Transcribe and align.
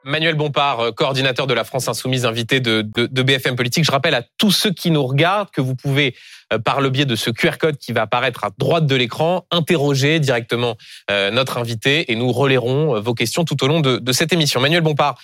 Manuel 0.04 0.36
Bompard, 0.36 0.80
euh, 0.82 0.92
coordinateur 0.92 1.48
de 1.48 1.54
la 1.54 1.64
France 1.64 1.88
Insoumise, 1.88 2.26
invité 2.26 2.60
de, 2.60 2.82
de, 2.82 3.24
BFM 3.24 3.56
Politique. 3.56 3.86
Je 3.86 3.92
rappelle 3.92 4.14
à 4.14 4.24
tous 4.38 4.52
ceux 4.52 4.72
qui 4.72 4.92
nous 4.92 5.06
regardent 5.06 5.50
que 5.52 5.62
vous 5.62 5.74
pouvez, 5.74 6.16
euh, 6.52 6.60
par 6.60 6.82
le 6.82 6.90
biais 6.90 7.06
de 7.06 7.16
ce 7.16 7.30
QR 7.30 7.58
code 7.58 7.78
qui 7.78 7.94
va 7.94 8.02
apparaître 8.02 8.44
à 8.44 8.50
droite 8.58 8.88
de 8.88 8.96
l'écran, 8.96 9.46
interroger 9.52 10.20
directement 10.20 10.76
euh, 11.10 11.32
notre 11.32 11.58
invité 11.60 12.12
et 12.12 12.16
nous 12.16 12.32
relayerons 12.32 13.00
vos 13.00 13.14
questions 13.14 13.46
tout 13.46 13.64
au 13.64 13.68
long 13.68 13.80
de, 13.80 13.98
de 13.98 14.12
cette 14.12 14.34
émission. 14.34 14.60
Manuel 14.60 14.82
Bompard, 14.82 15.18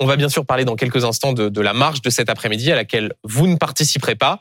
on 0.00 0.06
va 0.06 0.16
bien 0.16 0.28
sûr 0.28 0.44
parler 0.44 0.64
dans 0.64 0.74
quelques 0.74 1.04
instants 1.04 1.32
de, 1.32 1.48
de 1.48 1.60
la 1.60 1.72
marche 1.72 2.02
de 2.02 2.10
cet 2.10 2.28
après-midi 2.28 2.72
à 2.72 2.74
laquelle 2.74 3.12
vous 3.22 3.46
ne 3.46 3.56
participerez 3.56 4.16
pas. 4.16 4.40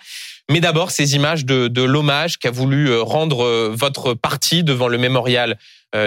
Mais 0.52 0.60
d'abord, 0.60 0.92
ces 0.92 1.16
images 1.16 1.46
de, 1.46 1.68
de 1.68 1.82
l'hommage 1.82 2.38
qu'a 2.38 2.52
voulu 2.52 2.96
rendre 3.00 3.70
votre 3.74 4.14
parti 4.14 4.64
devant 4.64 4.88
le 4.88 4.98
mémorial 4.98 5.58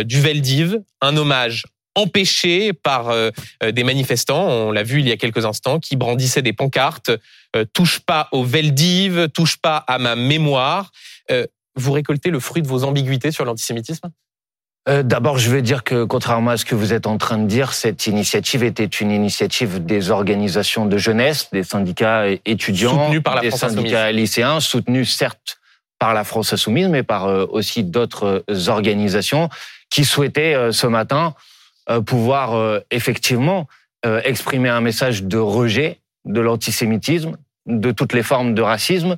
du 0.05 0.21
Veldiv, 0.21 0.79
un 1.01 1.17
hommage 1.17 1.65
empêché 1.99 2.73
par 2.73 3.11
euh, 3.11 3.31
euh, 3.63 3.73
des 3.73 3.85
manifestants, 3.85 4.47
on 4.47 4.73
l'a 4.73 4.85
vu 4.85 5.01
il 5.01 5.09
y 5.09 5.13
a 5.13 5.17
quelques 5.17 5.45
instants, 5.45 5.81
qui 5.81 5.97
brandissaient 5.97 6.43
des 6.43 6.53
pancartes 6.53 7.11
euh, 7.57 7.65
touche 7.73 8.01
pas 8.01 8.29
au 8.33 8.45
Veldiv, 8.45 9.29
touche 9.35 9.57
pas 9.57 9.77
à 9.77 9.99
ma 9.99 10.15
mémoire. 10.17 10.93
vous 11.77 11.93
récoltez 11.93 12.31
le 12.31 12.41
fruit 12.41 12.63
de 12.63 12.69
vos 12.69 12.85
ambiguïtés 12.85 13.31
sur 13.31 13.45
l'antisémitisme? 13.45 14.11
D'abord, 15.05 15.39
je 15.39 15.51
vais 15.51 15.61
dire 15.61 15.85
que, 15.85 16.05
contrairement 16.05 16.53
à 16.53 16.57
ce 16.57 16.65
que 16.65 16.75
vous 16.75 16.95
êtes 16.95 17.07
en 17.07 17.19
train 17.19 17.37
de 17.37 17.47
dire, 17.47 17.75
cette 17.75 18.07
initiative 18.07 18.65
était 18.65 18.87
une 18.87 19.11
initiative 19.11 19.85
des 19.85 20.11
organisations 20.11 20.87
de 20.87 20.97
jeunesse, 20.97 21.51
des 21.53 21.63
syndicats 21.63 22.25
étudiants, 22.47 23.11
par 23.23 23.35
la 23.35 23.43
des 23.43 23.51
syndicats 23.51 24.11
lycéens, 24.13 24.61
soutenus 24.61 25.15
certes 25.15 25.59
par 25.99 26.15
la 26.15 26.25
France 26.25 26.55
Insoumise, 26.55 26.89
mais 26.89 27.03
par 27.03 27.27
aussi 27.53 27.85
d'autres 27.85 28.45
organisations 28.69 29.51
qui 29.91 30.07
souhaitaient 30.07 30.73
ce 30.73 30.87
matin 30.87 31.35
euh, 31.91 32.03
pouvoir 32.03 32.55
euh, 32.55 32.81
effectivement 32.91 33.67
euh, 34.05 34.21
exprimer 34.23 34.69
un 34.69 34.83
message 34.83 35.23
de 35.23 35.39
rejet 35.39 36.01
de 36.27 36.43
l'antisémitisme, 36.43 37.39
de 37.65 37.93
toutes 37.93 38.13
les 38.13 38.23
formes 38.23 38.53
de 38.53 38.61
racisme, 38.61 39.17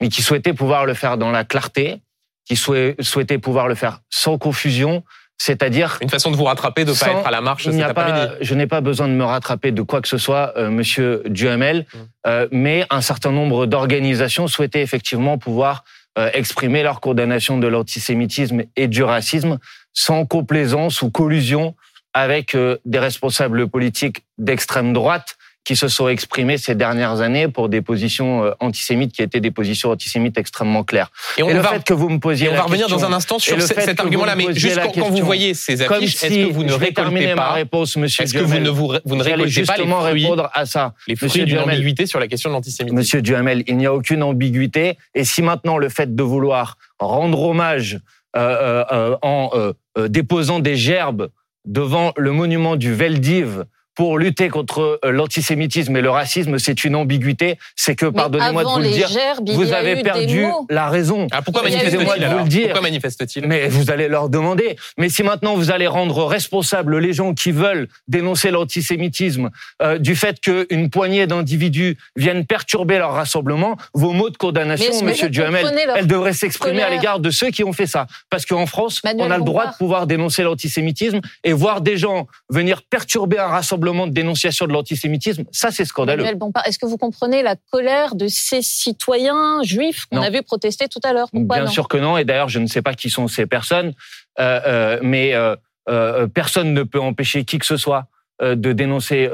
mais 0.00 0.08
qui 0.08 0.22
souhaitait 0.22 0.54
pouvoir 0.54 0.86
le 0.86 0.94
faire 0.94 1.18
dans 1.18 1.30
la 1.30 1.44
clarté, 1.44 2.00
qui 2.46 2.56
souhaitait 2.56 3.38
pouvoir 3.38 3.68
le 3.68 3.74
faire 3.74 4.00
sans 4.08 4.38
confusion, 4.38 5.02
c'est-à-dire 5.36 5.98
une 6.00 6.08
façon 6.08 6.30
de 6.30 6.36
vous 6.36 6.44
rattraper, 6.44 6.84
de 6.84 6.92
ne 6.92 6.96
pas 6.96 7.10
être 7.10 7.26
à 7.26 7.30
la 7.30 7.42
marche 7.42 7.68
cet 7.68 7.80
après-midi. 7.82 8.32
Je 8.40 8.54
n'ai 8.54 8.66
pas 8.66 8.80
besoin 8.80 9.08
de 9.08 9.12
me 9.12 9.24
rattraper 9.24 9.72
de 9.72 9.82
quoi 9.82 10.00
que 10.00 10.08
ce 10.08 10.16
soit, 10.16 10.54
Monsieur 10.70 11.22
Duhamel, 11.26 11.84
mmh. 11.92 12.30
mais 12.52 12.86
un 12.88 13.02
certain 13.02 13.32
nombre 13.32 13.66
d'organisations 13.66 14.46
souhaitaient 14.46 14.80
effectivement 14.80 15.36
pouvoir 15.36 15.84
exprimer 16.32 16.82
leur 16.82 17.00
condamnation 17.00 17.58
de 17.58 17.66
l'antisémitisme 17.66 18.62
et 18.76 18.88
du 18.88 19.02
racisme 19.02 19.58
sans 19.92 20.24
complaisance 20.24 21.02
ou 21.02 21.10
collusion 21.10 21.74
avec 22.16 22.54
euh, 22.54 22.78
des 22.86 22.98
responsables 22.98 23.68
politiques 23.68 24.24
d'extrême 24.38 24.94
droite 24.94 25.35
qui 25.66 25.74
se 25.74 25.88
sont 25.88 26.08
exprimés 26.08 26.58
ces 26.58 26.76
dernières 26.76 27.20
années 27.20 27.48
pour 27.48 27.68
des 27.68 27.82
positions 27.82 28.44
euh, 28.44 28.52
antisémites 28.60 29.12
qui 29.12 29.20
étaient 29.20 29.40
des 29.40 29.50
positions 29.50 29.90
antisémites 29.90 30.38
extrêmement 30.38 30.84
claires. 30.84 31.10
Et, 31.36 31.42
on 31.42 31.48
le 31.48 31.58
va, 31.58 31.70
fait 31.70 31.84
que 31.84 31.92
vous 31.92 32.08
me 32.08 32.20
posiez, 32.20 32.48
on 32.48 32.54
va 32.54 32.62
revenir 32.62 32.88
dans 32.88 33.04
un 33.04 33.12
instant 33.12 33.40
sur 33.40 33.60
cet 33.60 33.98
argument-là, 33.98 34.36
mais 34.36 34.54
juste 34.54 34.80
quand, 34.94 35.10
vous 35.10 35.24
voyez 35.24 35.54
ces 35.54 35.82
affiches, 35.82 36.22
est-ce 36.22 36.46
que 36.46 36.52
vous 36.52 36.62
ne 36.62 36.72
récoltez 36.72 37.26
pas 37.28 37.34
ma 37.34 37.52
réponse, 37.52 37.96
Monsieur 37.96 38.22
Est-ce 38.22 38.32
que 38.32 38.38
vous 38.38 38.60
ne 38.60 38.70
vous, 38.70 38.94
vous 39.04 39.16
ne 39.16 39.22
récoltez 39.24 39.64
pas 39.64 39.76
les 39.76 39.86
fruits, 39.86 40.22
répondre 40.22 40.48
à 40.54 40.66
ça, 40.66 40.94
les 41.08 41.16
fruits 41.16 41.44
d'une 41.44 41.58
ambiguïté 41.58 42.06
sur 42.06 42.20
la 42.20 42.28
question 42.28 42.48
de 42.48 42.54
l'antisémitisme. 42.54 42.96
Monsieur 42.96 43.20
Duhamel, 43.20 43.64
il 43.66 43.76
n'y 43.76 43.86
a 43.86 43.92
aucune 43.92 44.22
ambiguïté, 44.22 44.96
et 45.16 45.24
si 45.24 45.42
maintenant 45.42 45.78
le 45.78 45.88
fait 45.88 46.14
de 46.14 46.22
vouloir 46.22 46.78
rendre 47.00 47.42
hommage 47.42 47.98
euh, 48.36 48.84
euh, 48.92 49.16
en 49.22 49.50
euh, 49.54 50.08
déposant 50.08 50.60
des 50.60 50.76
gerbes 50.76 51.28
devant 51.64 52.12
le 52.16 52.30
monument 52.30 52.76
du 52.76 52.94
Veldiv 52.94 53.64
pour 53.96 54.18
lutter 54.18 54.48
contre 54.48 55.00
euh, 55.04 55.10
l'antisémitisme 55.10 55.96
et 55.96 56.02
le 56.02 56.10
racisme, 56.10 56.58
c'est 56.58 56.84
une 56.84 56.94
ambiguïté. 56.94 57.58
C'est 57.74 57.96
que, 57.96 58.06
pardonnez-moi 58.06 58.62
de 58.62 58.68
vous 58.68 58.78
le 58.80 58.90
dire, 58.90 59.08
vous 59.54 59.72
avez 59.72 60.02
perdu 60.02 60.46
la 60.68 60.88
raison. 60.88 61.26
Ah, 61.32 61.42
pourquoi 61.42 61.62
manifeste-t-il 61.62 62.64
Pourquoi 62.64 62.82
manifeste-t-il? 62.82 63.46
Mais 63.48 63.68
vous 63.68 63.90
allez 63.90 64.08
leur 64.08 64.28
demander. 64.28 64.76
Mais 64.98 65.08
si 65.08 65.22
maintenant 65.22 65.54
vous 65.56 65.70
allez 65.70 65.86
rendre 65.86 66.24
responsables 66.24 66.98
les 66.98 67.14
gens 67.14 67.32
qui 67.32 67.52
veulent 67.52 67.88
dénoncer 68.06 68.50
l'antisémitisme 68.50 69.50
euh, 69.82 69.98
du 69.98 70.14
fait 70.14 70.40
qu'une 70.40 70.90
poignée 70.90 71.26
d'individus 71.26 71.96
viennent 72.16 72.44
perturber 72.44 72.98
leur 72.98 73.12
rassemblement, 73.12 73.76
vos 73.94 74.12
mots 74.12 74.30
de 74.30 74.36
condamnation, 74.36 74.92
Monsieur 75.02 75.30
Duhamel, 75.30 75.66
elles 75.96 76.06
devraient 76.06 76.34
s'exprimer 76.34 76.82
à 76.82 76.90
l'égard 76.90 77.18
de 77.18 77.30
ceux 77.30 77.50
qui 77.50 77.64
ont 77.64 77.72
fait 77.72 77.86
ça. 77.86 78.06
Parce 78.28 78.44
qu'en 78.44 78.66
France, 78.66 79.00
on 79.04 79.30
a 79.30 79.38
le 79.38 79.44
droit 79.44 79.68
de 79.68 79.76
pouvoir 79.76 80.06
dénoncer 80.06 80.42
l'antisémitisme 80.42 81.20
et 81.44 81.54
voir 81.54 81.80
des 81.80 81.96
gens 81.96 82.26
venir 82.50 82.82
perturber 82.82 83.38
un 83.38 83.46
rassemblement 83.46 83.85
de 83.86 84.12
dénonciation 84.12 84.66
de 84.66 84.72
l'antisémitisme, 84.72 85.44
ça 85.52 85.70
c'est 85.70 85.84
scandaleux. 85.84 86.24
Est-ce 86.66 86.78
que 86.78 86.86
vous 86.86 86.98
comprenez 86.98 87.42
la 87.42 87.56
colère 87.70 88.14
de 88.14 88.28
ces 88.28 88.62
citoyens 88.62 89.62
juifs 89.62 90.06
qu'on 90.06 90.22
a 90.22 90.30
vu 90.30 90.42
protester 90.42 90.88
tout 90.88 91.00
à 91.04 91.12
l'heure? 91.12 91.28
Bien 91.32 91.66
sûr 91.66 91.88
que 91.88 91.96
non, 91.96 92.18
et 92.18 92.24
d'ailleurs 92.24 92.48
je 92.48 92.58
ne 92.58 92.66
sais 92.66 92.82
pas 92.82 92.94
qui 92.94 93.10
sont 93.10 93.28
ces 93.28 93.46
personnes, 93.46 93.92
euh, 94.38 94.60
euh, 94.66 94.98
mais 95.02 95.32
euh, 95.34 96.26
personne 96.28 96.74
ne 96.74 96.82
peut 96.82 97.00
empêcher 97.00 97.44
qui 97.44 97.58
que 97.58 97.66
ce 97.66 97.76
soit 97.76 98.06
de 98.42 98.72
dénoncer 98.72 99.30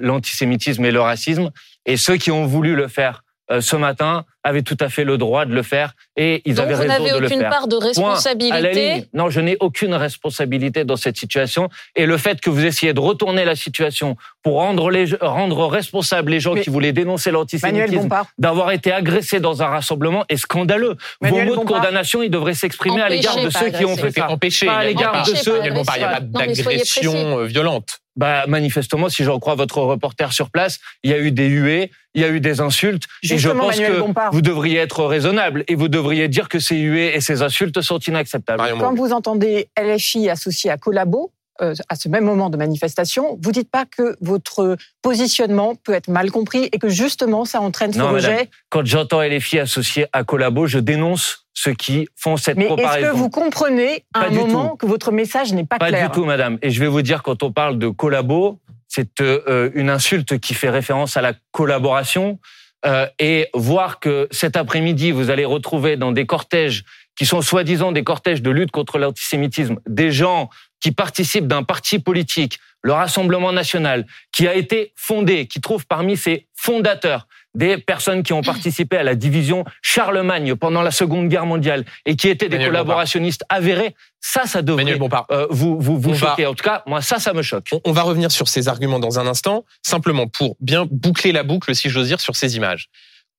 l'antisémitisme 0.00 0.84
et 0.84 0.90
le 0.90 1.00
racisme, 1.00 1.50
et 1.84 1.96
ceux 1.98 2.16
qui 2.16 2.30
ont 2.30 2.46
voulu 2.46 2.74
le 2.74 2.88
faire 2.88 3.22
ce 3.60 3.76
matin 3.76 4.24
avaient 4.46 4.62
tout 4.62 4.76
à 4.80 4.88
fait 4.88 5.04
le 5.04 5.18
droit 5.18 5.44
de 5.44 5.54
le 5.54 5.62
faire 5.62 5.94
et 6.16 6.42
ils 6.44 6.60
avaient 6.60 6.74
raison 6.74 6.84
de 6.86 6.88
le 6.88 6.98
faire. 6.98 7.00
Vous 7.00 7.20
n'avez 7.20 7.26
aucune 7.26 7.48
part 7.48 7.68
de 7.68 7.76
responsabilité 7.76 9.08
Non, 9.12 9.28
je 9.28 9.40
n'ai 9.40 9.56
aucune 9.60 9.94
responsabilité 9.94 10.84
dans 10.84 10.96
cette 10.96 11.16
situation 11.16 11.68
et 11.94 12.06
le 12.06 12.16
fait 12.16 12.40
que 12.40 12.50
vous 12.50 12.64
essayez 12.64 12.92
de 12.92 13.00
retourner 13.00 13.44
la 13.44 13.56
situation 13.56 14.16
pour 14.42 14.54
rendre, 14.54 14.90
les, 14.90 15.06
rendre 15.20 15.66
responsables 15.66 16.30
les 16.30 16.40
gens 16.40 16.54
qui 16.54 16.70
voulaient 16.70 16.92
dénoncer 16.92 17.30
l'antisémitisme 17.30 18.08
d'avoir 18.38 18.70
été 18.70 18.92
agressés 18.92 19.40
dans 19.40 19.62
un 19.62 19.66
rassemblement 19.66 20.24
est 20.28 20.36
scandaleux. 20.36 20.96
Vos 21.20 21.42
mots 21.42 21.56
de 21.56 21.64
condamnation, 21.64 22.22
ils 22.22 22.30
devraient 22.30 22.54
s'exprimer 22.54 23.02
à 23.02 23.08
l'égard 23.08 23.36
de 23.36 23.50
ceux 23.50 23.70
qui 23.70 23.84
ont 23.84 23.96
fait 23.96 24.12
ça. 24.12 24.30
Empêcher, 24.30 24.66
pas 24.66 24.78
à 24.78 24.84
l'égard 24.84 25.26
de 25.26 25.34
ceux. 25.34 25.60
Il 25.64 25.72
n'y 25.72 25.80
a 25.80 25.84
pas 25.84 26.20
d'agression 26.20 27.40
euh, 27.40 27.44
violente 27.44 28.00
bah, 28.16 28.46
manifestement, 28.48 29.08
si 29.08 29.24
j'en 29.24 29.38
crois 29.38 29.54
votre 29.54 29.78
reporter 29.78 30.32
sur 30.32 30.50
place, 30.50 30.80
il 31.02 31.10
y 31.10 31.14
a 31.14 31.18
eu 31.18 31.32
des 31.32 31.48
huées, 31.48 31.90
il 32.14 32.22
y 32.22 32.24
a 32.24 32.28
eu 32.28 32.40
des 32.40 32.60
insultes. 32.60 33.04
et 33.22 33.38
je 33.38 33.50
pense 33.50 33.78
que 33.78 34.32
vous 34.32 34.42
devriez 34.42 34.78
être 34.78 35.04
raisonnable 35.04 35.64
et 35.68 35.74
vous 35.74 35.88
devriez 35.88 36.28
dire 36.28 36.48
que 36.48 36.58
ces 36.58 36.76
huées 36.76 37.14
et 37.14 37.20
ces 37.20 37.42
insultes 37.42 37.80
sont 37.82 37.98
inacceptables. 37.98 38.62
Quand 38.78 38.94
vous 38.94 39.12
entendez 39.12 39.68
LFI 39.78 40.30
associé 40.30 40.70
à 40.70 40.78
Collabo, 40.78 41.30
euh, 41.60 41.74
à 41.88 41.96
ce 41.96 42.08
même 42.08 42.24
moment 42.24 42.50
de 42.50 42.56
manifestation, 42.56 43.38
vous 43.42 43.52
dites 43.52 43.70
pas 43.70 43.84
que 43.84 44.16
votre 44.20 44.76
positionnement 45.02 45.74
peut 45.74 45.92
être 45.92 46.08
mal 46.08 46.30
compris 46.30 46.68
et 46.72 46.78
que 46.78 46.88
justement 46.88 47.44
ça 47.44 47.60
entraîne 47.60 47.92
ce 47.92 48.00
rejet 48.00 48.50
Quand 48.70 48.84
j'entends 48.84 49.22
LFI 49.22 49.60
associé 49.60 50.06
à 50.12 50.24
Collabo, 50.24 50.66
je 50.66 50.78
dénonce 50.78 51.46
ceux 51.54 51.72
qui 51.72 52.06
font 52.16 52.36
cette 52.36 52.58
Mais 52.58 52.66
comparaison. 52.66 53.06
est-ce 53.06 53.12
que 53.12 53.16
vous 53.16 53.30
comprenez 53.30 54.04
à 54.12 54.26
un 54.26 54.30
moment 54.30 54.76
que 54.76 54.86
votre 54.86 55.10
message 55.10 55.52
n'est 55.52 55.64
pas, 55.64 55.78
clair 55.78 55.90
Pas 55.90 56.06
du 56.08 56.12
tout, 56.12 56.24
madame. 56.24 56.58
Et 56.62 56.70
je 56.70 56.80
vais 56.80 56.88
vous 56.88 57.02
dire, 57.02 57.22
quand 57.22 57.42
on 57.42 57.50
parle 57.50 57.78
de 57.78 57.88
collabo, 57.88 58.58
c'est 58.88 59.20
euh, 59.20 59.70
une 59.74 59.90
insulte 59.90 60.38
qui 60.38 60.54
fait 60.54 60.70
référence 60.70 61.16
à 61.16 61.22
la 61.22 61.32
collaboration. 61.52 62.38
Euh, 62.84 63.06
et 63.18 63.48
voir 63.54 64.00
que 64.00 64.28
cet 64.30 64.54
après-midi, 64.54 65.10
vous 65.10 65.30
allez 65.30 65.44
retrouver 65.44 65.96
dans 65.96 66.12
des 66.12 66.26
cortèges 66.26 66.84
qui 67.18 67.26
sont 67.26 67.40
soi-disant 67.40 67.90
des 67.90 68.04
cortèges 68.04 68.42
de 68.42 68.50
lutte 68.50 68.70
contre 68.70 68.98
l'antisémitisme, 68.98 69.76
des 69.88 70.12
gens 70.12 70.50
qui 70.86 70.92
participent 70.92 71.48
d'un 71.48 71.64
parti 71.64 71.98
politique, 71.98 72.60
le 72.82 72.92
Rassemblement 72.92 73.50
national, 73.52 74.06
qui 74.30 74.46
a 74.46 74.54
été 74.54 74.92
fondé, 74.94 75.48
qui 75.48 75.60
trouve 75.60 75.84
parmi 75.84 76.16
ses 76.16 76.46
fondateurs 76.54 77.26
des 77.56 77.76
personnes 77.76 78.22
qui 78.22 78.32
ont 78.32 78.42
participé 78.54 78.96
à 78.96 79.02
la 79.02 79.16
division 79.16 79.64
Charlemagne 79.82 80.54
pendant 80.54 80.82
la 80.82 80.92
Seconde 80.92 81.28
Guerre 81.28 81.44
mondiale 81.44 81.84
et 82.04 82.14
qui 82.14 82.28
étaient 82.28 82.48
des 82.48 82.58
collaborationnistes 82.58 83.42
avérés, 83.48 83.96
ça, 84.20 84.46
ça 84.46 84.62
devrait 84.62 84.96
euh, 85.32 85.48
vous, 85.50 85.76
vous, 85.80 85.98
vous 85.98 86.14
choquer. 86.14 86.46
En 86.46 86.54
tout 86.54 86.62
cas, 86.62 86.84
moi, 86.86 87.02
ça, 87.02 87.18
ça 87.18 87.32
me 87.32 87.42
choque. 87.42 87.66
On, 87.84 87.90
va 87.90 88.02
revenir 88.02 88.30
sur 88.30 88.46
ces 88.46 88.68
arguments 88.68 89.00
dans 89.00 89.18
un 89.18 89.26
instant, 89.26 89.64
simplement 89.82 90.28
pour 90.28 90.56
bien 90.60 90.86
boucler 90.88 91.32
la 91.32 91.42
boucle, 91.42 91.74
si 91.74 91.90
j'ose 91.90 92.06
dire, 92.06 92.20
sur 92.20 92.36
ces 92.36 92.54
images. 92.56 92.90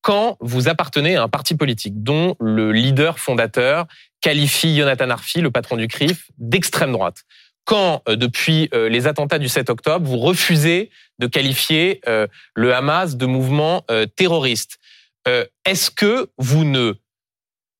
Quand 0.02 0.36
vous 0.40 0.68
appartenez 0.68 1.16
à 1.16 1.22
un 1.22 1.28
parti 1.28 1.54
politique 1.54 2.02
dont 2.02 2.36
le 2.40 2.72
leader 2.72 3.18
fondateur 3.18 3.86
qualifie 4.20 4.76
Jonathan 4.76 5.10
Arfi, 5.10 5.40
le 5.40 5.50
patron 5.50 5.76
du 5.76 5.88
CRIF, 5.88 6.30
d'extrême 6.38 6.92
droite, 6.92 7.24
quand, 7.68 8.02
euh, 8.08 8.16
depuis 8.16 8.70
euh, 8.72 8.88
les 8.88 9.06
attentats 9.06 9.38
du 9.38 9.48
7 9.48 9.68
octobre, 9.68 10.08
vous 10.08 10.16
refusez 10.16 10.90
de 11.18 11.26
qualifier 11.26 12.00
euh, 12.08 12.26
le 12.54 12.74
Hamas 12.74 13.16
de 13.16 13.26
mouvement 13.26 13.84
terroriste. 14.16 14.78
Est-ce 15.66 15.90
que 15.90 16.30
vous 16.38 16.64
ne 16.64 16.94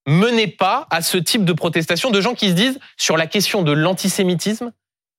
menez 0.06 0.48
pas 0.48 0.86
à 0.90 1.00
ce 1.00 1.16
type 1.16 1.46
de 1.46 1.54
protestation 1.54 2.10
de 2.10 2.20
gens 2.20 2.34
qui 2.34 2.50
se 2.50 2.54
disent 2.54 2.78
sur 2.98 3.16
la 3.16 3.26
question 3.26 3.62
de 3.62 3.72
l'antisémitisme, 3.72 4.72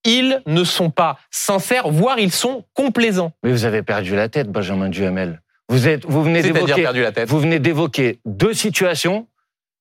ils 0.06 0.40
ne 0.46 0.64
sont 0.64 0.92
pas 0.92 1.18
sincères, 1.32 1.90
voire 1.90 2.20
ils 2.20 2.32
sont 2.32 2.66
complaisants? 2.76 3.32
Mais 3.42 3.52
vous 3.52 3.66
avez 3.66 3.82
perdu 3.82 4.16
la 4.16 4.30
tête, 4.30 4.52
Benjamin 4.52 4.90
Duhamel. 4.90 5.42
Vous 5.70 5.88
êtes, 5.88 6.06
vous 6.06 6.24
venez 6.24 6.42
d'évoquer, 6.42 6.86
vous 7.28 7.40
venez 7.40 7.60
d'évoquer 7.60 8.20
deux 8.26 8.54
situations 8.54 9.28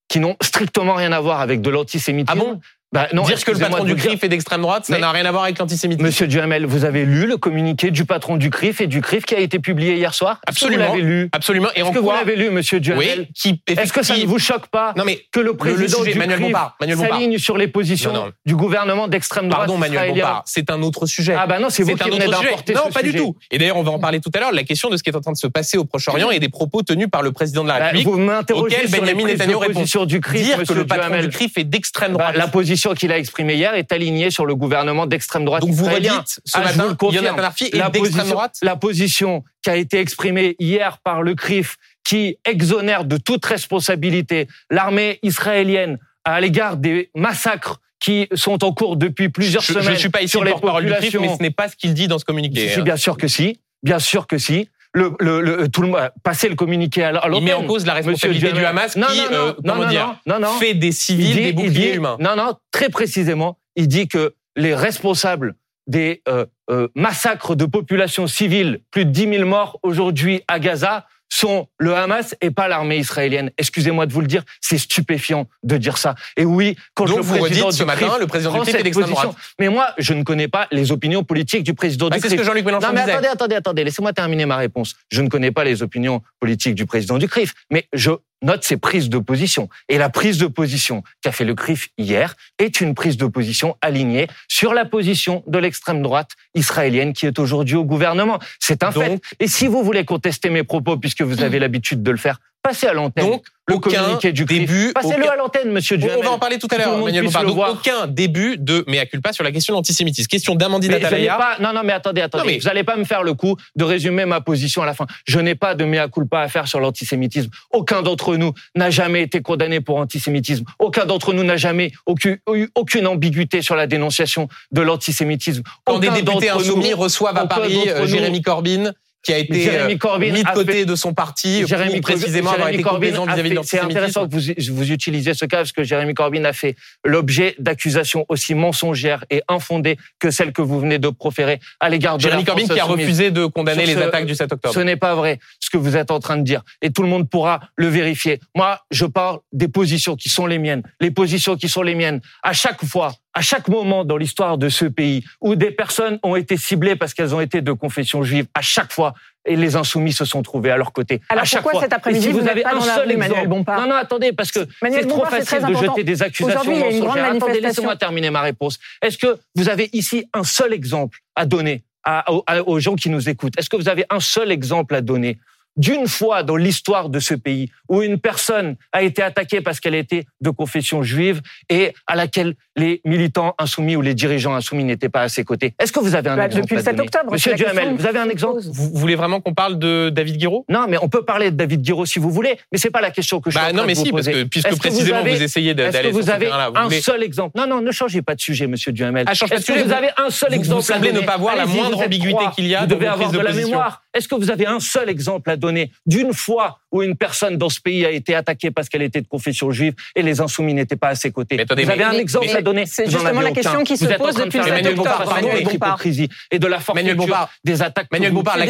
qui 0.08 0.20
n'ont 0.20 0.36
strictement 0.42 0.94
rien 0.94 1.12
à 1.12 1.20
voir 1.20 1.40
avec 1.40 1.60
de 1.60 1.70
l'antisémitisme. 1.70 2.38
Ah 2.38 2.44
bon? 2.44 2.60
Bah, 2.90 3.06
non, 3.12 3.24
Dire 3.24 3.44
que 3.44 3.50
le 3.50 3.58
patron 3.58 3.84
du 3.84 3.92
vous 3.92 3.98
CRIF 3.98 4.24
est 4.24 4.28
d'extrême 4.30 4.62
droite, 4.62 4.86
ça 4.86 4.98
n'a 4.98 5.10
rien 5.10 5.26
à 5.26 5.30
voir 5.30 5.44
avec 5.44 5.58
l'antisémitisme. 5.58 6.06
Monsieur 6.06 6.26
Duhamel, 6.26 6.64
vous 6.64 6.86
avez 6.86 7.04
lu 7.04 7.26
le 7.26 7.36
communiqué 7.36 7.90
du 7.90 8.06
patron 8.06 8.36
du 8.38 8.48
CRIF 8.48 8.80
et 8.80 8.86
du 8.86 9.02
CRIF 9.02 9.26
qui 9.26 9.34
a 9.34 9.40
été 9.40 9.58
publié 9.58 9.94
hier 9.96 10.14
soir? 10.14 10.40
Est-ce 10.48 10.60
que 10.60 10.64
Absolument. 10.64 10.86
Vous 10.92 10.96
l'avez 10.96 11.02
lu? 11.06 11.28
Absolument. 11.32 11.68
Et 11.74 11.80
Est-ce 11.80 11.88
en 11.88 11.92
que 11.92 11.98
vous 11.98 12.04
quoi 12.04 12.14
l'avez 12.16 12.36
lu, 12.36 12.48
monsieur 12.50 12.80
Duhamel? 12.80 13.28
Oui. 13.44 13.60
Est-ce 13.66 13.92
que 13.92 14.02
ça 14.02 14.16
ne 14.16 14.24
vous 14.24 14.38
choque 14.38 14.68
pas 14.68 14.94
Non 14.96 15.04
mais 15.04 15.20
que 15.32 15.40
le 15.40 15.54
président 15.54 15.98
sujet, 15.98 16.12
du 16.12 16.18
Manuel 16.18 16.38
CRIF 16.40 16.96
s'aligne 16.98 17.36
sur 17.38 17.58
les 17.58 17.68
positions 17.68 18.10
Non, 18.12 18.24
non. 18.26 18.32
du 18.46 18.56
gouvernement 18.56 19.06
d'extrême 19.06 19.48
droite 19.50 19.66
pardon 19.66 19.76
Manuel 19.76 20.14
Bompard, 20.14 20.42
c'est 20.46 20.70
un 20.70 20.80
autre 20.80 21.04
sujet. 21.04 21.34
Ah 21.38 21.46
bah 21.46 21.58
non, 21.58 21.68
c'est 21.68 21.82
vous 21.82 21.94
qui 21.94 22.08
venez 22.08 22.26
d'importer 22.26 22.72
Non, 22.72 22.84
ce 22.88 22.94
pas 22.94 23.02
du 23.02 23.12
tout. 23.14 23.36
Et 23.50 23.58
d'ailleurs, 23.58 23.76
on 23.76 23.82
va 23.82 23.90
en 23.92 23.98
parler 23.98 24.20
tout 24.20 24.30
à 24.34 24.40
l'heure. 24.40 24.52
La 24.52 24.62
question 24.64 24.88
de 24.88 24.96
ce 24.96 25.02
qui 25.02 25.10
est 25.10 25.16
en 25.16 25.20
train 25.20 25.32
de 25.32 25.36
se 25.36 25.46
passer 25.46 25.76
au 25.76 25.84
Proche-Orient 25.84 26.30
et 26.30 26.38
des 26.38 26.48
propos 26.48 26.82
tenus 26.82 27.08
par 27.12 27.20
le 27.22 27.32
président 27.32 27.64
de 27.64 27.68
la 27.68 27.78
Bah, 27.78 27.84
République. 27.86 28.06
vous 28.08 28.18
m'interrogez 28.18 28.88
sur 28.88 28.98
Benjamin 28.98 29.24
Netanyahu 29.26 29.56
répond. 29.56 29.74
position 29.74 30.06
du 30.06 30.20
CRIF, 30.20 30.42
Dire 30.42 30.62
que 30.66 30.72
le 30.72 30.86
patron 30.86 31.20
du 31.20 31.28
CRIF 31.28 31.58
est 31.58 31.64
d'extrême 31.64 32.12
Bah, 32.12 32.32
droite. 32.32 32.36
La 32.78 32.90
position 32.90 32.94
qu'il 32.94 33.12
a 33.12 33.18
exprimée 33.18 33.54
hier 33.54 33.74
est 33.74 33.92
alignée 33.92 34.30
sur 34.30 34.46
le 34.46 34.54
gouvernement 34.54 35.06
d'extrême 35.06 35.44
droite 35.44 35.62
Donc 35.62 35.70
vous 35.70 35.86
redites 35.86 36.40
ce 36.44 36.58
Ah, 36.58 36.62
je 36.72 36.78
matin. 36.78 36.96
Yonatan 37.10 37.38
Arfi 37.38 37.64
est 37.72 37.76
la 37.76 37.90
d'extrême 37.90 38.14
position, 38.14 38.34
droite. 38.34 38.58
la 38.62 38.76
position 38.76 39.44
qui 39.62 39.70
a 39.70 39.76
été 39.76 39.98
exprimée 39.98 40.56
hier 40.58 40.98
par 40.98 41.22
le 41.22 41.34
CRIF, 41.34 41.76
qui 42.04 42.36
exonère 42.44 43.04
de 43.04 43.16
toute 43.16 43.44
responsabilité 43.44 44.48
l'armée 44.70 45.18
israélienne 45.22 45.98
à 46.24 46.40
l'égard 46.40 46.76
des 46.76 47.10
massacres 47.14 47.80
qui 48.00 48.28
sont 48.34 48.64
en 48.64 48.72
cours 48.72 48.96
depuis 48.96 49.28
plusieurs 49.28 49.62
Je 49.62 49.72
semaines 49.72 49.92
ne 49.92 49.98
suis 49.98 50.08
pas 50.08 50.22
ici 50.22 50.30
sur 50.30 50.40
le 50.40 50.46
les 50.46 50.52
porte-parole 50.52 50.84
du 50.86 50.92
CRIF, 50.92 51.16
mais 51.20 51.36
ce 51.36 51.42
n'est 51.42 51.50
pas 51.50 51.68
ce 51.68 51.76
qu'il 51.76 51.94
dit 51.94 52.06
dans 52.08 52.18
ce 52.18 52.24
communiqué. 52.24 52.68
Si, 52.68 52.80
hein. 52.80 52.82
bien 52.82 52.96
sûr 52.96 53.16
que 53.16 53.28
si, 53.28 53.60
bien 53.82 53.98
sûr 53.98 54.26
que 54.26 54.38
si. 54.38 54.68
Le, 54.94 55.12
le, 55.20 55.40
le- 55.42 55.68
tout 55.68 55.82
le 55.82 55.92
passer 56.22 56.48
le 56.48 56.54
communiqué 56.54 57.04
à 57.04 57.10
l- 57.10 57.20
à 57.22 57.28
Il 57.34 57.44
met 57.44 57.52
en 57.52 57.64
cause 57.64 57.84
la 57.84 57.92
responsabilité 57.94 58.52
du. 58.52 58.64
Hamas 58.64 58.96
Non, 58.96 59.06
qui, 59.08 59.18
non, 59.18 59.24
non, 59.30 59.36
euh, 59.36 59.52
non, 59.64 59.74
comment 59.74 59.88
dire, 59.88 60.16
fait 60.58 60.74
des 60.74 60.86
Il 60.88 60.92
civils 60.94 61.34
dit- 61.34 61.42
des 61.42 61.52
boucliers 61.52 61.90
dit- 61.90 61.96
humains. 61.96 62.16
Non, 62.20 62.36
non, 62.36 62.54
très 62.72 62.88
précisément, 62.88 63.58
il 63.76 63.86
dit 63.86 64.08
que 64.08 64.34
les 64.56 64.74
responsables 64.74 65.54
des 65.86 66.22
euh, 66.28 66.46
euh, 66.70 66.88
massacres 66.94 67.54
de 67.54 67.64
populations 67.66 68.26
civiles, 68.26 68.80
plus 68.90 69.04
de 69.04 69.10
10 69.10 69.28
000 69.36 69.46
morts 69.46 69.78
aujourd'hui 69.82 70.42
à 70.48 70.58
Gaza, 70.58 71.06
sont 71.28 71.68
le 71.78 71.94
Hamas 71.94 72.34
et 72.40 72.50
pas 72.50 72.68
l'armée 72.68 72.96
israélienne. 72.98 73.50
Excusez-moi 73.58 74.06
de 74.06 74.12
vous 74.12 74.20
le 74.20 74.26
dire, 74.26 74.42
c'est 74.60 74.78
stupéfiant 74.78 75.46
de 75.62 75.76
dire 75.76 75.98
ça. 75.98 76.14
Et 76.36 76.44
oui, 76.44 76.76
quand 76.94 77.04
Donc 77.06 77.16
le 77.18 77.22
vous 77.22 77.38
président 77.38 77.70
ce 77.70 77.78
du 77.78 77.84
matin, 77.84 78.06
CRIF 78.08 78.20
le 78.20 78.26
président 78.26 78.50
du 78.50 78.56
prend 78.56 78.62
CRIF 78.64 78.74
est 78.74 78.78
cette 78.78 78.84
d'extrême 78.84 79.06
position- 79.10 79.30
droite. 79.30 79.44
Mais 79.58 79.68
moi, 79.68 79.88
je 79.98 80.14
ne 80.14 80.22
connais 80.22 80.48
pas 80.48 80.66
les 80.72 80.90
opinions 80.92 81.24
politiques 81.24 81.62
du 81.62 81.74
président 81.74 82.08
Bah, 82.08 82.16
du 82.16 82.22
c'est 82.22 82.30
ce 82.30 82.34
que 82.34 82.44
Jean-Luc 82.44 82.64
Mélenchon 82.64 82.86
Non 82.88 82.92
mais 82.94 83.00
disait. 83.00 83.12
attendez, 83.12 83.28
attendez, 83.28 83.54
attendez, 83.56 83.84
laissez-moi 83.84 84.12
terminer 84.12 84.46
ma 84.46 84.56
réponse. 84.56 84.96
Je 85.12 85.22
ne 85.22 85.28
connais 85.28 85.50
pas 85.50 85.64
les 85.64 85.82
opinions 85.82 86.22
politiques 86.40 86.74
du 86.74 86.86
président 86.86 87.18
du 87.18 87.28
CRIF, 87.28 87.54
mais 87.70 87.86
je 87.92 88.10
note 88.42 88.64
ses 88.64 88.76
prises 88.76 89.08
de 89.08 89.18
position. 89.18 89.68
Et 89.88 89.98
la 89.98 90.08
prise 90.10 90.38
de 90.38 90.46
position 90.46 91.02
qu'a 91.22 91.32
fait 91.32 91.44
le 91.44 91.54
CRIF 91.54 91.88
hier 91.98 92.34
est 92.58 92.80
une 92.80 92.94
prise 92.94 93.16
de 93.16 93.26
position 93.26 93.76
alignée 93.82 94.28
sur 94.48 94.74
la 94.74 94.84
position 94.84 95.42
de 95.46 95.58
l'extrême 95.58 96.02
droite 96.02 96.30
israélienne 96.54 97.12
qui 97.12 97.26
est 97.26 97.38
aujourd'hui 97.38 97.76
au 97.76 97.84
gouvernement. 97.84 98.38
C'est 98.60 98.82
un 98.82 98.90
Donc- 98.90 99.02
fait. 99.04 99.20
Et 99.40 99.48
si 99.48 99.66
vous 99.66 99.82
voulez 99.82 100.04
contester 100.04 100.50
mes 100.50 100.62
propos, 100.64 100.96
puisque 100.96 101.22
vous 101.22 101.42
avez 101.42 101.58
l'habitude 101.58 102.02
de 102.02 102.10
le 102.10 102.16
faire, 102.16 102.40
passez 102.62 102.86
à 102.86 102.92
l'antenne. 102.92 103.24
Donc, 103.30 103.42
le 103.66 103.74
aucun 103.74 103.90
communiqué 104.02 104.32
du 104.32 104.46
CRIF. 104.46 104.60
début, 104.60 104.92
Passez-le 104.94 105.22
aucun- 105.24 105.32
à 105.32 105.36
l'antenne, 105.36 105.70
monsieur 105.70 105.96
On 105.96 106.00
Duhamel. 106.00 106.24
va 106.24 106.30
en 106.32 106.38
parler 106.38 106.58
tout 106.58 106.68
à 106.70 106.78
l'heure, 106.78 106.90
le 106.92 106.96
monde 106.96 107.04
Manuel 107.06 107.24
puisse 107.24 107.34
Bompard. 107.34 107.68
Donc, 107.74 107.78
aucun 107.80 108.06
début 108.06 108.56
de 108.56 108.82
mea 108.86 109.04
culpa 109.04 109.32
sur 109.34 109.44
la 109.44 109.52
question 109.52 109.74
de 109.74 109.76
l'antisémitisme. 109.78 110.26
Question 110.26 110.54
d'Amandine 110.54 110.94
Atalaya. 110.94 111.36
pas, 111.36 111.56
non, 111.60 111.74
non, 111.74 111.82
mais 111.84 111.92
attendez, 111.92 112.22
attendez. 112.22 112.44
Non, 112.44 112.50
mais- 112.50 112.58
Vous 112.58 112.64
n'allez 112.66 112.84
pas 112.84 112.96
me 112.96 113.04
faire 113.04 113.22
le 113.22 113.34
coup 113.34 113.56
de 113.76 113.84
résumer 113.84 114.24
ma 114.24 114.40
position 114.40 114.82
à 114.82 114.86
la 114.86 114.94
fin. 114.94 115.06
Je 115.26 115.38
n'ai 115.38 115.54
pas 115.54 115.74
de 115.74 115.84
mea 115.84 116.08
culpa 116.08 116.40
à 116.40 116.48
faire 116.48 116.66
sur 116.66 116.80
l'antisémitisme. 116.80 117.50
Aucun 117.70 118.00
d'entre 118.02 118.36
nous 118.36 118.52
n'a 118.74 118.88
jamais 118.88 119.22
été 119.22 119.42
condamné 119.42 119.80
pour 119.82 119.96
antisémitisme. 119.98 120.64
Aucun 120.78 121.04
d'entre 121.04 121.34
nous 121.34 121.44
n'a 121.44 121.58
jamais 121.58 121.92
aucune, 122.06 122.38
eu 122.54 122.68
aucune 122.74 123.06
ambiguïté 123.06 123.60
sur 123.60 123.76
la 123.76 123.86
dénonciation 123.86 124.48
de 124.72 124.80
l'antisémitisme. 124.80 125.62
Quand 125.84 125.98
des 125.98 126.08
députés 126.08 126.24
d'entre 126.24 126.54
nous- 126.54 126.60
insoumis 126.62 126.94
reçoivent 126.94 127.36
à 127.36 127.46
Paris 127.46 127.78
euh, 127.88 128.06
Jérémy 128.06 128.40
Corbyn, 128.40 128.92
qui 129.22 129.32
a 129.32 129.38
été 129.38 129.60
Jérémy 129.62 129.94
euh, 129.94 129.98
Corbyn 129.98 130.32
mis 130.32 130.42
de 130.42 130.48
a 130.48 130.52
côté 130.52 130.72
fait- 130.72 130.84
de 130.84 130.94
son 130.94 131.12
parti 131.12 131.66
Jérémy 131.66 132.00
pour 132.00 132.12
précisément 132.12 132.50
avoir 132.50 132.68
Jérémy 132.68 132.74
été 132.82 132.82
Corbyn 132.88 133.10
vis-à-vis 133.26 133.50
de 133.50 133.60
C'est 133.64 133.80
intéressant 133.80 134.28
que 134.28 134.34
vous, 134.34 134.74
vous 134.74 134.92
utilisez 134.92 135.34
ce 135.34 135.44
cas 135.44 135.58
parce 135.58 135.72
que 135.72 135.82
Jérémy 135.82 136.14
Corbyn 136.14 136.44
a 136.44 136.52
fait 136.52 136.76
l'objet 137.04 137.54
d'accusations 137.58 138.24
aussi 138.28 138.54
mensongères 138.54 139.24
et 139.30 139.42
infondées 139.48 139.96
que 140.20 140.30
celles 140.30 140.52
que 140.52 140.62
vous 140.62 140.80
venez 140.80 140.98
de 140.98 141.08
proférer 141.08 141.58
à 141.80 141.88
l'égard 141.88 142.16
de 142.16 142.22
Jérémy 142.22 142.42
la 142.42 142.46
Corbyn 142.46 142.64
France 142.66 142.74
qui 142.74 142.80
a 142.80 142.84
refusé 142.84 143.30
de 143.30 143.46
condamner 143.46 143.84
Sur 143.86 143.94
les 143.96 144.02
ce- 144.02 144.08
attaques 144.08 144.26
du 144.26 144.34
7 144.34 144.52
octobre. 144.52 144.74
Ce 144.74 144.80
n'est 144.80 144.96
pas 144.96 145.14
vrai 145.14 145.38
ce 145.60 145.68
que 145.70 145.76
vous 145.78 145.96
êtes 145.96 146.10
en 146.10 146.20
train 146.20 146.36
de 146.36 146.42
dire. 146.44 146.62
Et 146.80 146.90
tout 146.90 147.02
le 147.02 147.08
monde 147.08 147.28
pourra 147.28 147.60
le 147.76 147.88
vérifier. 147.88 148.40
Moi, 148.54 148.80
je 148.90 149.04
parle 149.04 149.40
des 149.52 149.68
positions 149.68 150.14
qui 150.16 150.28
sont 150.28 150.46
les 150.46 150.58
miennes. 150.58 150.82
Les 151.00 151.10
positions 151.10 151.56
qui 151.56 151.68
sont 151.68 151.82
les 151.82 151.94
miennes. 151.94 152.20
À 152.42 152.52
chaque 152.52 152.84
fois, 152.84 153.12
à 153.38 153.40
chaque 153.40 153.68
moment 153.68 154.04
dans 154.04 154.16
l'histoire 154.16 154.58
de 154.58 154.68
ce 154.68 154.84
pays 154.84 155.22
où 155.40 155.54
des 155.54 155.70
personnes 155.70 156.18
ont 156.24 156.34
été 156.34 156.56
ciblées 156.56 156.96
parce 156.96 157.14
qu'elles 157.14 157.34
ont 157.36 157.40
été 157.40 157.60
de 157.60 157.70
confession 157.72 158.24
juive, 158.24 158.46
à 158.52 158.62
chaque 158.62 158.92
fois, 158.92 159.14
et 159.46 159.54
les 159.54 159.76
insoumis 159.76 160.12
se 160.12 160.24
sont 160.24 160.42
trouvés 160.42 160.72
à 160.72 160.76
leur 160.76 160.92
côté. 160.92 161.20
Alors 161.28 161.42
à 161.42 161.44
chaque 161.44 161.62
pourquoi 161.62 161.80
fois. 161.80 161.82
cet 161.82 161.92
après-midi, 161.92 162.26
si 162.26 162.32
vous 162.32 162.48
avez 162.48 162.62
pas 162.62 162.70
un 162.72 162.78
dans 162.80 162.84
la 162.84 162.94
seul 162.96 163.08
rue, 163.08 163.16
Manuel 163.16 163.30
exemple. 163.38 163.48
Bompard 163.48 163.80
Non, 163.80 163.86
non, 163.90 163.94
attendez, 163.94 164.32
parce 164.32 164.50
que 164.50 164.66
Manuel 164.82 165.02
c'est 165.02 165.06
trop 165.08 165.24
facile 165.24 165.58
de 165.60 165.64
important. 165.66 165.92
jeter 165.92 166.02
des 166.04 166.20
accusations 166.22 166.76
mensongères. 166.78 167.24
Attendez, 167.36 167.60
laissez-moi 167.60 167.94
terminer 167.96 168.30
ma 168.30 168.40
réponse. 168.42 168.78
Est-ce 169.00 169.16
que 169.18 169.38
vous 169.54 169.68
avez 169.68 169.88
ici 169.92 170.26
un 170.34 170.42
seul 170.44 170.72
exemple 170.72 171.18
à 171.36 171.46
donner 171.46 171.84
à- 172.02 172.32
aux, 172.32 172.42
à- 172.46 172.62
aux 172.62 172.80
gens 172.80 172.96
qui 172.96 173.08
nous 173.08 173.28
écoutent? 173.28 173.54
Est-ce 173.56 173.70
que 173.70 173.76
vous 173.76 173.88
avez 173.88 174.04
un 174.10 174.20
seul 174.20 174.50
exemple 174.50 174.96
à 174.96 175.00
donner 175.00 175.38
d'une 175.78 176.06
fois 176.06 176.42
dans 176.42 176.56
l'histoire 176.56 177.08
de 177.08 177.20
ce 177.20 177.34
pays 177.34 177.70
où 177.88 178.02
une 178.02 178.18
personne 178.18 178.76
a 178.92 179.02
été 179.02 179.22
attaquée 179.22 179.60
parce 179.62 179.80
qu'elle 179.80 179.94
était 179.94 180.26
de 180.42 180.50
confession 180.50 181.02
juive 181.02 181.40
et 181.70 181.94
à 182.06 182.14
laquelle 182.16 182.54
les 182.76 183.00
militants 183.04 183.54
insoumis 183.58 183.96
ou 183.96 184.02
les 184.02 184.14
dirigeants 184.14 184.54
insoumis 184.54 184.84
n'étaient 184.84 185.08
pas 185.08 185.22
à 185.22 185.28
ses 185.28 185.44
côtés. 185.44 185.74
Est-ce 185.80 185.92
que 185.92 186.00
vous 186.00 186.14
avez 186.14 186.28
un 186.30 186.36
Bah, 186.36 186.44
exemple 186.46 186.62
depuis 186.64 186.74
le 186.74 186.80
à 186.80 186.84
7 186.84 186.96
donner 186.96 187.06
octobre, 187.08 187.32
Monsieur 187.32 187.54
Duhamel, 187.54 187.94
vous 187.96 188.06
avez 188.06 188.18
un 188.18 188.28
exemple. 188.28 188.60
Vous 188.70 188.90
voulez 188.94 189.14
vraiment 189.16 189.40
qu'on 189.40 189.54
parle 189.54 189.78
de 189.78 190.10
David 190.10 190.36
Guiraud? 190.36 190.64
Non, 190.68 190.86
mais 190.88 190.96
on 191.00 191.08
peut 191.08 191.24
parler 191.24 191.50
de 191.50 191.56
David 191.56 191.82
Guiraud 191.82 192.06
si 192.06 192.18
vous 192.18 192.30
voulez, 192.30 192.58
mais 192.70 192.78
c'est 192.78 192.90
pas 192.90 193.00
la 193.00 193.10
question 193.10 193.40
que 193.40 193.50
je 193.50 193.56
suis 193.58 193.64
Bah 193.64 193.70
en 193.70 193.72
non, 193.72 193.78
train 193.78 193.86
mais 193.86 193.94
de 193.94 193.98
vous 193.98 194.04
si, 194.04 194.10
parce 194.12 194.26
poser. 194.26 194.32
que 194.44 194.48
puisque 194.48 194.66
Est-ce 194.68 194.76
que 194.76 194.88
vous 194.88 194.94
précisément 194.94 195.20
vous, 195.22 195.26
avez- 195.28 195.42
essayez 195.42 195.70
Est-ce 195.70 195.86
que 195.86 195.92
d'aller 195.92 196.10
vous 196.10 196.30
avez 196.30 196.46
terrain-là. 196.46 196.70
Vous 196.70 196.76
un 196.76 196.84
voulez- 196.84 197.00
seul 197.00 197.22
exemple? 197.22 197.58
Non, 197.58 197.66
non, 197.66 197.80
ne 197.80 197.90
changez 197.92 198.22
pas 198.22 198.34
de 198.34 198.40
sujet, 198.40 198.66
Monsieur 198.66 198.92
Duhamel. 198.92 199.24
Ah, 199.28 199.34
change 199.34 199.48
pas 199.48 199.56
de 199.56 199.60
Est-ce 199.60 199.66
que 199.68 199.72
sujet. 199.74 199.84
vous 199.86 199.92
avez 199.92 200.08
un 200.16 200.30
seul 200.30 200.50
Vous- 200.50 200.56
vous 200.56 200.60
exemple 200.60 200.80
à 200.80 200.82
semblez 200.94 201.12
ne 201.12 201.20
pas 201.20 201.36
voir 201.36 201.56
la 201.56 201.66
moindre 201.66 201.96
vous 201.96 202.02
ambiguïté 202.04 202.44
qu'il 202.54 202.66
y 202.66 202.74
a 202.74 202.80
Vous 202.80 202.86
dans 202.86 202.94
devez 202.96 203.06
avoir 203.06 203.30
de 203.32 203.38
de 203.38 203.42
la 203.42 203.52
mémoire. 203.52 204.02
Est-ce 204.14 204.26
que 204.28 204.34
vous 204.34 204.50
avez 204.50 204.66
un 204.66 204.80
seul 204.80 205.08
exemple 205.08 205.50
à 205.50 205.56
donner 205.56 205.67
d'une 206.06 206.32
fois 206.32 206.80
où 206.92 207.02
une 207.02 207.16
personne 207.16 207.56
dans 207.58 207.68
ce 207.68 207.80
pays 207.80 208.04
a 208.06 208.10
été 208.10 208.34
attaquée 208.34 208.70
parce 208.70 208.88
qu'elle 208.88 209.02
était 209.02 209.20
de 209.20 209.26
confession 209.28 209.70
juive 209.70 209.94
et 210.16 210.22
les 210.22 210.40
insoumis 210.40 210.74
n'étaient 210.74 210.96
pas 210.96 211.08
à 211.08 211.14
ses 211.14 211.30
côtés. 211.30 211.56
Mais 211.56 211.62
attendez, 211.62 211.84
Vous 211.84 211.90
avez 211.90 211.98
mais- 212.00 212.04
un 212.04 212.12
exemple 212.18 212.46
mais 212.46 212.56
à 212.56 212.62
donner 212.62 212.86
c'est 212.86 213.10
justement 213.10 213.40
la 213.40 213.50
question 213.52 213.72
aucun. 213.74 213.84
qui 213.84 213.96
se 213.96 214.04
Vous 214.06 214.14
pose 214.14 214.34
depuis 214.36 214.58
le 214.58 214.64
la 214.64 214.76
7 214.76 214.84
démonstration 214.84 215.24
octobre, 215.24 215.36
de 215.36 215.46
Manuel 215.46 216.28
et 216.50 216.58
de 216.58 216.66
la 216.66 216.80
forfaiture 216.80 217.48
des 217.64 217.82
attaques. 217.82 218.08
que 218.08 218.14
Manuel 218.16 218.32
Bompard, 218.32 218.56
la 218.56 218.66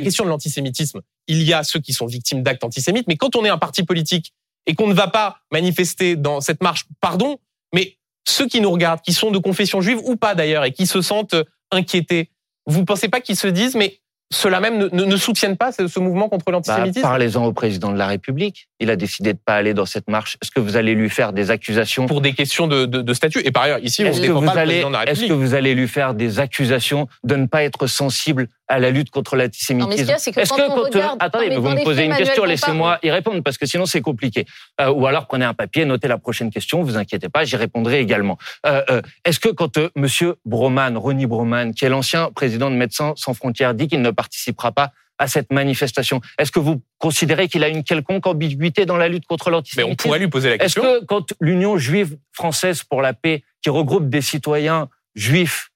question 0.00 0.24
de 0.24 0.28
l'antisémitisme, 0.28 1.00
il 1.28 1.42
y 1.42 1.52
a 1.52 1.62
ceux 1.64 1.80
qui 1.80 1.92
sont 1.92 2.06
victimes 2.06 2.42
d'actes 2.42 2.64
antisémites, 2.64 3.06
mais 3.08 3.16
quand 3.16 3.36
on 3.36 3.44
est 3.44 3.48
un 3.48 3.58
parti 3.58 3.82
politique 3.82 4.32
et 4.66 4.74
qu'on 4.74 4.86
ne 4.86 4.94
va 4.94 5.08
pas 5.08 5.38
manifester 5.50 6.16
dans 6.16 6.40
cette 6.40 6.62
marche, 6.62 6.84
pardon, 7.00 7.38
mais 7.74 7.96
ceux 8.28 8.46
qui 8.46 8.60
nous 8.60 8.70
regardent, 8.70 9.00
qui 9.00 9.12
sont 9.12 9.30
de 9.30 9.38
confession 9.38 9.80
juive 9.80 9.98
ou 10.04 10.16
pas 10.16 10.34
d'ailleurs, 10.34 10.64
et 10.64 10.72
qui 10.72 10.86
se 10.86 11.02
sentent 11.02 11.34
inquiétés, 11.70 12.30
vous 12.66 12.80
ne 12.80 12.84
pensez 12.84 13.08
pas 13.08 13.20
qu'ils 13.20 13.36
se 13.36 13.48
disent, 13.48 13.74
mais 13.74 13.98
ceux-là 14.32 14.60
même 14.60 14.78
ne, 14.78 14.88
ne- 14.92 15.04
ne 15.04 15.16
soutiennent 15.16 15.56
pas 15.56 15.72
ce, 15.72 15.86
ce 15.86 16.00
mouvement 16.00 16.28
contre 16.28 16.44
Bah, 16.46 16.52
l'antisémitisme 16.52 17.02
Parlez-en 17.02 17.44
au 17.44 17.52
président 17.52 17.92
de 17.92 17.98
la 17.98 18.06
République. 18.06 18.68
Il 18.80 18.90
a 18.90 18.96
décidé 18.96 19.32
de 19.34 19.38
pas 19.44 19.54
aller 19.54 19.74
dans 19.74 19.86
cette 19.86 20.08
marche. 20.08 20.36
Est-ce 20.42 20.50
que 20.50 20.60
vous 20.60 20.76
allez 20.76 20.94
lui 20.94 21.10
faire 21.10 21.32
des 21.32 21.50
accusations 21.50 22.06
pour 22.06 22.20
des 22.20 22.32
questions 22.32 22.66
de, 22.66 22.86
de- 22.86 23.02
de 23.02 23.14
statut 23.14 23.40
Et 23.44 23.52
par 23.52 23.64
ailleurs, 23.64 23.78
ici, 23.80 24.02
on 24.04 24.08
Est-ce 24.08 24.16
ne 24.20 24.22
que, 24.22 24.26
défend 24.28 24.40
vous 24.40 24.46
pas 24.46 24.54
le 24.54 24.60
allez, 24.60 24.68
président 24.70 24.88
de 24.90 24.94
la 24.94 25.02
est-ce 25.02 25.10
République. 25.20 25.28
que 25.30 25.34
vous 25.34 25.54
allez 25.54 25.74
lui 25.74 25.88
faire 25.88 26.14
des 26.14 26.40
accusations 26.40 27.06
de 27.24 27.36
ne 27.36 27.46
pas 27.46 27.62
être 27.62 27.86
sensible 27.86 28.48
à 28.68 28.78
la 28.78 28.90
lutte 28.90 29.10
contre 29.10 29.36
mais 29.36 29.44
l'antisémitisme 29.44 30.32
que 30.32 30.40
Est-ce 30.40 30.50
quand 30.50 30.56
que 30.56 30.62
on 30.62 30.68
quand 30.68 30.80
euh, 30.80 30.84
regarde- 30.84 31.18
attendez, 31.20 31.44
Non, 31.46 31.50
mais 31.50 31.60
mais 31.60 31.60
vous 31.74 31.80
me 31.80 31.84
posez 31.84 32.04
une 32.04 32.14
question, 32.16 32.44
laissez-moi 32.44 32.98
y 33.02 33.10
répondre 33.10 33.42
parce 33.42 33.58
que 33.58 33.66
sinon 33.66 33.86
c'est 33.86 34.00
compliqué. 34.00 34.46
Euh, 34.80 34.90
ou 34.90 35.06
alors 35.06 35.26
prenez 35.26 35.44
un 35.44 35.54
papier, 35.54 35.84
notez 35.84 36.08
la 36.08 36.18
prochaine 36.18 36.50
question, 36.50 36.82
vous 36.82 36.96
inquiétez 36.96 37.28
pas, 37.28 37.44
j'y 37.44 37.56
répondrai 37.56 38.00
également. 38.00 38.38
Euh, 38.66 38.82
euh, 38.90 39.02
Est-ce 39.24 39.40
que 39.40 39.48
quand 39.48 39.76
euh, 39.78 39.90
Monsieur 39.96 40.36
Broman, 40.44 40.96
Ronnie 40.96 41.26
Broman, 41.26 41.74
qui 41.74 41.84
est 41.84 41.88
l'ancien 41.88 42.30
président 42.30 42.70
de 42.70 42.76
Médecins 42.76 43.12
sans 43.16 43.34
frontières, 43.34 43.74
dit 43.74 43.88
qu'il 43.88 44.00
ne 44.00 44.10
participera 44.10 44.72
pas 44.72 44.92
à 45.18 45.26
cette 45.28 45.52
manifestation, 45.52 46.20
est-ce 46.38 46.50
que 46.50 46.58
vous 46.58 46.82
considérez 46.98 47.46
qu'il 47.48 47.62
a 47.64 47.68
une 47.68 47.84
quelconque 47.84 48.26
ambiguïté 48.26 48.86
dans 48.86 48.96
la 48.96 49.08
lutte 49.08 49.26
contre 49.26 49.50
Mais 49.50 49.56
l'antisémitisme 49.56 49.92
on 49.92 50.02
pourrait 50.08 50.18
lui 50.18 50.28
poser 50.28 50.48
la 50.48 50.54
est-ce 50.64 50.76
question. 50.76 50.82
que 51.00 51.04
quand 51.04 51.26
l'Union 51.40 51.76
juive 51.78 52.16
française 52.32 52.82
pour 52.82 53.02
la 53.02 53.12
paix, 53.12 53.42
qui 53.62 53.70
regroupe 53.70 54.08
des 54.08 54.22
citoyens 54.22 54.88
juifs, 55.14 55.68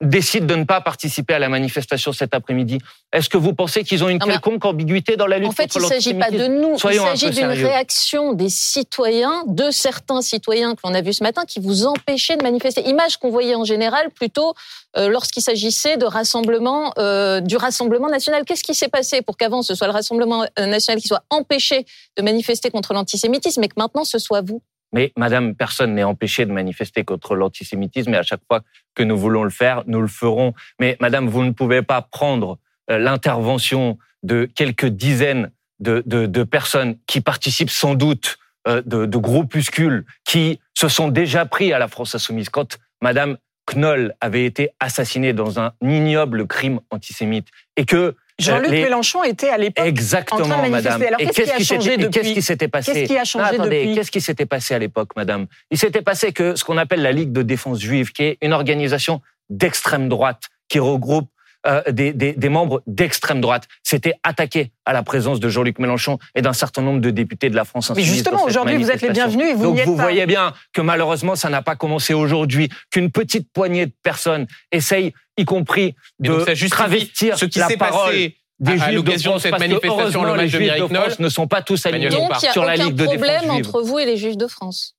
décide 0.00 0.46
de 0.46 0.54
ne 0.54 0.64
pas 0.64 0.80
participer 0.80 1.34
à 1.34 1.38
la 1.38 1.48
manifestation 1.48 2.12
cet 2.12 2.34
après-midi, 2.34 2.78
est-ce 3.12 3.28
que 3.28 3.36
vous 3.36 3.54
pensez 3.54 3.84
qu'ils 3.84 4.02
ont 4.02 4.08
une 4.08 4.18
Non, 4.18 4.26
quelconque 4.26 4.64
ambiguïté 4.64 5.16
dans 5.16 5.26
la 5.26 5.38
lutte 5.38 5.48
En 5.48 5.52
fait, 5.52 5.72
contre 5.72 5.76
il 5.76 5.82
ne 5.82 5.86
s'agit 5.86 6.14
pas 6.14 6.30
de 6.30 6.46
l'antisémitisme 6.46 6.48
nous, 6.48 6.78
Soyons 6.78 7.04
il 7.04 7.18
s'agit 7.18 7.30
d'une 7.30 7.46
réaction 7.46 8.32
des 8.32 8.48
citoyens, 8.48 9.44
de 9.46 9.70
certains 9.70 10.20
citoyens 10.20 10.74
que 10.74 10.80
l'on 10.84 10.94
a 10.94 11.00
vus 11.00 11.14
ce 11.14 11.22
matin, 11.22 11.44
qui 11.46 11.60
vous 11.60 11.86
empêchaient 11.86 12.36
de 12.36 12.42
manifester. 12.42 12.82
Image 12.88 13.18
qu'on 13.18 13.30
voyait 13.30 13.54
en 13.54 13.64
général 13.64 14.10
plutôt 14.10 14.54
euh, 14.96 15.08
lorsqu'il 15.08 15.42
s'agissait 15.42 15.96
de 15.96 16.06
rassemblement, 16.06 16.92
euh, 16.98 17.40
du 17.40 17.56
Rassemblement 17.56 18.08
national. 18.08 18.44
Qu'est-ce 18.44 18.64
qui 18.64 18.74
s'est 18.74 18.88
passé 18.88 19.22
pour 19.22 19.36
qu'avant 19.36 19.62
ce 19.62 19.74
soit 19.74 19.86
le 19.86 19.92
Rassemblement 19.92 20.44
euh, 20.58 20.66
national 20.66 21.00
qui 21.00 21.08
soit 21.08 21.24
empêché 21.30 21.86
de 22.16 22.22
manifester 22.22 22.70
contre 22.70 22.94
l'antisémitisme 22.94 23.62
et 23.62 23.68
que 23.68 23.74
maintenant 23.76 24.04
ce 24.04 24.18
soit 24.18 24.42
vous? 24.42 24.60
Mais 24.94 25.12
Madame, 25.16 25.54
personne 25.54 25.94
n'est 25.94 26.04
empêché 26.04 26.46
de 26.46 26.52
manifester 26.52 27.04
contre 27.04 27.34
l'antisémitisme 27.34 28.14
et 28.14 28.16
à 28.16 28.22
chaque 28.22 28.40
fois 28.46 28.62
que 28.94 29.02
nous 29.02 29.18
voulons 29.18 29.42
le 29.42 29.50
faire, 29.50 29.82
nous 29.86 30.00
le 30.00 30.06
ferons. 30.08 30.54
Mais 30.80 30.96
Madame, 31.00 31.28
vous 31.28 31.44
ne 31.44 31.50
pouvez 31.50 31.82
pas 31.82 32.00
prendre 32.00 32.58
euh, 32.90 32.98
l'intervention 32.98 33.98
de 34.22 34.48
quelques 34.54 34.86
dizaines 34.86 35.50
de, 35.80 36.02
de, 36.06 36.26
de, 36.26 36.42
personnes 36.44 36.96
qui 37.06 37.20
participent 37.20 37.70
sans 37.70 37.94
doute 37.94 38.38
euh, 38.68 38.80
de, 38.86 39.04
de 39.04 39.18
groupuscules 39.18 40.04
qui 40.24 40.60
se 40.74 40.88
sont 40.88 41.08
déjà 41.08 41.44
pris 41.44 41.72
à 41.72 41.80
la 41.80 41.88
France 41.88 42.14
insoumise. 42.14 42.48
Quand 42.48 42.78
Madame 43.02 43.36
Knoll 43.66 44.14
avait 44.20 44.44
été 44.44 44.70
assassinée 44.78 45.32
dans 45.32 45.58
un 45.58 45.72
ignoble 45.82 46.46
crime 46.46 46.80
antisémite 46.90 47.48
et 47.76 47.84
que 47.84 48.14
Jean-Luc 48.38 48.70
les- 48.70 48.82
Mélenchon 48.82 49.22
était 49.22 49.48
à 49.48 49.58
l'époque 49.58 49.86
Exactement, 49.86 50.40
en 50.40 50.48
train 50.48 50.62
de 50.66 50.70
madame. 50.70 51.02
Alors, 51.02 51.20
Et 51.20 51.26
qu'est-ce 51.26 51.42
qui 51.56 51.72
a 51.72 51.76
changé 51.76 51.96
depuis 51.96 52.10
Qu'est-ce 52.20 52.34
qui 52.34 52.42
s'était 52.42 52.68
passé 52.68 52.92
Qu'est-ce 52.92 53.06
qui 53.12 53.16
a 53.16 53.24
changé 53.24 53.44
Non, 53.56 53.62
attendez, 53.62 53.80
depuis 53.84 53.94
Qu'est-ce 53.94 54.10
qui 54.10 54.20
s'était 54.20 54.46
passé 54.46 54.74
à 54.74 54.78
l'époque, 54.78 55.10
madame 55.16 55.46
Il 55.70 55.78
s'était 55.78 56.02
passé 56.02 56.32
que 56.32 56.56
ce 56.56 56.64
qu'on 56.64 56.76
appelle 56.78 57.02
la 57.02 57.12
Ligue 57.12 57.32
de 57.32 57.42
défense 57.42 57.78
juive, 57.80 58.12
qui 58.12 58.24
est 58.24 58.38
une 58.42 58.52
organisation 58.52 59.20
d'extrême 59.50 60.08
droite 60.08 60.42
qui 60.68 60.78
regroupe 60.80 61.28
euh, 61.66 61.80
des, 61.90 62.12
des, 62.12 62.34
des 62.34 62.48
membres 62.50 62.82
d'extrême 62.86 63.40
droite, 63.40 63.64
s'était 63.82 64.12
attaqué 64.22 64.70
à 64.84 64.92
la 64.92 65.02
présence 65.02 65.40
de 65.40 65.48
Jean-Luc 65.48 65.78
Mélenchon 65.78 66.18
et 66.34 66.42
d'un 66.42 66.52
certain 66.52 66.82
nombre 66.82 67.00
de 67.00 67.08
députés 67.08 67.48
de 67.48 67.56
la 67.56 67.64
France 67.64 67.88
Mais 67.88 67.92
insoumise. 68.02 68.12
justement, 68.12 68.32
dans 68.36 68.38
cette 68.40 68.48
aujourd'hui, 68.50 68.76
vous 68.76 68.90
êtes 68.90 69.00
les 69.00 69.08
bienvenus 69.10 69.46
et 69.48 69.54
vous 69.54 69.62
Donc 69.64 69.74
n'y 69.76 69.80
êtes 69.80 69.86
vous 69.86 69.96
pas. 69.96 70.02
voyez 70.02 70.26
bien 70.26 70.52
que 70.74 70.82
malheureusement, 70.82 71.36
ça 71.36 71.48
n'a 71.48 71.62
pas 71.62 71.74
commencé 71.74 72.12
aujourd'hui, 72.12 72.68
qu'une 72.90 73.10
petite 73.10 73.50
poignée 73.50 73.86
de 73.86 73.92
personnes 74.02 74.46
essayent, 74.72 75.14
y 75.36 75.44
compris 75.44 75.94
de 76.18 76.30
donc 76.30 76.48
ça 76.48 76.68
travestir 76.68 77.38
ce 77.38 77.44
qui 77.46 77.58
la 77.58 77.68
s'est 77.68 77.76
parole 77.76 78.06
passé 78.12 78.36
des 78.60 78.80
à- 78.80 78.84
à 78.84 78.92
l'occasion 78.92 79.30
de 79.34 79.38
France, 79.38 79.42
cette 79.42 79.58
manifestation, 79.58 80.22
le 80.24 80.30
match 80.32 80.40
les 80.40 80.44
de 80.46 80.48
Juifs 80.50 80.60
Mireille 80.60 80.80
de 80.82 80.86
France 80.86 81.16
Knoll. 81.18 81.24
ne 81.24 81.28
sont 81.28 81.46
pas 81.48 81.62
tous 81.62 81.86
alignés 81.86 82.08
Donc, 82.08 82.30
il 82.34 82.42
n'y 82.42 82.48
a 82.48 82.52
sur 82.52 82.64
la 82.64 82.76
Ligue 82.76 82.94
de 82.94 83.06
défense 83.06 83.16
problème 83.16 83.50
entre 83.50 83.82
vous 83.82 83.98
et 83.98 84.06
les 84.06 84.16
Juifs 84.16 84.36
de 84.36 84.46
France. 84.46 84.94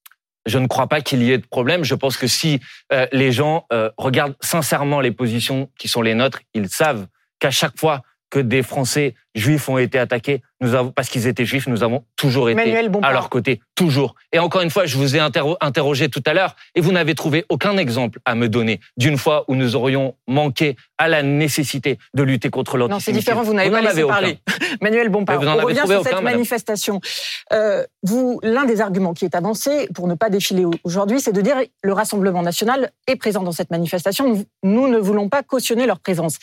Je 0.45 0.59
ne 0.59 0.67
crois 0.67 0.87
pas 0.87 1.01
qu'il 1.01 1.23
y 1.23 1.31
ait 1.31 1.37
de 1.39 1.47
problème. 1.47 1.83
Je 1.83 1.95
pense 1.95 2.17
que 2.17 2.27
si 2.27 2.59
euh, 2.93 3.07
les 3.11 3.31
gens 3.31 3.65
euh, 3.73 3.89
regardent 3.97 4.35
sincèrement 4.41 4.99
les 5.01 5.11
positions 5.11 5.69
qui 5.79 5.87
sont 5.87 6.01
les 6.03 6.13
nôtres, 6.13 6.41
ils 6.53 6.69
savent 6.69 7.07
qu'à 7.39 7.49
chaque 7.49 7.79
fois 7.79 8.01
que 8.29 8.39
des 8.39 8.63
Français 8.63 9.13
juifs 9.35 9.67
ont 9.69 9.77
été 9.77 9.99
attaqués, 9.99 10.41
nous 10.61 10.75
avons, 10.75 10.91
parce 10.91 11.09
qu'ils 11.09 11.27
étaient 11.27 11.45
juifs, 11.45 11.67
nous 11.67 11.83
avons 11.83 12.05
toujours 12.15 12.49
été 12.49 12.75
à 13.03 13.11
leur 13.11 13.29
côté, 13.29 13.59
toujours. 13.75 14.15
Et 14.31 14.39
encore 14.39 14.61
une 14.61 14.69
fois, 14.69 14.85
je 14.85 14.97
vous 14.97 15.15
ai 15.15 15.19
interro- 15.19 15.57
interrogé 15.61 16.09
tout 16.09 16.23
à 16.25 16.33
l'heure 16.33 16.55
et 16.73 16.81
vous 16.81 16.91
n'avez 16.93 17.15
trouvé 17.15 17.45
aucun 17.49 17.75
exemple 17.77 18.19
à 18.25 18.33
me 18.35 18.47
donner 18.49 18.79
d'une 18.97 19.17
fois 19.17 19.43
où 19.49 19.55
nous 19.55 19.75
aurions 19.75 20.15
manqué 20.27 20.75
à 20.97 21.07
la 21.09 21.21
nécessité 21.23 21.97
de 22.13 22.23
lutter 22.23 22.49
contre 22.49 22.77
Non, 22.77 22.87
l'antisémitisme. 22.87 23.13
c'est 23.13 23.19
différent, 23.19 23.43
vous 23.43 23.53
n'avez 23.53 23.69
n'en 23.69 23.81
pas 23.81 23.89
laissé 23.89 24.03
parler. 24.07 24.39
Manuel 24.81 25.09
Bompard, 25.09 25.37
vous 25.39 25.45
n'en 25.45 25.51
on 25.51 25.59
avez 25.59 25.63
revient 25.65 25.77
trouvé 25.79 25.93
sur 25.95 26.01
aucun, 26.01 26.09
cette 26.09 26.19
madame. 26.21 26.33
manifestation. 26.37 27.01
Euh, 27.53 27.83
vous, 28.03 28.39
l'un 28.41 28.65
des 28.65 28.79
arguments 28.81 29.13
qui 29.13 29.25
est 29.25 29.35
avancé 29.35 29.87
pour 29.93 30.07
ne 30.07 30.15
pas 30.15 30.29
défiler 30.29 30.65
aujourd'hui, 30.83 31.19
c'est 31.19 31.33
de 31.33 31.41
dire 31.41 31.57
le 31.83 31.93
Rassemblement 31.93 32.41
national 32.41 32.91
est 33.07 33.17
présent 33.17 33.43
dans 33.43 33.51
cette 33.51 33.69
manifestation. 33.71 34.45
Nous 34.63 34.87
ne 34.87 34.97
voulons 34.97 35.29
pas 35.29 35.43
cautionner 35.43 35.85
leur 35.85 35.99
présence. 35.99 36.37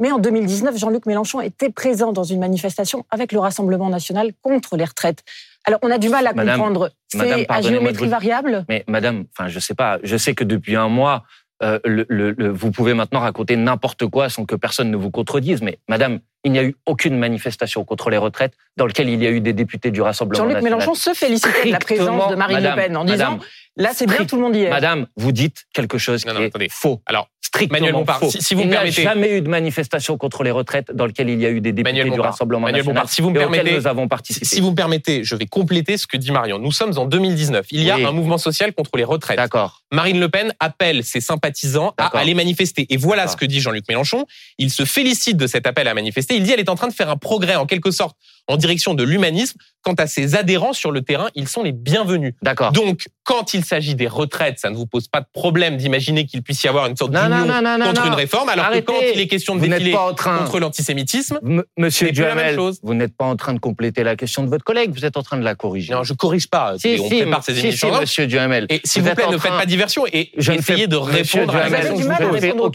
Mais 0.00 0.12
en 0.12 0.18
2019, 0.18 0.76
Jean-Luc 0.76 1.06
Mélenchon 1.06 1.40
était 1.40 1.70
présent 1.70 2.12
dans 2.12 2.24
une 2.24 2.38
manifestation 2.40 3.04
avec 3.10 3.32
le 3.32 3.38
Rassemblement 3.38 3.88
national 3.88 4.32
contre 4.42 4.76
les 4.76 4.84
retraites. 4.84 5.22
Alors, 5.64 5.80
on 5.82 5.90
a 5.90 5.98
du 5.98 6.08
mal 6.08 6.26
à 6.26 6.32
Madame, 6.32 6.56
comprendre. 6.56 6.90
C'est 7.08 7.46
à 7.50 7.60
géométrie 7.62 8.08
variable 8.08 8.64
Mais 8.68 8.84
madame, 8.88 9.24
enfin, 9.36 9.48
je 9.48 9.58
sais 9.58 9.74
pas, 9.74 9.98
je 10.02 10.16
sais 10.16 10.34
que 10.34 10.44
depuis 10.44 10.76
un 10.76 10.88
mois, 10.88 11.24
euh, 11.62 11.78
le, 11.84 12.04
le- 12.08 12.32
le- 12.32 12.50
vous 12.50 12.70
pouvez 12.70 12.92
maintenant 12.92 13.20
raconter 13.20 13.56
n'importe 13.56 14.06
quoi 14.06 14.28
sans 14.28 14.44
que 14.44 14.54
personne 14.54 14.90
ne 14.90 14.96
vous 14.96 15.10
contredise. 15.10 15.62
Mais 15.62 15.78
madame, 15.88 16.20
il 16.44 16.52
n'y 16.52 16.58
a 16.58 16.64
eu 16.64 16.76
aucune 16.84 17.16
manifestation 17.18 17.82
contre 17.84 18.10
les 18.10 18.18
retraites 18.18 18.52
dans 18.76 18.86
laquelle 18.86 19.08
il 19.08 19.20
y 19.22 19.26
a 19.26 19.30
eu 19.30 19.40
des 19.40 19.54
députés 19.54 19.90
du 19.90 20.02
Rassemblement 20.02 20.44
Jean-Luc 20.44 20.56
national. 20.56 20.78
Mélenchon 20.78 20.94
se 20.94 21.14
félicitait 21.14 21.66
de 21.68 21.72
la 21.72 21.78
présence 21.78 22.30
de 22.30 22.36
Marine 22.36 22.56
madame, 22.58 22.76
Le 22.78 22.82
Pen 22.84 22.96
en 22.98 23.04
disant 23.04 23.38
là, 23.76 23.90
c'est 23.94 24.06
bien, 24.06 24.24
tout 24.24 24.36
le 24.36 24.42
monde 24.42 24.56
y 24.56 24.62
est. 24.62 24.70
Madame, 24.70 25.06
vous 25.16 25.32
dites 25.32 25.64
quelque 25.74 25.98
chose 25.98 26.24
Non, 26.26 26.32
qui 26.32 26.38
non, 26.38 26.44
est 26.44 26.48
attendez. 26.48 26.68
faux. 26.70 27.02
Alors, 27.06 27.28
Strictement 27.40 27.78
Manuel 27.78 27.92
Bompard, 27.94 28.18
faux. 28.18 28.30
si- 28.30 28.42
si 28.42 28.54
vous 28.54 28.62
il 28.62 28.68
n'y 28.68 28.74
a 28.76 28.84
jamais 28.90 29.38
eu 29.38 29.40
de 29.40 29.48
manifestation 29.48 30.18
contre 30.18 30.42
les 30.42 30.50
retraites 30.50 30.90
dans 30.92 31.06
lequel 31.06 31.30
il 31.30 31.40
y 31.40 31.46
a 31.46 31.50
eu 31.50 31.60
des 31.60 31.70
députés 31.72 31.84
Manuel 31.84 32.04
du 32.06 32.10
Bompard, 32.10 32.32
Rassemblement 32.32 32.60
Manuel 32.66 32.80
national 32.82 32.94
Bompard, 32.96 33.10
si 33.10 33.22
vous 33.22 33.30
me 33.30 33.38
permettez, 33.38 33.72
nous 33.76 33.86
avons 33.86 34.02
Si, 34.02 34.08
participé. 34.08 34.44
si 34.46 34.60
vous 34.60 34.70
me 34.72 34.74
permettez, 34.74 35.22
je 35.24 35.36
vais 35.36 35.46
compléter 35.46 35.96
ce 35.96 36.06
que 36.08 36.16
dit 36.16 36.32
Marion. 36.32 36.58
Nous 36.58 36.72
sommes 36.72 36.98
en 36.98 37.06
2019. 37.06 37.66
Il 37.70 37.82
y 37.84 37.90
a 37.90 37.96
Oui. 37.96 38.04
un 38.04 38.10
mouvement 38.12 38.36
social 38.36 38.74
contre 38.74 38.96
les 38.96 39.04
retraites. 39.04 39.36
D'accord. 39.38 39.82
Marine 39.92 40.18
Le 40.20 40.28
Pen 40.28 40.52
appelle 40.60 41.04
ses 41.04 41.20
sympathisants 41.20 41.94
à 41.98 42.06
aller 42.18 42.34
manifester. 42.34 42.86
Et 42.90 42.96
voilà 42.96 43.28
ce 43.28 43.36
que 43.36 43.44
dit 43.46 43.60
Jean-Luc 43.60 43.84
Mélenchon. 43.88 44.26
Il 44.58 44.70
se 44.70 44.84
félicite 44.84 45.36
de 45.36 45.46
cet 45.46 45.66
appel 45.66 45.86
à 45.88 45.94
manifester. 45.94 46.34
Il 46.36 46.42
dit 46.42 46.50
elle 46.52 46.60
est 46.60 46.68
en 46.68 46.74
train 46.74 46.88
de 46.88 46.92
faire 46.94 47.08
un 47.10 47.16
progrès 47.16 47.54
en 47.56 47.64
quelque 47.64 47.92
sorte 47.92 48.16
en 48.48 48.56
direction 48.56 48.94
de 48.94 49.02
l'humanisme. 49.04 49.58
Quant 49.82 49.94
à 49.94 50.08
ses 50.08 50.34
adhérents 50.34 50.72
sur 50.72 50.90
le 50.90 51.02
terrain, 51.02 51.28
ils 51.36 51.46
sont 51.46 51.62
les 51.62 51.70
bienvenus. 51.70 52.34
D'accord. 52.42 52.72
Donc, 52.72 53.06
quand 53.22 53.54
il 53.54 53.64
s'agit 53.64 53.94
des 53.94 54.08
retraites, 54.08 54.58
ça 54.58 54.68
ne 54.68 54.74
vous 54.74 54.86
pose 54.86 55.06
pas 55.06 55.20
de 55.20 55.26
problème 55.32 55.76
d'imaginer 55.76 56.26
qu'il 56.26 56.42
puisse 56.42 56.60
y 56.64 56.66
avoir 56.68 56.86
une 56.86 56.96
sorte 56.96 57.12
Non, 57.12 57.28
non, 57.28 57.42
d'union 57.42 57.46
non, 57.46 57.62
non, 57.62 57.78
non, 57.78 57.86
contre 57.86 58.00
non. 58.02 58.08
une 58.08 58.14
réforme, 58.14 58.48
alors 58.48 58.64
Arrêtez. 58.64 58.82
que 58.84 58.90
quand 58.90 58.98
il 59.14 59.20
est 59.20 59.28
question 59.28 59.54
de 59.54 59.60
Vous 59.60 59.66
n'êtes 59.68 59.78
défiler 59.78 59.94
pas 59.94 60.10
en 60.10 60.14
train. 60.14 60.38
contre 60.38 60.58
l'antisémitisme, 60.58 61.38
M- 61.44 61.62
Monsieur 61.78 62.08
C'est 62.08 62.12
plus 62.14 62.22
la 62.22 62.28
même 62.34 62.36
Duhamel, 62.38 62.54
chose. 62.56 62.80
vous 62.82 62.94
n'êtes 62.94 63.16
pas 63.16 63.26
en 63.26 63.36
train 63.36 63.54
de 63.54 63.60
compléter 63.60 64.02
la 64.02 64.16
question 64.16 64.42
de 64.42 64.48
votre 64.48 64.64
collègue, 64.64 64.90
vous 64.92 65.04
êtes 65.04 65.16
en 65.16 65.22
train 65.22 65.36
de 65.36 65.44
la 65.44 65.54
corriger. 65.54 65.92
non, 65.94 66.02
je 66.02 66.14
corrige 66.14 66.48
pas. 66.48 66.74
Si, 66.78 66.96
on 67.00 67.08
si, 67.08 67.20
prépare 67.20 67.44
ces 67.44 67.54
si, 67.54 67.60
émissions. 67.66 67.94
si, 67.94 68.00
monsieur 68.00 68.26
Duhamel. 68.26 68.66
Et 68.70 68.80
s'il 68.82 69.02
Vous 69.02 69.14
plaît, 69.14 69.24
ne 69.30 69.38
faites 69.38 69.52
pas 69.52 69.66
diversion 69.66 70.04
et 70.12 70.32
Je 70.36 70.50
essayez 70.50 70.80
fais- 70.80 70.86
de 70.88 70.96
répondre 70.96 71.54
à 71.54 71.60
la 71.60 71.68
Duhamel, 71.68 71.80
question. 71.92 72.10
à 72.10 72.16
je 72.18 72.24
ne 72.24 72.38
fais 72.40 72.46
répondre 72.46 72.64
aux 72.64 72.66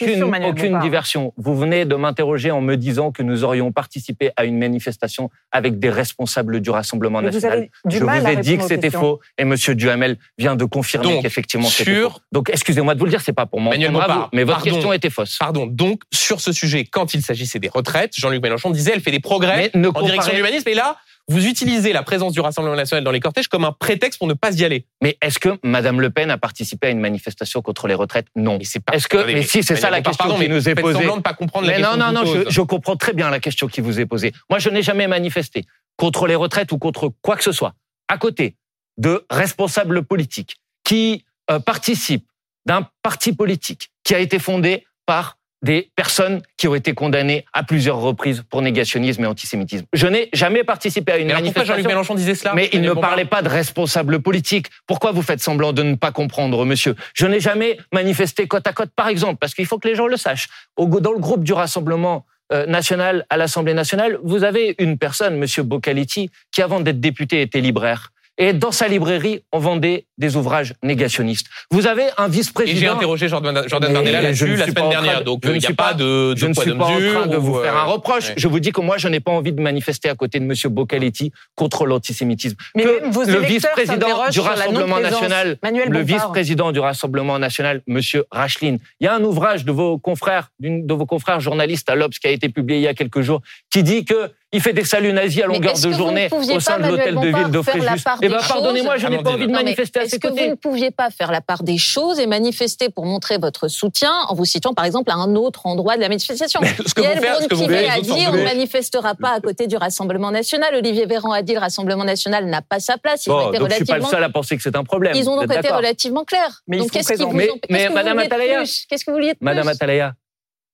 aucune, 0.52 0.80
diversion. 0.80 1.34
Vous 1.36 1.58
venez 1.58 1.84
de 1.84 1.96
m'interroger 1.96 2.52
en 2.52 2.62
me 2.62 2.78
disant 2.78 3.12
que 3.12 3.22
nous 3.22 3.44
aurions 3.44 3.74
participé 3.74 4.32
à 4.38 4.46
une 4.46 4.58
manifestation 4.58 5.30
avec 5.62 5.80
des 5.80 5.90
responsables 5.90 6.60
du 6.60 6.70
Rassemblement 6.70 7.22
Mais 7.22 7.30
vous 7.30 7.36
national. 7.36 7.58
avez 7.58 7.70
du 7.86 7.98
je 7.98 8.04
mal 8.04 8.22
vous 8.22 8.28
ai 8.28 8.36
dit 8.38 8.58
que 8.58 8.64
c'était 8.64 8.90
faux 8.90 9.20
et 9.38 9.46
Monsieur 9.46 9.76
Duhamel 9.76 10.18
vient 10.38 10.56
de 10.56 10.66
confirmer 10.66 11.22
qu'effectivement 11.22 11.68
c'était 11.68 11.94
sur- 11.94 12.14
faux. 12.14 12.20
Donc 12.32 12.50
excusez-moi 12.50 12.94
de 12.96 13.00
vous 13.00 13.06
le 13.06 13.12
dire, 13.12 13.22
c'est 13.22 13.34
pas 13.34 13.46
pour 13.46 13.60
m'en 13.62 13.70
Manuel 13.72 13.92
vous, 13.92 14.00
mais 14.34 14.44
votre 14.44 14.58
pardon. 14.60 14.72
question 14.72 14.94
était 14.94 15.10
fausse. 15.10 15.38
Pardon. 15.38 15.68
Donc, 15.68 16.02
sur 16.12 16.42
ce 16.42 16.52
sujet, 16.52 16.86
quand 16.86 17.14
il 17.14 17.22
s'agissait 17.22 17.60
des 17.60 17.70
retraites, 17.70 18.14
Jean-Luc 18.18 18.42
Mélenchon 18.42 18.70
disait 18.72 18.92
elle 18.94 19.02
fait 19.02 19.12
des 19.12 19.20
progrès 19.20 19.72
Mais 19.74 19.80
ne 19.82 19.88
en 19.90 20.02
direction 20.02 20.32
de 20.32 20.38
l'humanisme. 20.38 20.68
Et 20.70 20.74
là, 20.74 20.98
vous 21.28 21.46
utilisez 21.48 21.94
la 21.94 22.04
présence 22.04 22.34
du 22.34 22.40
Rassemblement 22.42 22.76
national 22.76 23.04
dans 23.04 23.12
les 23.12 23.20
cortèges 23.20 23.48
comme 23.48 23.64
un 23.66 23.72
prétexte 23.72 24.20
pour 24.20 24.28
ne 24.28 24.34
pas 24.34 24.52
y 24.54 24.64
aller. 24.66 24.86
Mais 25.02 25.18
est-ce 25.22 25.40
que 25.40 25.50
Madame 25.64 26.02
Le 26.02 26.10
Pen 26.10 26.30
a 26.32 26.38
participé 26.38 26.88
à 26.88 26.90
une 26.90 27.00
manifestation 27.00 27.62
contre 27.62 27.88
les 27.88 27.94
retraites? 27.94 28.28
Non. 28.36 28.58
C'est 28.64 28.84
pas. 28.84 28.94
Est-ce 28.94 29.08
que- 29.08 29.26
mais 29.26 29.44
si, 29.44 29.64
c'est 29.64 29.76
ça 29.76 29.90
la 29.90 30.02
question 30.02 30.26
pardon, 30.26 30.36
qui 30.42 30.48
mais 30.50 30.56
nous 30.56 30.68
est 30.70 30.76
posée. 30.76 30.94
semblant 31.00 31.18
de 31.18 31.22
pas 31.22 31.34
comprendre 31.34 31.68
la 31.68 31.74
Mais 31.74 31.80
question. 31.82 31.98
non, 31.98 32.12
non, 32.12 32.26
non, 32.26 32.34
je 32.46 32.50
je 32.50 32.62
comprends 32.62 32.96
très 32.96 33.14
bien 33.14 33.30
la 33.30 33.40
question 33.40 33.68
qui 33.68 33.82
vous 33.82 34.00
est 34.00 34.06
posée. 34.06 34.34
Moi, 34.50 34.60
je 34.60 34.70
n'ai 34.70 34.82
jamais 34.82 35.08
manifesté 35.08 35.66
contre 35.98 36.28
les 36.28 36.36
retraites 36.36 36.72
ou 36.72 36.78
contre 36.78 37.12
quoi 37.22 37.36
que 37.38 37.44
ce 37.44 37.52
soit. 37.52 37.74
À 38.08 38.18
côté 38.18 38.56
de 38.98 39.26
responsables 39.30 40.04
politiques 40.04 40.58
qui 40.84 41.24
euh, 41.50 41.60
participent 41.60 42.28
d'un 42.66 42.88
parti 43.04 43.34
politique 43.34 43.92
qui 44.04 44.14
a 44.16 44.20
été 44.20 44.38
fondé 44.40 44.86
par 45.06 45.38
des 45.62 45.92
personnes 45.96 46.42
qui 46.58 46.68
ont 46.68 46.76
été 46.76 46.94
condamnées 46.94 47.46
à 47.54 47.64
plusieurs 47.64 47.98
reprises 48.00 48.44
pour 48.50 48.62
négationnisme 48.62 49.24
et 49.24 49.28
antisémitisme. 49.28 49.86
Je 49.94 50.08
n'ai 50.08 50.30
jamais 50.34 50.64
participé 50.64 51.12
à 51.12 51.18
une 51.18 51.28
Mais 51.28 51.34
alors 51.34 51.44
pourquoi 51.44 51.64
Jean-Luc 51.64 51.86
manifestation. 51.86 51.90
Mélenchon 51.90 52.16
disait 52.16 52.36
cela? 52.36 52.54
Mais 52.56 52.70
il 52.74 52.82
ne 52.82 52.94
parlait 52.94 53.26
pas 53.26 53.42
de 53.42 53.50
responsables 53.50 54.22
politiques. 54.22 54.68
Pourquoi 54.88 55.12
vous 55.12 55.22
faites 55.22 55.42
semblant 55.42 55.74
de 55.74 55.84
ne 55.84 55.96
pas 55.96 56.12
comprendre, 56.12 56.66
monsieur? 56.66 56.96
Je 57.14 57.26
n'ai 57.28 57.40
jamais 57.40 57.78
manifesté 57.92 58.48
côte 58.48 58.66
à 58.68 58.74
côte, 58.74 58.92
par 58.96 59.08
exemple, 59.08 59.38
parce 59.40 59.54
qu'il 59.54 59.66
faut 59.66 59.78
que 59.78 59.88
les 59.88 59.96
gens 59.96 60.08
le 60.08 60.18
sachent. 60.18 60.48
Dans 60.78 61.12
le 61.12 61.20
groupe 61.20 61.44
du 61.44 61.54
Rassemblement 61.54 62.26
euh, 62.52 62.66
national 62.66 63.26
à 63.30 63.38
l'Assemblée 63.38 63.74
nationale, 63.74 64.18
vous 64.24 64.44
avez 64.44 64.76
une 64.80 64.98
personne, 64.98 65.38
monsieur 65.38 65.64
Bocaletti, 65.64 66.32
qui 66.52 66.62
avant 66.62 66.80
d'être 66.80 67.00
député 67.00 67.42
était 67.42 67.62
libraire. 67.62 68.12
Et 68.38 68.54
dans 68.54 68.72
sa 68.72 68.88
librairie, 68.88 69.44
on 69.52 69.60
vendait 69.60 70.06
des 70.18 70.36
ouvrages 70.36 70.74
négationnistes. 70.84 71.48
Vous 71.70 71.86
avez 71.86 72.04
un 72.18 72.28
Et 72.28 72.32
j'ai 72.32 72.38
vice-président... 72.38 72.96
interrogé 72.96 73.28
Jordan, 73.28 73.64
Jordan 73.68 73.94
Bardella 73.94 74.22
là-dessus 74.22 74.56
la 74.56 74.66
semaine 74.68 74.90
dernière. 74.90 75.20
de- 75.20 75.26
Donc 75.26 75.42
je 75.44 75.50
euh, 75.50 75.52
ne 75.52 75.58
il 75.58 75.60
n'y 75.60 75.66
a 75.66 75.68
suis 75.68 75.76
pas 75.76 75.90
pas- 75.90 75.94
de, 75.96 76.34
de 76.34 76.38
Je 76.38 76.48
ne 76.48 76.54
suis 76.54 76.72
de 76.72 76.78
pas 76.78 76.86
en 76.86 76.88
train 76.98 77.28
de 77.28 77.36
vous 77.38 77.56
ou, 77.58 77.62
faire 77.62 77.76
euh, 77.76 77.80
un 77.82 77.84
reproche. 77.84 78.30
ouais. 78.30 78.34
Je 78.38 78.48
vous 78.48 78.60
dis 78.60 78.72
que 78.72 78.82
moi, 78.82 78.98
je 78.98 79.08
n'ai 79.10 79.20
pas 79.20 79.32
envie 79.32 79.52
de 79.52 79.62
manifester 79.62 80.10
à 80.10 80.16
côté 80.16 80.40
de 80.40 80.46
Monsieur 80.46 80.70
Bocaletti 80.70 81.32
contre 81.56 81.86
l'antisémitisme. 81.86 82.56
Mais 82.76 82.84
que 82.84 83.02
même 83.02 83.12
vos 83.12 83.26
le 83.26 83.40
vice-président 83.40 84.30
du 84.32 84.40
Rassemblement 84.40 85.00
national, 85.00 85.58
Manuel 85.62 85.90
le 85.90 86.00
vice-président 86.02 86.72
du 86.72 86.80
Rassemblement 86.80 87.38
national, 87.38 87.82
Monsieur 87.88 88.26
Racheline. 88.32 88.80
Il 89.02 89.06
y 89.06 89.08
a 89.08 89.14
un 89.16 89.24
ouvrage 89.24 89.66
de 89.66 89.72
vos 89.72 89.98
confrères, 90.00 90.50
d'une 90.60 90.88
de 90.88 90.94
vos 90.94 91.06
confrères 91.06 91.40
journalistes 91.42 91.90
à 91.90 91.96
l'Obs 91.96 92.18
qui 92.18 92.28
a 92.28 92.32
été 92.32 92.50
publié 92.50 92.80
il 92.80 92.84
y 92.84 92.88
a 92.88 92.94
quelques 92.94 93.22
jours, 93.22 93.42
qui 93.70 93.84
dit 93.84 94.06
que 94.06 94.32
il 94.54 94.62
fait 94.62 94.74
des 94.74 94.84
saluts 94.84 95.14
nazis 95.14 95.44
à 95.44 95.48
longueur 95.48 95.72
est-ce 95.74 95.88
de 95.88 95.94
journée 95.94 96.28
au 96.32 96.60
sein 96.60 96.78
de 96.80 96.88
l'hôtel 96.88 97.16
de 97.16 97.28
ville 97.28 97.52
de 97.52 97.62
Fréjus. 97.62 97.88
Eh 98.22 98.28
ben, 98.30 98.40
pardonnez-moi, 98.46 98.98
je 98.98 99.08
n'ai 99.08 99.24
pas 99.24 99.32
envie 99.32 99.48
de 99.48 99.52
manifester 99.52 100.00
à 100.00 100.04
Est-ce 100.04 100.12
ses 100.12 100.20
que 100.20 100.28
vous 100.28 100.36
côtés. 100.36 100.50
ne 100.50 100.56
pouviez 100.56 100.92
pas 100.92 101.10
faire 101.10 101.32
la 101.32 101.40
part 101.42 101.64
des 101.64 101.78
choses 101.78 102.20
et 102.20 102.28
manifester 102.28 102.90
pour 102.90 103.06
montrer 103.06 103.38
votre 103.38 103.70
soutien 103.70 104.12
en 104.28 104.36
vous 104.36 104.46
situant 104.46 104.74
par 104.74 104.86
exemple 104.86 105.10
à 105.12 105.16
un 105.16 105.36
autre 105.36 105.66
endroit 105.66 105.96
de 105.96 106.02
la 106.02 106.10
manifestation? 106.10 106.60
Ce 106.86 106.94
que 106.94 107.02
faites, 107.02 107.24
a 107.24 108.02
dit 108.02 108.12
on 108.28 108.34
ne 108.34 108.44
manifestera 108.44 109.16
pas 109.16 109.32
à 109.36 109.40
côté 109.40 109.68
du 109.68 109.78
Rassemblement 109.78 110.32
national. 110.32 110.76
Olivier 110.76 111.06
Véran 111.06 111.32
a 111.32 111.42
dit 111.42 111.54
le 111.54 111.60
Rassemblement 111.60 112.04
national 112.04 112.46
n'a 112.46 112.62
pas 112.62 112.80
sa 112.80 112.98
place. 112.98 113.26
Ils 113.26 113.32
ont 113.32 113.40
Bon, 113.42 113.50
été 113.50 113.60
donc 113.60 113.70
je 113.70 113.76
suis 113.76 113.86
pas 113.86 113.98
le 114.00 114.04
seul 114.06 114.24
à 114.24 114.30
penser 114.30 114.58
que 114.58 114.64
c'est 114.64 114.76
un 114.76 114.84
problème. 114.84 115.14
ils 115.16 115.30
ont 115.30 115.36
donc 115.40 115.54
été 115.54 115.70
relativement 115.70 116.26
clairs. 116.26 116.62
Mais 116.68 116.78
qu'est-ce 116.90 117.14
qui 117.14 117.24
vous 117.24 117.32
Qu'est-ce 117.32 117.88
que 117.88 117.94
Madame 117.94 118.18
vous 118.18 118.24
vouliez 118.24 118.28
de 118.28 118.34
Atalaya, 118.34 118.58
plus? 118.64 119.36
Madame 119.42 119.68
Atalaya, 119.68 120.14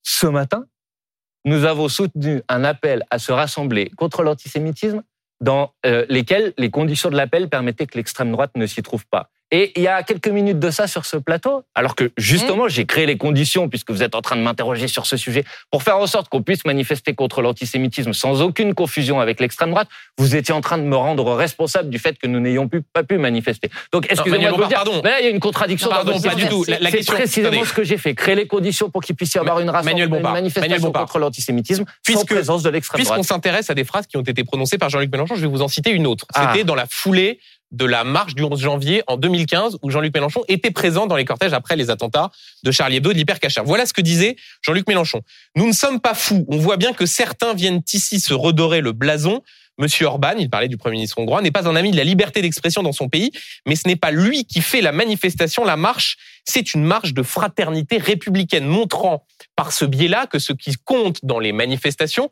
ce 0.04 0.28
matin, 0.28 0.66
nous 1.48 1.64
avons 1.64 1.88
soutenu 1.88 2.42
un 2.50 2.66
appel 2.66 3.06
à 3.10 3.20
se 3.20 3.32
rassembler 3.32 3.90
contre 3.96 4.22
l'antisémitisme 4.22 5.02
dans 5.40 5.72
euh, 5.86 6.06
lesquels 6.10 6.54
les 6.58 6.70
conditions 6.70 7.10
de 7.10 7.16
l'appel 7.16 7.48
permettaient 7.48 7.88
que 7.88 7.98
l'extrême 7.98 8.34
droite 8.34 8.52
ne 8.56 8.66
s'y 8.66 8.84
trouve 8.84 9.08
pas. 9.08 9.30
Et 9.52 9.72
il 9.78 9.84
y 9.84 9.88
a 9.88 10.04
quelques 10.04 10.28
minutes 10.28 10.60
de 10.60 10.70
ça 10.72 10.88
sur 10.88 11.06
ce 11.06 11.16
plateau, 11.16 11.64
alors 11.74 11.96
que 11.96 12.12
justement 12.18 12.66
Mmh. 12.66 12.70
j'ai 12.70 12.86
créé 12.86 13.06
les 13.06 13.18
conditions, 13.18 13.70
puisque 13.70 13.92
vous 13.92 14.04
êtes 14.04 14.14
en 14.14 14.22
train 14.22 14.36
de 14.36 14.42
m'interroger 14.42 14.90
sur 14.90 15.06
ce 15.06 15.16
sujet, 15.16 15.46
pour 15.72 15.84
faire 15.84 15.98
en 15.98 16.06
sorte 16.08 16.28
qu'on 16.28 16.42
puisse 16.44 16.66
manifester 16.66 17.16
contre 17.16 17.42
l'antisémitisme 17.42 18.12
sans 18.12 18.42
aucune 18.42 18.74
confusion 18.74 19.22
avec 19.22 19.40
l'extrême 19.40 19.70
droite, 19.70 19.88
vous 20.18 20.36
étiez 20.36 20.54
en 20.54 20.60
train 20.60 20.78
de 20.78 20.84
me 20.84 20.96
rendre 20.98 21.34
responsable 21.34 21.90
du 21.90 21.98
fait 21.98 22.18
que 22.20 22.28
nous 22.28 22.42
n'ayons 22.42 22.68
pu, 22.68 22.82
pas 22.82 23.04
pu 23.04 23.18
manifester. 23.18 23.70
Donc 23.94 24.06
excusez-moi 24.10 24.52
de 24.52 24.56
vous 24.56 24.66
dire, 24.66 24.70
pardon. 24.84 25.02
mais 25.04 25.12
là 25.12 25.20
il 25.22 25.24
y 25.24 25.28
a 25.28 25.32
une 25.32 25.40
contradiction. 25.40 25.90
Non, 25.90 26.04
dans 26.04 26.12
votre 26.12 26.28
pas 26.28 26.36
du 26.36 26.48
tout. 26.50 26.66
La- 26.68 26.80
la 26.80 26.90
C'est 26.92 26.98
question- 26.98 27.14
précisément 27.16 27.48
attendez. 27.50 27.66
ce 27.68 27.74
que 27.74 27.84
j'ai 27.84 27.98
fait, 27.98 28.16
créer 28.16 28.36
les 28.36 28.48
conditions 28.48 28.90
pour 28.90 29.02
qu'il 29.02 29.16
puisse 29.16 29.34
y 29.34 29.38
avoir 29.38 29.60
une, 29.62 29.72
Manuel 29.72 30.10
Bompard, 30.10 30.18
une 30.20 30.24
Manuel 30.24 30.34
manifestation 30.34 30.88
Bompard. 30.88 31.04
contre 31.04 31.20
l'antisémitisme 31.20 31.86
sans 32.06 32.26
présence 32.26 32.64
de 32.64 32.70
l'extrême 32.70 32.98
Puisqu'on 32.98 33.14
droite. 33.16 33.28
s'intéresse 33.28 33.70
à 33.70 33.74
des 33.76 33.86
phrases 33.86 34.08
qui 34.08 34.18
ont 34.18 34.22
été 34.24 34.44
prononcées 34.44 34.78
par 34.78 34.90
Jean-Luc 34.90 35.10
Mélenchon, 35.12 35.36
je 35.36 35.42
vais 35.42 35.48
vous 35.48 35.62
en 35.62 35.68
citer 35.70 35.92
une 35.92 36.06
autre. 36.06 36.26
Ah. 36.34 36.52
C'était 36.52 36.66
dans 36.66 36.76
la 36.76 36.86
foulée 36.90 37.40
de 37.72 37.86
la 37.86 38.04
marche 38.04 38.36
du 38.36 38.44
11 38.44 38.60
janvier 38.60 39.04
en 39.08 39.18
2015 39.18 39.80
où 39.82 39.90
Jean-Luc 39.90 40.14
Mélenchon 40.14 40.44
était 40.48 40.72
présent 40.72 41.06
dans 41.06 41.16
les 41.16 41.26
cortèges 41.26 41.54
après 41.54 41.76
les 41.76 41.90
attentats 41.90 42.32
de 42.64 42.72
Charlie 42.72 42.98
Hebdo 42.98 43.12
et 43.12 43.14
de 43.14 43.20
l'hypercacher. 43.20 43.62
Voilà 43.66 43.86
ce 43.86 43.94
que 43.94 44.02
disait 44.02 44.36
Jean-Luc 44.62 44.88
Mélenchon. 44.88 45.22
Nous 45.56 45.68
ne 45.68 45.74
sommes 45.74 46.00
pas 46.00 46.14
fous. 46.14 46.46
On 46.50 46.58
voit 46.58 46.78
bien 46.78 46.94
que 46.94 47.06
certains 47.06 47.54
viennent 47.54 47.82
ici 47.94 48.20
se 48.20 48.34
redorer 48.34 48.82
le 48.82 48.94
blason. 48.94 49.42
Monsieur 49.80 50.08
Orban, 50.08 50.34
il 50.40 50.50
parlait 50.50 50.70
du 50.70 50.78
Premier 50.78 50.96
ministre 50.96 51.20
hongrois, 51.20 51.42
n'est 51.44 51.52
pas 51.52 51.68
un 51.68 51.76
ami 51.76 51.92
de 51.92 51.98
la 51.98 52.04
liberté 52.04 52.42
d'expression 52.42 52.82
dans 52.82 52.94
son 52.94 53.10
pays, 53.10 53.32
mais 53.68 53.76
ce 53.76 53.88
n'est 53.88 53.96
pas 53.96 54.10
lui 54.10 54.46
qui 54.46 54.62
fait 54.62 54.82
la 54.82 54.92
manifestation, 54.92 55.64
la 55.64 55.78
marche. 55.78 56.18
C'est 56.46 56.74
une 56.74 56.84
marche 56.84 57.14
de 57.14 57.22
fraternité 57.22 58.00
républicaine, 58.00 58.66
montrant 58.66 59.24
par 59.56 59.72
ce 59.72 59.86
biais-là 59.86 60.26
que 60.26 60.40
ce 60.40 60.52
qui 60.52 60.74
compte 60.84 61.20
dans 61.24 61.38
les 61.38 61.52
manifestations, 61.52 62.32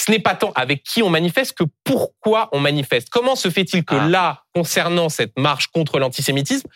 ce 0.00 0.10
n'est 0.10 0.18
pas 0.18 0.34
tant 0.34 0.52
avec 0.54 0.82
qui 0.82 1.02
on 1.02 1.10
manifeste 1.10 1.52
que 1.56 1.64
pourquoi 1.84 2.48
on 2.52 2.60
manifeste. 2.60 3.08
Comment 3.10 3.36
se 3.36 3.50
fait-il 3.50 3.84
que 3.84 3.94
Ah. 3.94 4.08
là, 4.08 4.42
concernant 4.54 5.08
cette 5.08 5.38
marche 5.38 5.66
contre 5.68 5.98
l'antisémitisme, 5.98 6.68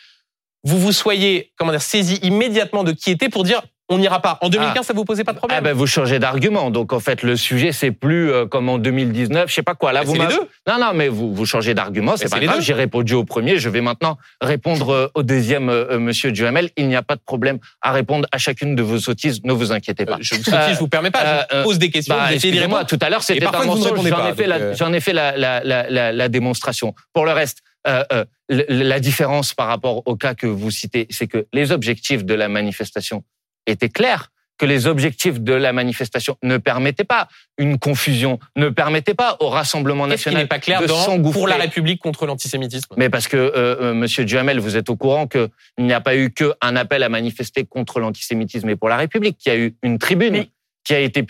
vous 0.63 0.79
vous 0.79 0.93
soyez, 0.93 1.53
comment 1.57 1.71
dire, 1.73 1.83
saisi 1.83 2.17
immédiatement 2.23 2.85
de 2.85 2.93
qui 2.93 3.11
était 3.11 3.29
pour 3.29 3.45
dire 3.45 3.63
on 3.89 3.99
n'ira 3.99 4.21
pas. 4.21 4.39
En 4.41 4.49
2015, 4.49 4.87
ça 4.87 4.93
vous 4.95 5.05
posait 5.05 5.25
pas 5.25 5.33
de 5.33 5.39
problème 5.39 5.59
Ah 5.59 5.61
ben 5.61 5.75
vous 5.75 5.87
changez 5.87 6.19
d'argument. 6.19 6.71
Donc 6.71 6.93
en 6.93 7.01
fait 7.01 7.23
le 7.23 7.37
sujet 7.37 7.73
c'est 7.73 7.91
plus 7.91 8.31
euh, 8.33 8.47
comme 8.47 8.69
en 8.69 8.79
2019, 8.79 9.49
je 9.49 9.55
sais 9.55 9.63
pas 9.63 9.75
quoi. 9.75 9.93
Là 9.93 10.01
Bah, 10.01 10.07
vous 10.07 10.15
c'est 10.15 10.23
les 10.23 10.29
deux. 10.29 10.49
Non 10.67 10.79
non 10.81 10.93
mais 10.95 11.09
vous 11.09 11.35
vous 11.35 11.47
changez 11.47 11.75
d'argument, 11.75 12.17
c'est 12.17 12.31
Bah, 12.31 12.39
pas 12.39 12.45
grave. 12.45 12.61
J'ai 12.61 12.73
répondu 12.73 13.15
au 13.15 13.25
premier, 13.25 13.59
je 13.59 13.69
vais 13.69 13.81
maintenant 13.83 14.17
répondre 14.41 14.91
euh, 14.91 15.09
au 15.15 15.23
deuxième 15.23 15.69
euh, 15.69 15.99
monsieur 15.99 16.33
Duhamel. 16.33 16.71
Il 16.77 16.89
n'y 16.89 16.97
a 16.97 17.03
pas 17.03 17.17
de 17.17 17.21
problème 17.21 17.59
à 17.83 17.93
répondre 17.93 18.27
à 18.33 18.39
chacune 18.39 18.75
de 18.75 18.83
vos 18.83 18.99
sottises, 18.99 19.43
ne 19.45 19.53
vous 19.53 19.73
inquiétez 19.73 20.07
pas. 20.07 20.17
Je 20.21 20.35
vous 20.37 20.43
je 20.45 20.79
vous 20.79 20.89
permets 20.89 21.11
pas. 21.11 21.47
je 21.51 21.57
vous 21.59 21.65
pose 21.65 21.79
des 21.79 21.91
questions. 21.91 22.15
Bah, 22.15 22.27
vous 22.29 22.35
excusez-moi, 22.35 22.85
tout 22.85 22.99
à 23.01 23.11
l'heure 23.11 23.23
c'était 23.23 23.47
un 23.47 23.51
vous 23.51 23.67
mensonge, 23.67 24.09
j'en 24.09 24.17
pas, 24.17 24.31
ai 24.31 24.35
fait, 24.35 24.47
la, 24.47 24.73
j'en 24.73 24.93
ai 24.93 25.01
fait 25.01 25.13
la, 25.13 25.37
la, 25.37 25.63
la, 25.63 25.89
la, 25.91 26.13
la 26.13 26.29
démonstration. 26.29 26.95
Pour 27.13 27.25
le 27.27 27.33
reste, 27.33 27.63
euh, 27.87 28.03
euh, 28.13 28.25
la 28.49 28.99
différence 29.01 29.53
par 29.53 29.67
rapport 29.67 30.03
au 30.07 30.17
cas 30.17 30.35
que 30.35 30.47
vous 30.47 30.71
citez, 30.71 31.07
c'est 31.11 31.27
que 31.27 31.47
les 31.53 31.71
objectifs 31.71 32.25
de 32.25 32.35
la 32.35 32.49
manifestation 32.49 33.25
étaient 33.67 33.89
clairs 33.89 34.31
que 34.57 34.67
les 34.67 34.87
objectifs 34.87 35.41
de 35.41 35.53
la 35.53 35.73
manifestation 35.73 36.37
ne 36.45 36.59
permettaient 36.59 37.03
pas 37.05 37.27
une 37.59 37.77
confusion, 37.79 38.39
ne 38.55 38.69
permettaient 38.69 39.15
pas 39.15 39.37
au 39.41 39.49
Rassemblement 39.49 40.07
national 40.07 40.43
n'est 40.43 40.49
pas 40.49 40.61
clair 40.61 40.81
de 40.81 40.87
dans 40.87 40.95
s'engouffrer. 40.97 41.41
pour 41.41 41.49
la 41.49 41.57
République 41.57 42.01
contre 42.01 42.25
l'antisémitisme? 42.27 42.95
Mais 42.97 43.11
parce 43.11 43.27
que, 43.27 43.37
euh, 43.37 43.53
euh, 43.57 43.95
Monsieur 43.95 44.25
Duhamel, 44.25 44.61
vous 44.61 44.77
êtes 44.77 44.91
au 44.91 44.97
courant 44.97 45.27
qu'il 45.27 45.49
n'y 45.79 45.93
a 45.93 46.01
pas 46.01 46.15
eu 46.17 46.31
qu'un 46.31 46.77
appel 46.77 47.03
à 47.03 47.09
manifester 47.09 47.65
contre 47.65 47.99
l'antisémitisme 47.99 48.69
et 48.69 48.77
pour 48.77 48.89
la 48.89 48.97
République, 48.97 49.39
qu'il 49.39 49.53
y 49.53 49.57
a 49.57 49.59
eu 49.59 49.75
une 49.83 49.99
tribune 49.99 50.33
Mais- 50.35 50.49
qui 50.85 50.95
a 50.95 51.01
été 51.01 51.23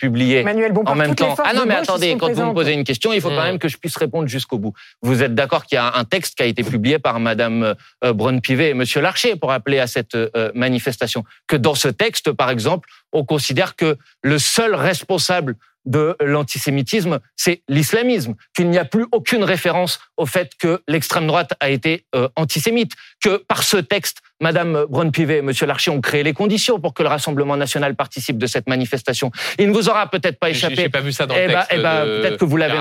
Bompard, 0.73 0.93
en 0.93 0.95
même 0.95 1.15
temps. 1.15 1.35
Ah 1.43 1.53
non, 1.53 1.65
mais 1.65 1.75
attendez, 1.75 2.15
quand 2.17 2.31
vous 2.31 2.45
me 2.45 2.53
posez 2.53 2.73
une 2.73 2.83
question, 2.83 3.13
il 3.13 3.21
faut 3.21 3.29
quand 3.29 3.35
Hmm. 3.35 3.43
même 3.45 3.59
que 3.59 3.67
je 3.69 3.77
puisse 3.77 3.95
répondre 3.95 4.27
jusqu'au 4.27 4.57
bout. 4.57 4.73
Vous 5.01 5.23
êtes 5.23 5.33
d'accord 5.33 5.65
qu'il 5.65 5.77
y 5.77 5.79
a 5.79 5.95
un 5.95 6.03
texte 6.03 6.35
qui 6.35 6.43
a 6.43 6.45
été 6.45 6.63
publié 6.63 6.99
par 6.99 7.19
Madame 7.19 7.75
euh, 8.03 8.13
Braun-Pivet 8.13 8.69
et 8.69 8.73
Monsieur 8.73 9.01
Larcher 9.01 9.35
pour 9.35 9.51
appeler 9.51 9.79
à 9.79 9.87
cette 9.87 10.15
euh, 10.15 10.51
manifestation? 10.53 11.23
Que 11.47 11.55
dans 11.55 11.75
ce 11.75 11.87
texte, 11.87 12.31
par 12.31 12.49
exemple, 12.49 12.89
on 13.13 13.23
considère 13.23 13.75
que 13.75 13.97
le 14.21 14.39
seul 14.39 14.75
responsable 14.75 15.55
de 15.85 16.15
l'antisémitisme, 16.23 17.19
c'est 17.35 17.61
l'islamisme, 17.67 18.35
qu'il 18.55 18.69
n'y 18.69 18.77
a 18.77 18.85
plus 18.85 19.05
aucune 19.11 19.43
référence 19.43 19.99
au 20.17 20.25
fait 20.25 20.51
que 20.59 20.81
l'extrême 20.87 21.27
droite 21.27 21.53
a 21.59 21.69
été 21.69 22.05
euh, 22.15 22.27
antisémite, 22.35 22.93
que 23.23 23.37
par 23.47 23.63
ce 23.63 23.77
texte, 23.77 24.19
Madame 24.41 24.85
Braun-Pivet 24.89 25.37
et 25.37 25.41
Monsieur 25.41 25.65
Larcher 25.65 25.91
ont 25.91 26.01
créé 26.01 26.23
les 26.23 26.33
conditions 26.33 26.79
pour 26.79 26.93
que 26.93 27.03
le 27.03 27.09
Rassemblement 27.09 27.55
national 27.57 27.95
participe 27.95 28.37
de 28.37 28.47
cette 28.47 28.67
manifestation. 28.67 29.31
Il 29.59 29.69
ne 29.69 29.73
vous 29.73 29.87
aura 29.89 30.09
peut-être 30.09 30.37
pas 30.39 30.49
échappé 30.49 30.75
j'ai 30.75 30.89
pas 30.89 31.01
vu 31.01 31.11
ça 31.13 31.25
dans 31.25 31.35
Eh 31.35 31.47
le 31.47 31.53
ben, 31.53 31.59
texte. 31.59 31.71
eh 31.73 31.81
ben, 31.81 32.05
peut-être 32.05 32.37
que 32.37 32.45
vous 32.45 32.57
l'avez-. 32.57 32.73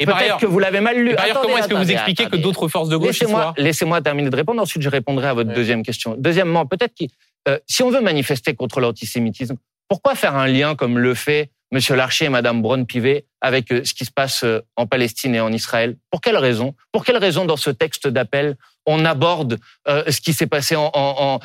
Et 0.00 0.06
par 0.06 0.18
Peut-être 0.18 0.38
que 0.38 0.46
vous 0.46 0.58
l'avez 0.58 0.80
mal 0.80 0.96
lu. 0.98 1.10
et 1.10 1.14
par 1.14 1.24
ailleurs, 1.24 1.36
Attendez, 1.38 1.46
comment 1.52 1.58
est-ce 1.58 1.68
que 1.68 1.74
vous 1.74 1.78
attendez, 1.80 1.92
expliquez 1.94 2.26
que 2.26 2.36
d'autres 2.36 2.68
forces 2.68 2.88
de 2.88 2.96
gauche 2.96 3.18
Laissez-moi, 3.56 4.00
terminer 4.00 4.30
de 4.30 4.36
répondre. 4.36 4.60
Ensuite, 4.62 4.82
je 4.82 4.88
répondrai 4.88 5.26
à 5.28 5.34
votre 5.34 5.48
Ouais. 5.48 5.54
deuxième 5.54 5.82
question. 5.82 6.14
Deuxièmement, 6.18 6.66
peut-être 6.66 6.94
que 6.98 7.04
euh, 7.48 7.58
si 7.66 7.82
on 7.82 7.90
veut 7.90 8.00
manifester 8.00 8.54
contre 8.54 8.80
l'antisémitisme, 8.80 9.56
pourquoi 9.88 10.14
faire 10.14 10.34
un 10.36 10.46
lien 10.46 10.74
comme 10.76 10.98
le 10.98 11.14
fait 11.14 11.50
Monsieur 11.74 11.96
Larcher 11.96 12.26
et 12.26 12.28
Madame 12.28 12.62
Braun-Pivet 12.62 13.26
avec 13.40 13.72
euh, 13.72 13.82
ce 13.84 13.94
qui 13.94 14.04
se 14.04 14.12
passe 14.12 14.44
euh, 14.44 14.60
en 14.76 14.86
Palestine 14.86 15.34
et 15.34 15.40
en 15.40 15.52
Israël. 15.52 15.96
Pour 16.08 16.20
quelle 16.20 16.36
raison? 16.36 16.76
Pour 16.92 17.04
quelle 17.04 17.16
raison 17.16 17.46
dans 17.46 17.56
ce 17.56 17.68
texte 17.68 18.06
d'appel 18.06 18.56
on 18.86 19.04
aborde 19.04 19.58
euh, 19.88 20.04
ce 20.08 20.20
qui 20.20 20.32
s'est 20.32 20.46
passé 20.46 20.76
en, 20.76 21.40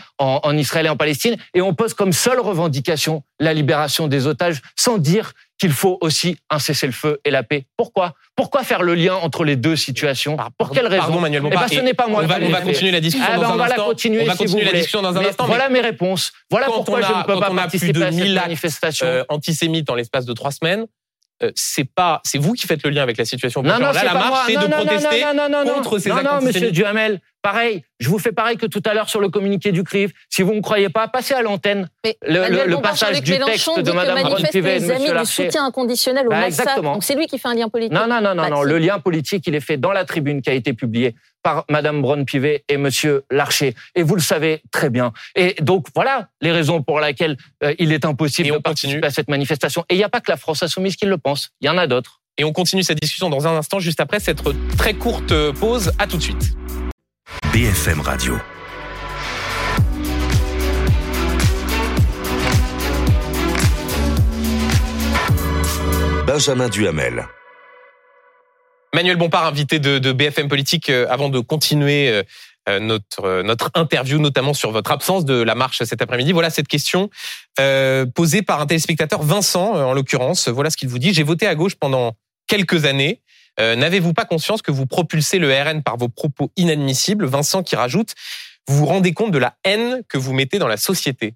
Israël 0.56 0.86
et 0.86 0.90
en 0.90 0.98
Palestine? 0.98 1.36
Et 1.56 1.64
on 1.64 1.74
pose 1.74 1.96
comme 1.96 2.14
seule 2.14 2.40
revendication 2.40 3.24
la 3.40 3.56
libération 3.56 4.08
des 4.08 4.28
otages 4.28 4.62
sans 4.76 5.00
dire 5.00 5.34
qu'il 5.60 5.72
faut 5.72 5.98
aussi 6.02 6.38
un 6.50 6.58
cessez-le-feu 6.58 7.20
et 7.26 7.32
la 7.32 7.44
paix. 7.44 7.66
Pourquoi? 7.78 8.14
Pourquoi 8.36 8.64
faire 8.64 8.82
le 8.82 8.96
lien 8.96 9.16
entre 9.16 9.44
les 9.44 9.56
deux 9.58 9.76
situations? 9.76 10.38
Pour 10.58 10.72
quelle 10.72 10.88
raison? 10.88 11.04
Pardon, 11.04 11.20
Manuel 11.20 11.44
Eh 11.46 11.50
ben, 11.50 11.68
ce 11.68 11.74
Et 11.76 11.82
n'est 11.82 11.94
pas 11.94 12.08
moi 12.08 12.22
On 12.24 12.28
va, 12.28 12.38
on 12.42 12.66
continuer 12.66 12.92
la 12.92 13.02
discussion 13.02 13.30
ah 13.32 13.36
dans 13.36 13.42
ben, 13.42 13.48
un 13.50 13.54
on 13.54 13.58
va 13.58 13.64
instant. 13.66 13.78
la 13.78 13.84
continuer 13.84 14.22
on 14.24 14.26
va 14.26 14.32
si 14.34 14.38
continuer 14.40 14.64
la 14.66 14.72
discussion 14.72 15.02
dans 15.02 15.16
un 15.16 15.20
Mais 15.20 15.28
instant. 15.28 15.46
Voilà 15.46 15.68
mes 15.70 15.82
réponses. 15.82 16.32
Voilà 16.50 16.68
pourquoi 16.68 17.00
a- 17.00 17.02
je 17.02 17.14
ne 17.14 17.24
peux 17.24 17.40
pas 17.40 17.52
participer 17.52 18.02
à 18.04 18.12
cette 18.12 18.22
1000 18.22 18.38
actes, 18.38 18.48
manifestation. 18.48 19.06
euh, 19.06 19.24
antisémite 19.30 19.90
en 19.90 19.96
l'espace 19.96 20.26
de 20.26 20.34
trois 20.34 20.52
semaines, 20.52 20.86
c'est 21.56 21.86
pas, 21.86 22.22
c'est 22.26 22.38
vous 22.38 22.54
qui 22.54 22.68
faites 22.68 22.84
le 22.84 22.90
lien 22.90 23.04
avec 23.04 23.18
la 23.18 23.26
situation. 23.26 23.62
non, 23.64 23.74
non, 23.76 23.88
là, 23.88 23.94
c'est 23.94 24.06
la 24.06 24.12
pas 24.12 24.18
marche, 24.20 24.30
moi. 24.30 24.44
c'est 24.48 24.54
non, 24.56 24.62
de 24.62 24.68
non, 24.68 24.76
protester 24.86 25.22
non, 25.26 25.34
non, 25.36 25.50
non, 25.50 25.66
non, 25.66 25.74
contre 25.74 26.00
ces 26.00 26.10
non, 26.10 26.16
actes 26.18 26.26
non, 26.26 26.32
monsieur 26.36 26.50
antisémites. 26.50 26.72
Duhamel, 26.76 27.22
pareil, 27.42 27.84
je 28.00 28.10
vous 28.10 28.20
fais 28.20 28.32
pareil 28.32 28.58
que 28.58 28.66
tout 28.66 28.82
à 28.86 28.94
l'heure 28.94 29.10
sur 29.10 29.22
le 29.22 29.30
communiqué 29.30 29.72
du 29.72 29.84
CRIF. 29.84 30.12
Si 30.30 30.42
vous 30.42 30.52
ne 30.52 30.58
me 30.58 30.62
croyez 30.62 30.90
pas, 30.90 31.08
passez 31.08 31.34
à 31.34 31.42
l'antenne. 31.42 31.88
Mais 32.04 32.18
Le- 32.28 32.42
Manuel 32.42 32.68
le 32.68 32.76
Bompard, 32.76 32.92
passage 32.92 33.22
du 33.22 33.32
Mélenchon 33.32 33.76
texte 33.76 33.88
de 33.88 33.92
Madame 33.94 34.16
manifestent 34.16 34.42
Braun-Pivet 34.42 34.76
et 34.76 34.80
de 34.80 34.84
les 34.86 34.92
amis 34.92 35.04
Monsieur 35.14 35.44
du 35.44 35.50
soutien 35.50 35.66
inconditionnel 35.66 36.28
au 36.28 36.30
Bah. 36.30 36.48
Donc 36.82 37.04
c'est 37.04 37.16
lui 37.16 37.28
qui 37.28 37.40
fait 37.40 37.48
un 37.48 37.56
lien 37.56 37.70
politique. 37.70 37.94
Non, 37.94 38.08
non, 38.08 38.22
non, 38.22 38.36
non, 38.36 38.44
Bah, 38.44 38.50
non. 38.50 38.64
Le 38.64 38.78
lien 38.78 39.00
politique, 39.00 39.46
il 39.48 39.56
est 39.56 39.60
fait 39.62 39.78
dans 39.78 39.92
la 39.92 40.06
tribune 40.06 40.42
qui 40.42 40.50
a 40.50 40.54
été 40.54 40.74
publiée 40.74 41.16
par 41.44 41.66
Madame 41.70 42.02
Braun-Pivet 42.02 42.64
et 42.68 42.78
Monsieur 42.78 43.24
Larcher. 43.32 43.76
Et 43.96 44.04
vous 44.04 44.16
le 44.16 44.22
savez 44.22 44.62
très 44.72 44.90
bien. 44.90 45.14
Et 45.36 45.56
donc, 45.62 45.88
voilà 45.96 46.30
les 46.42 46.52
raisons 46.52 46.82
pour 46.84 47.00
lesquelles 47.00 47.38
euh, 47.64 47.74
il 47.80 47.92
est 47.94 48.06
impossible 48.06 48.50
Et 48.50 48.52
de 48.52 48.58
participer 48.58 48.94
continue. 48.94 49.08
à 49.08 49.12
cette 49.12 49.30
manifestation. 49.30 49.86
Et 49.90 49.96
il 49.96 49.98
n'y 49.98 50.04
a 50.04 50.10
pas 50.10 50.22
que 50.22 50.32
la 50.32 50.38
France 50.38 50.64
insoumise 50.64 50.96
qui 50.96 51.06
le 51.06 51.18
pense. 51.18 51.52
Il 51.62 51.68
y 51.68 51.70
en 51.70 51.78
a 51.78 51.88
d'autres. 51.88 52.22
Et 52.38 52.44
on 52.44 52.54
continue 52.54 52.84
cette 52.84 53.02
discussion 53.02 53.30
dans 53.30 53.48
un 53.48 53.56
instant, 53.58 53.80
juste 53.80 54.00
après 54.00 54.20
cette 54.20 54.42
très 54.78 54.94
courte 54.94 55.34
pause. 55.60 55.92
À 56.00 56.08
tout 56.08 56.18
de 56.18 56.24
suite. 56.24 56.54
BFM 57.52 58.02
Radio. 58.02 58.38
Benjamin 66.26 66.70
Duhamel. 66.70 67.26
Manuel 68.94 69.18
Bompard, 69.18 69.46
invité 69.46 69.80
de, 69.80 70.00
de 70.00 70.12
BFM 70.12 70.48
Politique, 70.48 70.90
euh, 70.90 71.06
avant 71.10 71.30
de 71.30 71.40
continuer 71.40 72.10
euh, 72.10 72.24
euh, 72.68 72.80
notre 72.80 73.42
notre 73.44 73.72
interview, 73.74 74.20
notamment 74.20 74.54
sur 74.54 74.72
votre 74.72 74.92
absence 74.92 75.26
de 75.26 75.42
la 75.42 75.56
marche 75.56 75.84
cet 75.84 76.02
après-midi. 76.02 76.32
Voilà 76.32 76.50
cette 76.50 76.68
question 76.68 77.10
euh, 77.60 78.06
posée 78.06 78.42
par 78.42 78.62
un 78.62 78.66
téléspectateur, 78.66 79.24
Vincent, 79.24 79.74
en 79.74 79.94
l'occurrence. 79.94 80.48
Voilà 80.48 80.70
ce 80.70 80.78
qu'il 80.78 80.90
vous 80.90 81.00
dit. 81.00 81.14
J'ai 81.14 81.24
voté 81.24 81.48
à 81.48 81.56
gauche 81.56 81.76
pendant 81.76 82.14
quelques 82.48 82.86
années. 82.86 83.22
Euh, 83.60 83.76
N'avez-vous 83.76 84.14
pas 84.14 84.26
conscience 84.26 84.62
que 84.62 84.72
vous 84.72 84.86
propulsez 84.86 85.40
le 85.40 85.52
RN 85.52 85.84
par 85.84 85.98
vos 85.98 86.10
propos 86.10 86.52
inadmissibles? 86.58 87.26
Vincent 87.26 87.64
qui 87.64 87.76
rajoute, 87.76 88.14
vous 88.68 88.78
vous 88.78 88.86
rendez 88.86 89.14
compte 89.14 89.32
de 89.32 89.40
la 89.40 89.56
haine 89.64 90.02
que 90.08 90.18
vous 90.18 90.34
mettez 90.34 90.60
dans 90.60 90.68
la 90.68 90.78
société 90.78 91.34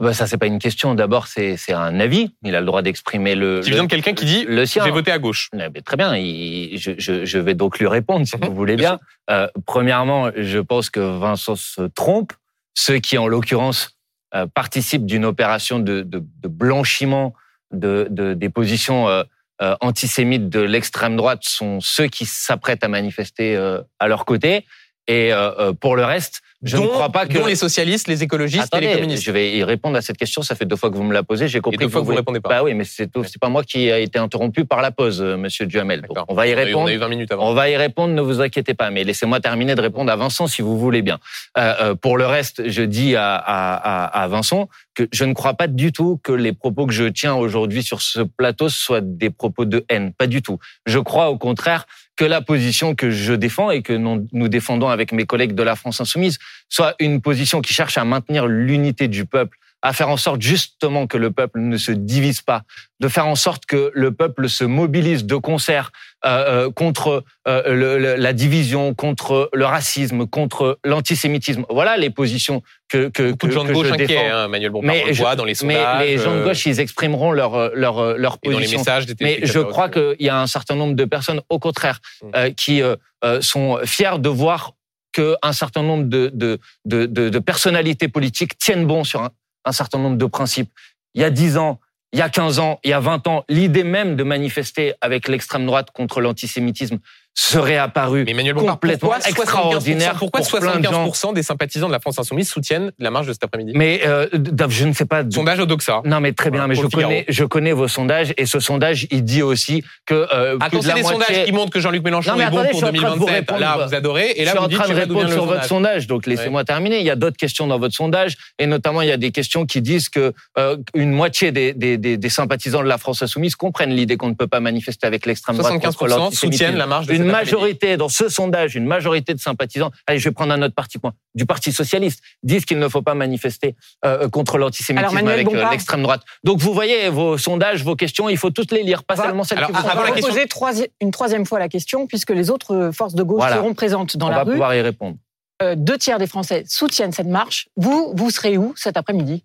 Bah, 0.00 0.14
ça, 0.14 0.26
c'est 0.28 0.38
pas 0.38 0.46
une 0.46 0.58
question. 0.60 0.94
D'abord, 0.94 1.26
c'est 1.26 1.56
c'est 1.56 1.72
un 1.72 1.98
avis. 1.98 2.32
Il 2.44 2.54
a 2.54 2.60
le 2.60 2.66
droit 2.66 2.82
d'exprimer 2.82 3.34
le. 3.34 3.60
Qui 3.60 3.70
le- 3.70 3.74
vient 3.76 3.84
de 3.84 3.88
quelqu'un 3.90 4.14
qui 4.14 4.24
dit, 4.24 4.44
le 4.44 4.64
sien. 4.64 4.84
j'ai 4.84 4.90
voté 4.92 5.10
à 5.10 5.18
gauche. 5.18 5.48
Eh 5.54 5.68
ben, 5.68 5.82
Très 5.82 5.96
bien, 5.96 6.16
il- 6.16 6.78
je, 6.78 6.92
je- 6.98 7.24
je 7.24 7.38
vais 7.38 7.54
donc 7.54 7.78
lui 7.80 7.86
répondre 7.88 8.24
si 8.26 8.36
vous 8.40 8.54
voulez 8.54 8.76
bien. 8.76 8.98
Euh, 9.30 9.48
premièrement, 9.66 10.30
je 10.36 10.58
pense 10.60 10.88
que 10.90 11.00
Vincent 11.00 11.56
se 11.56 11.82
trompe. 11.82 12.32
Ceux 12.74 12.98
qui, 13.00 13.18
en 13.18 13.26
l'occurrence, 13.26 13.96
euh, 14.36 14.46
participent 14.46 15.04
d'une 15.06 15.24
opération 15.24 15.80
de, 15.80 16.02
de- 16.02 16.22
de 16.42 16.48
blanchiment 16.48 17.34
de, 17.72 18.06
de- 18.10 18.34
des 18.34 18.48
positions 18.50 19.08
euh, 19.08 19.24
euh, 19.60 19.74
antisémites 19.80 20.48
de 20.48 20.60
l'extrême 20.60 21.16
droite 21.16 21.40
sont 21.42 21.80
ceux 21.80 22.06
qui 22.06 22.24
s'apprêtent 22.24 22.84
à 22.84 22.88
manifester 22.88 23.56
euh, 23.56 23.80
à 23.98 24.06
leur 24.06 24.24
côté. 24.24 24.64
Et 25.08 25.32
euh, 25.32 25.50
euh, 25.58 25.72
pour 25.72 25.96
le 25.96 26.04
reste, 26.04 26.42
je 26.62 26.76
dont, 26.76 26.84
ne 26.84 26.88
crois 26.88 27.10
pas 27.10 27.26
que 27.26 27.34
dont 27.34 27.46
les 27.46 27.54
socialistes, 27.54 28.08
les 28.08 28.24
écologistes 28.24 28.64
Attendez, 28.64 28.86
et 28.86 28.88
les 28.88 28.94
communistes. 28.96 29.22
Je 29.22 29.30
vais 29.30 29.56
y 29.56 29.62
répondre 29.62 29.96
à 29.96 30.02
cette 30.02 30.16
question. 30.16 30.42
Ça 30.42 30.56
fait 30.56 30.64
deux 30.64 30.74
fois 30.74 30.90
que 30.90 30.96
vous 30.96 31.04
me 31.04 31.12
la 31.12 31.22
posez. 31.22 31.46
J'ai 31.46 31.60
compris 31.60 31.78
deux 31.78 31.88
fois 31.88 32.00
que 32.00 32.06
vous 32.06 32.14
répondez 32.14 32.40
pas. 32.40 32.48
Bah 32.48 32.62
oui, 32.64 32.74
mais 32.74 32.82
c'est 32.84 33.08
c'est 33.24 33.38
pas 33.40 33.48
moi 33.48 33.62
qui 33.62 33.92
a 33.92 33.98
été 34.00 34.18
interrompu 34.18 34.64
par 34.64 34.82
la 34.82 34.90
pause, 34.90 35.22
euh, 35.22 35.36
Monsieur 35.36 35.66
Duhamel. 35.66 36.02
Donc, 36.02 36.18
on 36.26 36.34
va 36.34 36.48
y 36.48 36.54
répondre. 36.54 36.84
On 36.84 36.88
a 36.88 36.92
eu 36.92 36.98
20 36.98 37.08
minutes 37.08 37.32
avant. 37.32 37.48
On 37.48 37.54
va 37.54 37.70
y 37.70 37.76
répondre, 37.76 38.12
ne 38.12 38.20
vous 38.20 38.40
inquiétez 38.40 38.74
pas. 38.74 38.90
Mais 38.90 39.04
laissez-moi 39.04 39.38
terminer 39.40 39.76
de 39.76 39.80
répondre 39.80 40.10
à 40.10 40.16
Vincent 40.16 40.48
si 40.48 40.60
vous 40.60 40.76
voulez 40.76 41.02
bien. 41.02 41.20
Euh, 41.56 41.74
euh, 41.80 41.94
pour 41.94 42.18
le 42.18 42.26
reste, 42.26 42.68
je 42.68 42.82
dis 42.82 43.14
à, 43.14 43.36
à, 43.36 43.74
à, 43.74 44.22
à 44.24 44.28
Vincent 44.28 44.68
que 44.94 45.08
je 45.12 45.24
ne 45.24 45.32
crois 45.32 45.54
pas 45.54 45.68
du 45.68 45.92
tout 45.92 46.20
que 46.24 46.32
les 46.32 46.52
propos 46.52 46.86
que 46.86 46.92
je 46.92 47.04
tiens 47.04 47.36
aujourd'hui 47.36 47.84
sur 47.84 48.02
ce 48.02 48.20
plateau 48.20 48.68
soient 48.68 49.00
des 49.00 49.30
propos 49.30 49.64
de 49.64 49.84
haine. 49.88 50.12
Pas 50.12 50.26
du 50.26 50.42
tout. 50.42 50.58
Je 50.86 50.98
crois 50.98 51.30
au 51.30 51.38
contraire 51.38 51.86
que 52.18 52.24
la 52.24 52.42
position 52.42 52.96
que 52.96 53.10
je 53.10 53.32
défends 53.32 53.70
et 53.70 53.80
que 53.80 53.92
nous 53.92 54.48
défendons 54.48 54.88
avec 54.88 55.12
mes 55.12 55.24
collègues 55.24 55.54
de 55.54 55.62
la 55.62 55.76
France 55.76 56.00
insoumise 56.00 56.38
soit 56.68 56.96
une 56.98 57.20
position 57.22 57.60
qui 57.60 57.72
cherche 57.72 57.96
à 57.96 58.04
maintenir 58.04 58.48
l'unité 58.48 59.06
du 59.06 59.24
peuple, 59.24 59.56
à 59.82 59.92
faire 59.92 60.08
en 60.08 60.16
sorte 60.16 60.42
justement 60.42 61.06
que 61.06 61.16
le 61.16 61.30
peuple 61.30 61.60
ne 61.60 61.76
se 61.76 61.92
divise 61.92 62.42
pas, 62.42 62.64
de 62.98 63.06
faire 63.06 63.28
en 63.28 63.36
sorte 63.36 63.66
que 63.66 63.92
le 63.94 64.12
peuple 64.12 64.48
se 64.48 64.64
mobilise 64.64 65.26
de 65.26 65.36
concert 65.36 65.92
euh, 66.26 66.66
euh, 66.66 66.70
contre 66.72 67.22
euh, 67.46 67.74
le- 67.74 67.98
le- 67.98 68.16
la 68.16 68.32
division, 68.32 68.92
contre 68.94 69.48
le 69.52 69.64
racisme, 69.64 70.26
contre 70.26 70.78
l'antisémitisme. 70.84 71.64
Voilà 71.70 71.96
les 71.96 72.10
positions 72.10 72.62
que 72.88 73.08
que, 73.08 73.30
Beaucoup 73.30 73.46
de 73.46 73.52
gens 73.52 73.64
de 73.64 73.72
gauche 73.72 73.92
inquiets, 73.92 74.26
hein, 74.26 74.48
Manuel 74.48 74.70
Bompard, 74.70 74.88
Mais 74.88 75.02
on 75.04 75.06
le 75.08 75.12
voit 75.14 75.36
dans 75.36 75.44
les 75.44 75.52
Mais 75.62 75.74
sondages. 75.74 76.06
les 76.06 76.18
gens 76.18 76.32
de 76.34 76.38
euh, 76.40 76.44
gauche, 76.44 76.66
ils 76.66 76.80
exprimeront 76.80 77.30
leur 77.32 77.74
leur 77.76 78.16
leur 78.18 78.38
et 78.42 78.48
dans 78.48 78.58
les 78.58 78.64
position. 78.64 78.78
messages 78.80 79.06
des 79.06 79.14
Mais 79.20 79.38
je 79.42 79.60
crois 79.60 79.88
qu'il 79.88 80.16
y 80.20 80.28
a 80.28 80.40
un 80.40 80.46
certain 80.48 80.74
nombre 80.74 80.94
de 80.94 81.04
personnes, 81.04 81.40
au 81.48 81.58
contraire, 81.58 82.00
Mm. 82.22 82.26
euh, 82.34 82.50
qui 82.50 82.82
euh, 82.82 82.96
euh, 83.24 83.40
sont 83.40 83.78
fiers 83.84 84.18
de 84.18 84.28
voir 84.28 84.72
qu'un 85.12 85.52
certain 85.52 85.82
nombre 85.82 86.04
de, 86.04 86.30
de, 86.34 86.58
de, 86.84 87.06
de, 87.06 87.38
personnalités 87.38 88.08
politiques 88.08 88.58
tiennent 88.58 88.86
bon 88.86 89.04
sur 89.04 89.22
un, 89.22 89.30
un 89.64 89.72
certain 89.72 89.98
nombre 89.98 90.16
de 90.18 90.26
principes. 90.26 90.70
Il 91.14 91.22
y 91.22 91.24
a 91.24 91.30
10 91.30 91.56
ans, 91.56 91.80
il 92.12 92.18
y 92.18 92.22
a 92.22 92.28
15 92.28 92.58
ans, 92.58 92.80
il 92.84 92.90
y 92.90 92.92
a 92.92 93.00
20 93.00 93.26
ans, 93.26 93.44
l'idée 93.48 93.84
même 93.84 94.16
de 94.16 94.22
manifester 94.22 94.94
avec 95.00 95.28
l'extrême 95.28 95.66
droite 95.66 95.90
contre 95.92 96.20
l'antisémitisme 96.20 96.98
serait 97.34 97.76
apparue 97.78 98.24
Mais 98.24 98.32
Emmanuel 98.32 98.54
complètement 98.56 99.10
pourquoi 99.10 99.18
75%, 99.18 99.28
extraordinaire 99.30 100.14
Pourquoi 100.18 100.40
pour 100.40 100.58
plein 100.58 100.76
de 100.78 100.84
gens. 100.84 101.06
75% 101.08 101.34
des 101.34 101.42
sympathisants 101.42 101.86
de 101.86 101.92
la 101.92 102.00
France 102.00 102.18
insoumise 102.18 102.48
soutiennent 102.48 102.90
la 102.98 103.10
marche 103.10 103.26
de 103.28 103.32
cet 103.32 103.44
après-midi? 103.44 103.72
Mais 103.76 104.00
euh, 104.06 104.26
je 104.68 104.84
ne 104.86 104.92
sais 104.92 105.04
pas. 105.06 105.22
Sondage 105.30 105.60
au 105.60 105.66
Doxa. 105.66 106.02
Non, 106.04 106.20
mais 106.20 106.32
très 106.32 106.50
bien. 106.50 106.60
Voilà, 106.60 106.68
mais 106.68 106.74
je 106.74 106.82
pour 106.82 106.90
connais, 106.90 107.24
je 107.28 107.44
connais 107.44 107.72
vos 107.72 107.86
sondages 107.86 108.34
et 108.36 108.44
ce 108.46 108.58
sondage, 108.58 109.06
il 109.10 109.22
dit 109.24 109.42
aussi 109.42 109.84
que 110.04 110.26
euh, 110.32 110.56
Attends, 110.60 110.82
c'est 110.82 110.94
des 110.94 111.02
moitié. 111.02 111.12
sondages 111.26 111.44
qui 111.44 111.52
montrent 111.52 111.70
que 111.70 111.80
Jean-Luc 111.80 112.02
Mélenchon 112.04 112.32
Non, 112.34 112.40
est 112.40 112.50
bon 112.50 112.58
attendez, 112.58 112.70
pour 112.70 112.82
en 112.84 112.86
de 112.92 112.96
vous 113.18 113.26
2027. 113.26 113.34
répondre. 113.34 113.60
Là, 113.60 113.86
vous 113.86 113.94
adorez. 113.94 114.30
Et 114.36 114.44
là, 114.44 114.50
je 114.50 114.50
suis 114.50 114.58
vous 114.58 114.64
en 114.64 114.68
dites 114.68 114.78
train 114.78 114.88
de 114.88 114.94
répondre 114.94 115.30
sur 115.30 115.44
votre 115.46 115.64
sondage. 115.64 116.06
donc 116.08 116.26
laissez-moi 116.26 116.64
terminer. 116.64 116.98
Il 116.98 117.06
y 117.06 117.10
a 117.10 117.16
d'autres 117.16 117.36
questions 117.36 117.66
dans 117.68 117.78
votre 117.78 117.94
sondage, 117.94 118.36
et 118.58 118.66
notamment 118.66 119.00
il 119.02 119.08
y 119.08 119.12
a 119.12 119.16
des 119.16 119.30
questions 119.30 119.64
qui 119.64 119.80
disent 119.80 120.08
que 120.08 120.32
euh, 120.58 120.76
une 120.94 121.12
moitié 121.12 121.52
des, 121.52 121.72
des, 121.72 121.98
des, 121.98 122.16
des 122.16 122.28
sympathisants 122.28 122.82
de 122.82 122.88
la 122.88 122.98
France 122.98 123.22
insoumise 123.22 123.54
comprennent 123.54 123.94
l'idée 123.94 124.16
qu'on 124.16 124.28
ne 124.28 124.34
peut 124.34 124.48
pas 124.48 124.60
manifester 124.60 125.06
avec 125.06 125.24
l'extrême 125.24 125.56
droite 125.56 125.74
contre 125.80 126.06
75% 126.06 126.08
l'antisémitisme. 126.08 126.52
soutiennent 126.52 126.76
la 126.78 126.86
marche 126.86 127.06
de 127.06 127.12
Une 127.18 127.30
majorité 127.30 127.96
dans 127.96 128.08
ce 128.08 128.28
sondage, 128.28 128.74
une 128.76 128.86
majorité 128.86 129.34
de 129.34 129.40
sympathisants. 129.40 129.90
Allez, 130.06 130.18
je 130.18 130.28
vais 130.28 130.32
prendre 130.34 130.52
un 130.52 130.62
autre 130.62 130.74
parti 130.74 130.98
point 130.98 131.12
du 131.34 131.46
Parti 131.46 131.72
socialiste 131.72 132.20
disent 132.42 132.64
qu'il 132.64 132.78
ne 132.78 132.88
faut 132.88 133.02
pas 133.02 133.14
manifester 133.14 133.76
euh, 134.04 134.28
contre 134.28 134.58
l'antisémitisme 134.58 135.16
avec 135.28 135.46
euh, 135.46 135.50
Bompard. 135.50 135.70
l'extrême 135.70 136.02
droite. 136.02 136.22
Donc 136.44 136.58
vous 136.60 136.72
voyez 136.74 137.08
vos 137.10 137.38
sondages, 137.38 137.84
vos 137.84 137.94
questions, 137.96 138.28
il 138.28 138.36
faut 138.36 138.50
toutes 138.50 138.72
les 138.72 138.82
lire, 138.82 139.04
pas 139.04 139.14
Va- 139.14 139.24
seulement 139.24 139.44
celles 139.44 139.58
Alors, 139.58 139.70
qui 139.70 139.76
vous 139.76 139.82
On 139.82 140.02
va 140.02 140.10
question- 140.12 140.44
troisi- 140.48 140.88
une 141.00 141.10
troisième 141.10 141.46
fois 141.46 141.58
la 141.58 141.68
question, 141.68 142.06
puisque 142.06 142.30
les 142.30 142.50
autres 142.50 142.90
forces 142.92 143.14
de 143.14 143.22
gauche 143.22 143.38
Voilà. 143.38 143.56
seront 143.56 143.74
présentes 143.74 144.16
dans 144.16 144.26
On 144.26 144.30
la 144.30 144.36
va 144.38 144.42
rue. 144.44 144.52
pouvoir 144.52 144.74
y 144.74 144.80
répondre. 144.80 145.16
Euh, 145.62 145.74
deux 145.76 145.98
tiers 145.98 146.18
des 146.18 146.26
Français 146.28 146.64
soutiennent 146.68 147.12
cette 147.12 147.26
marche. 147.26 147.68
Vous, 147.76 148.12
vous 148.16 148.30
serez 148.30 148.56
où 148.58 148.74
cet 148.76 148.96
après-midi? 148.96 149.44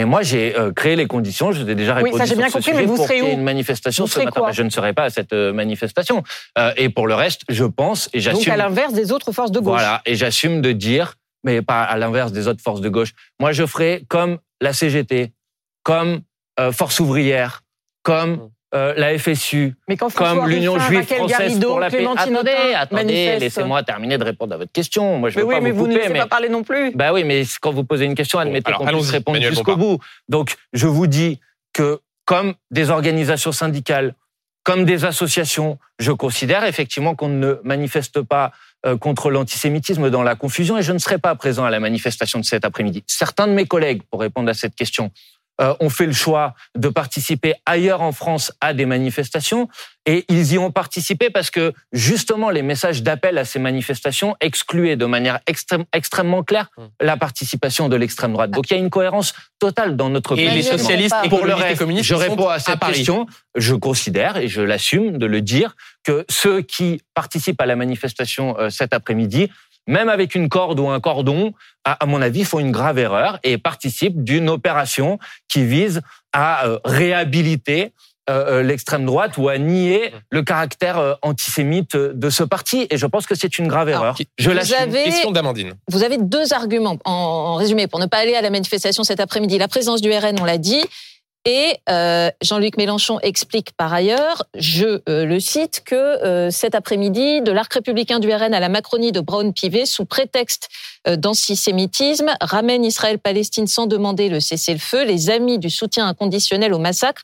Mais 0.00 0.06
moi, 0.06 0.22
j'ai 0.22 0.56
euh, 0.58 0.72
créé 0.72 0.96
les 0.96 1.06
conditions. 1.06 1.52
Je 1.52 1.62
vous 1.62 1.68
ai 1.68 1.74
déjà 1.74 1.94
Oui, 1.96 2.04
répondu 2.04 2.16
ça, 2.20 2.24
j'ai 2.24 2.30
sur 2.30 2.38
bien 2.38 2.48
ce 2.48 2.52
compris, 2.54 2.70
sujet 2.70 2.80
mais 2.80 2.86
vous 2.86 2.96
pour 2.96 3.04
serez 3.04 3.16
qu'il 3.16 3.24
y 3.24 3.28
ait 3.28 3.32
où 3.32 3.36
une 3.36 3.42
manifestation 3.42 4.04
Vous 4.04 4.10
ce 4.10 4.20
matin. 4.20 4.50
je 4.50 4.62
ne 4.62 4.70
serai 4.70 4.94
pas 4.94 5.02
à 5.04 5.10
cette 5.10 5.34
euh, 5.34 5.52
manifestation. 5.52 6.22
Euh, 6.56 6.72
et 6.78 6.88
pour 6.88 7.06
le 7.06 7.14
reste, 7.14 7.42
je 7.50 7.66
pense 7.66 8.08
et 8.14 8.18
Donc 8.22 8.36
j'assume. 8.36 8.52
à 8.54 8.56
l'inverse 8.56 8.94
des 8.94 9.12
autres 9.12 9.30
forces 9.32 9.52
de 9.52 9.60
gauche. 9.60 9.74
Voilà, 9.74 10.00
et 10.06 10.14
j'assume 10.14 10.62
de 10.62 10.72
dire, 10.72 11.16
mais 11.44 11.60
pas 11.60 11.82
à 11.82 11.98
l'inverse 11.98 12.32
des 12.32 12.48
autres 12.48 12.62
forces 12.62 12.80
de 12.80 12.88
gauche. 12.88 13.12
Moi, 13.40 13.52
je 13.52 13.66
ferai 13.66 14.06
comme 14.08 14.38
la 14.62 14.72
CGT, 14.72 15.32
comme 15.82 16.22
euh, 16.58 16.72
Force 16.72 16.98
ouvrière, 17.00 17.60
comme 18.02 18.48
euh, 18.72 18.94
la 18.96 19.18
FSU, 19.18 19.74
Mais 19.88 19.96
quand 19.96 20.14
comme 20.14 20.48
l'Union 20.48 20.78
juive 20.78 21.00
Raquel 21.00 21.18
française 21.18 21.38
Garrido, 21.38 21.68
pour 21.70 21.80
la 21.80 21.90
paix. 21.90 21.96
Clémentine 21.96 22.36
Attendez, 22.36 22.74
attendez, 22.76 23.36
laissez-moi 23.40 23.82
terminer 23.82 24.16
de 24.16 24.22
répondre 24.24 24.54
à 24.54 24.58
votre 24.58 24.70
question. 24.70 25.18
Moi, 25.18 25.30
je 25.30 25.36
Mais 25.36 25.42
veux 25.42 25.48
oui, 25.48 25.54
pas 25.56 25.60
mais 25.60 25.70
vous 25.72 25.80
vous 25.80 25.86
ne 25.88 25.96
laissez 25.96 26.12
mais 26.12 26.20
pas 26.20 26.26
parler 26.26 26.48
non 26.48 26.62
plus. 26.62 26.92
bah 26.94 27.12
oui, 27.12 27.24
mais 27.24 27.42
quand 27.60 27.72
vous 27.72 27.82
posez 27.82 28.04
une 28.04 28.14
question, 28.14 28.38
admettez 28.38 28.72
qu'on 28.72 28.86
puisse 28.86 29.10
répondre 29.10 29.40
jusqu'au 29.40 29.76
bout. 29.76 29.98
Donc, 30.28 30.54
je 30.72 30.86
vous 30.86 31.08
dis 31.08 31.40
que 31.72 32.00
comme 32.24 32.54
des 32.70 32.90
organisations 32.90 33.50
syndicales, 33.50 34.14
comme 34.62 34.84
des 34.84 35.04
associations, 35.04 35.78
je 35.98 36.12
considère 36.12 36.64
effectivement 36.64 37.16
qu'on 37.16 37.28
ne 37.28 37.56
manifeste 37.64 38.22
pas 38.22 38.52
euh, 38.86 38.96
contre 38.96 39.30
l'antisémitisme 39.30 40.10
dans 40.10 40.22
la 40.22 40.36
confusion 40.36 40.78
et 40.78 40.82
je 40.82 40.92
ne 40.92 40.98
serai 40.98 41.18
pas 41.18 41.34
présent 41.34 41.64
à 41.64 41.70
la 41.70 41.80
manifestation 41.80 42.38
de 42.38 42.44
cet 42.44 42.64
après-midi. 42.64 43.02
Certains 43.06 43.46
de 43.48 43.52
mes 43.52 43.66
collègues, 43.66 44.02
pour 44.10 44.20
répondre 44.20 44.48
à 44.48 44.54
cette 44.54 44.74
question, 44.76 45.10
euh, 45.60 45.74
ont 45.80 45.90
fait 45.90 46.06
le 46.06 46.12
choix 46.12 46.54
de 46.76 46.88
participer 46.88 47.54
ailleurs 47.66 48.00
en 48.02 48.12
France 48.12 48.52
à 48.60 48.72
des 48.74 48.86
manifestations 48.86 49.68
et 50.06 50.24
ils 50.28 50.54
y 50.54 50.58
ont 50.58 50.70
participé 50.70 51.28
parce 51.30 51.50
que 51.50 51.72
justement 51.92 52.48
les 52.50 52.62
messages 52.62 53.02
d'appel 53.02 53.36
à 53.38 53.44
ces 53.44 53.58
manifestations 53.58 54.34
excluaient 54.40 54.96
de 54.96 55.04
manière 55.04 55.40
extrême- 55.46 55.84
extrêmement 55.92 56.42
claire 56.42 56.68
Hum. 56.76 56.88
la 57.00 57.16
participation 57.16 57.88
de 57.88 57.96
l'extrême 57.96 58.32
droite. 58.32 58.50
Donc 58.50 58.70
il 58.70 58.74
y 58.74 58.76
a 58.76 58.80
une 58.80 58.90
cohérence 58.90 59.34
totale 59.58 59.96
dans 59.96 60.08
notre 60.08 60.38
Et 60.38 60.48
les 60.50 60.62
socialistes, 60.62 61.14
Pour 61.28 61.40
Pour 61.40 61.44
le 61.46 61.52
et 61.52 61.54
reste, 61.54 61.78
communistes 61.78 62.04
je 62.06 62.14
réponds 62.14 62.48
à 62.48 62.58
cette 62.58 62.78
question. 62.80 63.26
Je 63.54 63.74
considère 63.74 64.36
et 64.38 64.48
je 64.48 64.62
l'assume 64.62 65.18
de 65.18 65.26
le 65.26 65.40
dire 65.42 65.76
que 66.04 66.24
ceux 66.28 66.62
qui 66.62 67.02
participent 67.14 67.60
à 67.60 67.66
la 67.66 67.76
manifestation 67.76 68.56
euh, 68.58 68.70
cet 68.70 68.94
après-midi, 68.94 69.50
même 69.86 70.08
avec 70.08 70.34
une 70.34 70.48
corde 70.48 70.78
ou 70.80 70.88
un 70.88 71.00
cordon, 71.00 71.52
à, 71.84 71.92
à 72.02 72.06
mon 72.06 72.20
avis, 72.22 72.44
font 72.44 72.58
une 72.58 72.70
grave 72.72 72.98
erreur 72.98 73.38
et 73.42 73.58
participent 73.58 74.22
d'une 74.22 74.48
opération 74.48 75.18
qui 75.48 75.64
vise 75.64 76.00
à 76.32 76.66
euh, 76.66 76.78
réhabiliter 76.84 77.92
euh, 78.28 78.58
euh, 78.58 78.62
l'extrême 78.62 79.04
droite 79.06 79.36
ou 79.38 79.48
à 79.48 79.58
nier 79.58 80.12
le 80.30 80.42
caractère 80.42 81.16
antisémite 81.22 81.96
de 81.96 82.30
ce 82.30 82.44
parti. 82.44 82.86
Et 82.90 82.96
je 82.98 83.06
pense 83.06 83.26
que 83.26 83.34
c'est 83.34 83.58
une 83.58 83.66
grave 83.66 83.88
Alors, 83.88 84.02
erreur. 84.02 84.16
Je 84.38 84.48
vous 84.50 84.54
l'assume. 84.54 84.76
avez- 84.78 85.04
Question 85.04 85.32
d'Amandine. 85.32 85.72
Vous 85.88 86.04
avez 86.04 86.18
deux 86.18 86.52
arguments 86.52 86.96
en, 87.04 87.10
en 87.12 87.54
résumé 87.56 87.86
pour 87.88 87.98
ne 87.98 88.06
pas 88.06 88.18
aller 88.18 88.34
à 88.36 88.42
la 88.42 88.50
manifestation 88.50 89.02
cet 89.02 89.18
après-midi. 89.18 89.58
La 89.58 89.66
présence 89.68 90.00
du 90.00 90.10
RN, 90.12 90.36
on 90.40 90.44
l'a 90.44 90.58
dit. 90.58 90.84
Et 91.46 91.76
euh, 91.88 92.30
Jean-Luc 92.42 92.76
Mélenchon 92.76 93.18
explique 93.20 93.72
par 93.72 93.94
ailleurs, 93.94 94.44
je 94.54 95.00
euh, 95.08 95.24
le 95.24 95.40
cite, 95.40 95.82
que 95.84 95.94
euh, 95.94 96.50
cet 96.50 96.74
après-midi, 96.74 97.40
de 97.40 97.50
l'arc 97.50 97.72
républicain 97.72 98.18
du 98.18 98.30
RN 98.30 98.52
à 98.52 98.60
la 98.60 98.68
Macronie 98.68 99.10
de 99.10 99.20
Braun-Pivet, 99.20 99.86
sous 99.86 100.04
prétexte 100.04 100.68
d'antisémitisme, 101.06 102.30
ramène 102.42 102.84
Israël-Palestine 102.84 103.66
sans 103.66 103.86
demander 103.86 104.28
le 104.28 104.38
cessez-le-feu. 104.38 105.04
Les 105.04 105.30
amis 105.30 105.58
du 105.58 105.70
soutien 105.70 106.06
inconditionnel 106.06 106.74
au 106.74 106.78
massacre 106.78 107.22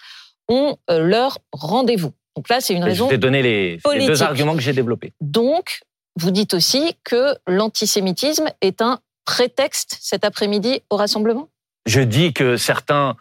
ont 0.48 0.76
leur 0.88 1.38
rendez-vous. 1.52 2.12
Donc 2.36 2.48
là, 2.48 2.60
c'est 2.60 2.72
une 2.72 2.82
Je 2.84 2.88
raison 2.88 3.08
vais 3.08 3.18
donner 3.18 3.42
les, 3.42 3.72
les 3.72 3.78
politique. 3.78 4.08
deux 4.08 4.22
arguments 4.22 4.54
que 4.54 4.62
j'ai 4.62 4.72
développés. 4.72 5.12
donc, 5.20 5.80
vous 6.18 6.30
dites 6.30 6.54
aussi 6.54 6.96
que 7.04 7.36
l'antisémitisme 7.46 8.46
est 8.62 8.80
un 8.80 9.00
prétexte 9.26 9.98
cet 10.00 10.24
après-midi 10.24 10.80
au 10.88 10.96
rassemblement? 10.96 11.50
Je 11.84 12.00
dis 12.00 12.32
que 12.32 12.56
certains, 12.56 13.16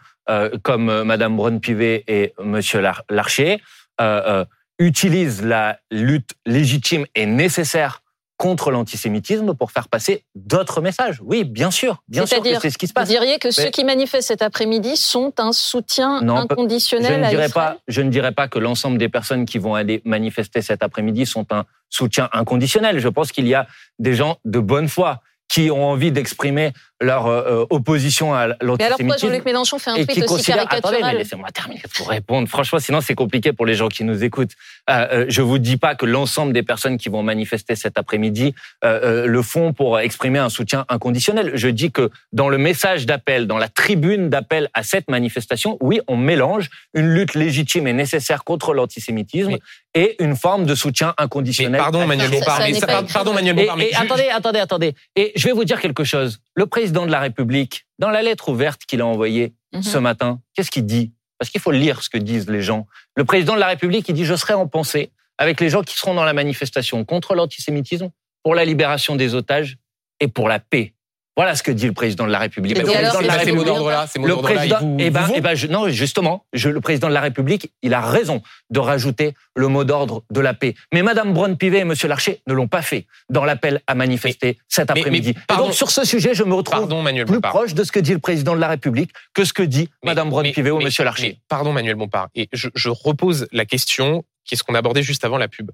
comme 0.62 0.88
euh, 0.90 1.04
Madame 1.04 1.36
Braun-Pivet 1.36 2.04
et 2.08 2.34
Monsieur 2.42 2.80
Lar- 2.80 3.04
Larcher, 3.10 3.60
euh, 4.00 4.22
euh, 4.26 4.44
utilisent 4.78 5.42
la 5.44 5.78
lutte 5.90 6.30
légitime 6.44 7.06
et 7.14 7.26
nécessaire 7.26 8.02
contre 8.36 8.70
l'antisémitisme 8.70 9.54
pour 9.54 9.70
faire 9.72 9.88
passer 9.88 10.24
d'autres 10.34 10.82
messages. 10.82 11.20
Oui, 11.24 11.44
bien 11.44 11.70
sûr, 11.70 12.02
bien 12.06 12.26
sûr 12.26 12.42
que 12.42 12.60
c'est 12.60 12.68
ce 12.68 12.76
qui 12.76 12.86
se 12.86 12.90
Vous 12.92 13.00
passe. 13.00 13.08
diriez 13.08 13.38
que 13.38 13.50
ceux 13.50 13.70
qui 13.70 13.82
manifestent 13.82 14.28
cet 14.28 14.42
après-midi 14.42 14.98
sont 14.98 15.32
un 15.38 15.52
soutien 15.52 16.20
Non, 16.20 16.36
je 16.36 16.42
inconditionnel 16.42 17.20
ne 17.20 17.24
à 17.24 17.30
dirais 17.30 17.46
Israël 17.46 17.72
pas, 17.76 17.80
je 17.88 18.02
ne 18.02 18.10
dirais 18.10 18.32
pas 18.32 18.46
que 18.46 18.58
l'ensemble 18.58 18.98
des 18.98 19.08
personnes 19.08 19.46
qui 19.46 19.56
vont 19.58 19.74
aller 19.74 20.02
manifester 20.04 20.60
cet 20.60 20.82
après-midi 20.82 21.24
sont 21.24 21.46
un 21.50 21.64
soutien 21.88 22.28
inconditionnel. 22.34 22.98
Je 22.98 23.08
pense 23.08 23.32
qu'il 23.32 23.48
y 23.48 23.54
a 23.54 23.66
des 23.98 24.12
gens 24.12 24.36
de 24.44 24.58
bonne 24.58 24.88
foi 24.88 25.22
qui 25.48 25.70
ont 25.70 25.86
envie 25.86 26.12
d'exprimer 26.12 26.72
leur 27.00 27.26
euh, 27.26 27.64
opposition 27.70 28.32
à 28.34 28.46
Mais 28.46 28.52
alors 28.52 28.56
pourquoi 28.58 28.86
l'antisémitisme. 28.88 29.28
Jean-Luc 29.28 29.44
Mélenchon 29.44 29.78
fait 29.78 29.90
un 29.90 29.94
Et 29.96 30.06
tweet 30.06 30.16
qui 30.16 30.22
aussi 30.22 30.28
considère, 30.34 30.62
attendez, 30.62 30.76
mais 30.76 30.80
caricatural 30.80 31.16
laissez-moi 31.18 31.48
terminer 31.50 31.82
pour 31.94 32.08
répondre. 32.08 32.48
Franchement, 32.48 32.78
sinon 32.78 33.00
c'est 33.02 33.14
compliqué 33.14 33.52
pour 33.52 33.66
les 33.66 33.74
gens 33.74 33.88
qui 33.88 34.02
nous 34.04 34.24
écoutent. 34.24 34.52
Euh, 34.88 35.06
euh, 35.12 35.26
je 35.28 35.42
vous 35.42 35.58
dis 35.58 35.76
pas 35.76 35.94
que 35.94 36.06
l'ensemble 36.06 36.52
des 36.52 36.62
personnes 36.62 36.96
qui 36.96 37.08
vont 37.08 37.22
manifester 37.22 37.76
cet 37.76 37.98
après-midi 37.98 38.54
euh, 38.84 39.24
euh, 39.24 39.26
le 39.26 39.42
font 39.42 39.72
pour 39.74 39.98
exprimer 40.00 40.38
un 40.38 40.48
soutien 40.48 40.86
inconditionnel. 40.88 41.52
Je 41.54 41.68
dis 41.68 41.92
que 41.92 42.10
dans 42.32 42.48
le 42.48 42.56
message 42.58 43.04
d'appel, 43.04 43.46
dans 43.46 43.58
la 43.58 43.68
tribune 43.68 44.30
d'appel 44.30 44.70
à 44.72 44.82
cette 44.82 45.10
manifestation, 45.10 45.76
oui, 45.80 46.00
on 46.08 46.16
mélange 46.16 46.70
une 46.94 47.08
lutte 47.08 47.34
légitime 47.34 47.86
et 47.88 47.92
nécessaire 47.92 48.42
contre 48.44 48.72
l'antisémitisme 48.72 49.50
Mais- 49.50 49.60
et 49.94 50.22
une 50.22 50.36
forme 50.36 50.66
de 50.66 50.74
soutien 50.74 51.14
Mais 51.18 51.24
inconditionnel. 51.24 51.80
pardon, 51.80 52.06
Manuel 52.06 52.30
Bompard. 52.30 52.60
mais 52.60 52.74
ça-. 52.74 53.02
Pardon, 53.12 53.32
Manuel 53.32 53.56
Bompard. 53.56 53.80
et 53.80 53.94
attendez, 53.94 54.28
attendez, 54.28 54.58
attendez. 54.60 54.94
Et 55.14 55.32
je 55.36 55.46
vais 55.46 55.52
vous 55.52 55.64
dire 55.64 55.80
quelque 55.80 56.04
chose. 56.04 56.38
Le 56.56 56.66
président 56.66 57.06
de 57.06 57.12
la 57.12 57.20
République, 57.20 57.86
dans 57.98 58.10
la 58.10 58.22
lettre 58.22 58.48
ouverte 58.48 58.82
qu'il 58.86 59.00
a 59.00 59.06
envoyée 59.06 59.54
Mhm. 59.74 59.82
ce 59.82 59.98
matin, 59.98 60.40
qu'est-ce 60.54 60.70
qu'il 60.70 60.86
dit? 60.86 61.12
Parce 61.38 61.50
qu'il 61.50 61.60
faut 61.60 61.70
lire 61.70 62.02
ce 62.02 62.08
que 62.08 62.18
disent 62.18 62.48
les 62.48 62.62
gens. 62.62 62.86
Le 63.14 63.24
président 63.24 63.54
de 63.54 63.60
la 63.60 63.66
République, 63.66 64.08
il 64.08 64.14
dit 64.14 64.24
Je 64.24 64.34
serai 64.34 64.54
en 64.54 64.66
pensée 64.66 65.12
avec 65.38 65.60
les 65.60 65.68
gens 65.68 65.82
qui 65.82 65.96
seront 65.96 66.14
dans 66.14 66.24
la 66.24 66.32
manifestation 66.32 67.04
contre 67.04 67.34
l'antisémitisme, 67.34 68.10
pour 68.42 68.54
la 68.54 68.64
libération 68.64 69.16
des 69.16 69.34
otages 69.34 69.76
et 70.20 70.28
pour 70.28 70.48
la 70.48 70.58
paix. 70.60 70.94
Voilà 71.36 71.54
ce 71.54 71.62
que 71.62 71.70
dit 71.70 71.86
le 71.86 71.92
président 71.92 72.26
de 72.26 72.30
la 72.32 72.38
République. 72.38 72.76
Et 72.78 72.80
Le 72.80 72.86
président 72.86 73.20
de 73.20 73.26
la 73.26 73.32
ces 73.34 73.52
mots 73.52 73.58
République. 73.60 73.66
d'ordre-là, 73.66 74.06
ces 74.06 74.18
mots 74.18 74.26
Le 74.26 74.36
président, 74.36 74.96
eh 74.98 75.10
ben, 75.10 75.28
eh 75.34 75.40
ben, 75.42 75.54
je- 75.54 75.66
non, 75.66 75.86
justement, 75.90 76.46
je, 76.54 76.70
le 76.70 76.80
président 76.80 77.08
de 77.08 77.12
la 77.12 77.20
République, 77.20 77.72
il 77.82 77.92
a 77.92 78.00
raison 78.00 78.42
de 78.70 78.80
rajouter 78.80 79.34
le 79.54 79.68
mot 79.68 79.84
d'ordre 79.84 80.22
de 80.30 80.40
la 80.40 80.54
paix. 80.54 80.74
Mais 80.94 81.02
Madame 81.02 81.34
Braun-Pivet 81.34 81.80
et 81.80 81.84
Monsieur 81.84 82.08
Larcher 82.08 82.40
ne 82.46 82.54
l'ont 82.54 82.68
pas 82.68 82.80
fait 82.80 83.06
dans 83.28 83.44
l'appel 83.44 83.82
à 83.86 83.94
manifester 83.94 84.56
cet 84.68 84.90
après-midi. 84.90 85.34
donc, 85.58 85.74
sur 85.74 85.90
ce 85.90 86.04
sujet, 86.06 86.32
je 86.34 86.42
me 86.42 86.54
retrouve 86.54 86.78
Pardon, 86.80 87.02
Manuel 87.02 87.26
plus 87.26 87.40
proche 87.42 87.74
de 87.74 87.84
ce 87.84 87.92
que 87.92 88.00
dit 88.00 88.12
le 88.14 88.18
président 88.18 88.54
de 88.54 88.60
la 88.60 88.68
République 88.68 89.10
que 89.34 89.44
ce 89.44 89.52
que 89.52 89.62
dit 89.62 89.90
Mais- 90.02 90.12
Madame 90.12 90.30
Braun-Pivet 90.30 90.70
ou 90.70 90.80
Monsieur 90.80 91.04
Larcher. 91.04 91.38
pardon, 91.48 91.72
Manuel 91.74 91.96
Bompard. 91.96 92.28
Et 92.34 92.48
je, 92.54 92.68
je 92.74 92.88
repose 92.88 93.46
la 93.52 93.66
question, 93.66 94.24
qui 94.46 94.54
est 94.54 94.56
ce 94.56 94.62
qu'on 94.64 94.74
abordait 94.74 95.02
juste 95.02 95.24
avant 95.26 95.36
la 95.36 95.48
pub. 95.48 95.70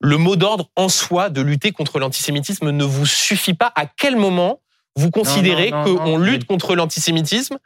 Le 0.00 0.16
mot 0.16 0.36
d'ordre 0.36 0.70
en 0.76 0.88
soi 0.88 1.28
de 1.28 1.42
lutter 1.42 1.72
contre 1.72 1.98
l'antisémitisme 1.98 2.70
ne 2.70 2.84
vous 2.84 3.04
suffit 3.04 3.52
pas. 3.52 3.70
À 3.76 3.84
quel 3.84 4.16
moment 4.16 4.62
vous 4.96 5.10
considérez 5.10 5.70
qu'on 5.70 6.18
lutte 6.18 6.44
contre 6.46 6.74
l'antisémitisme 6.74 7.58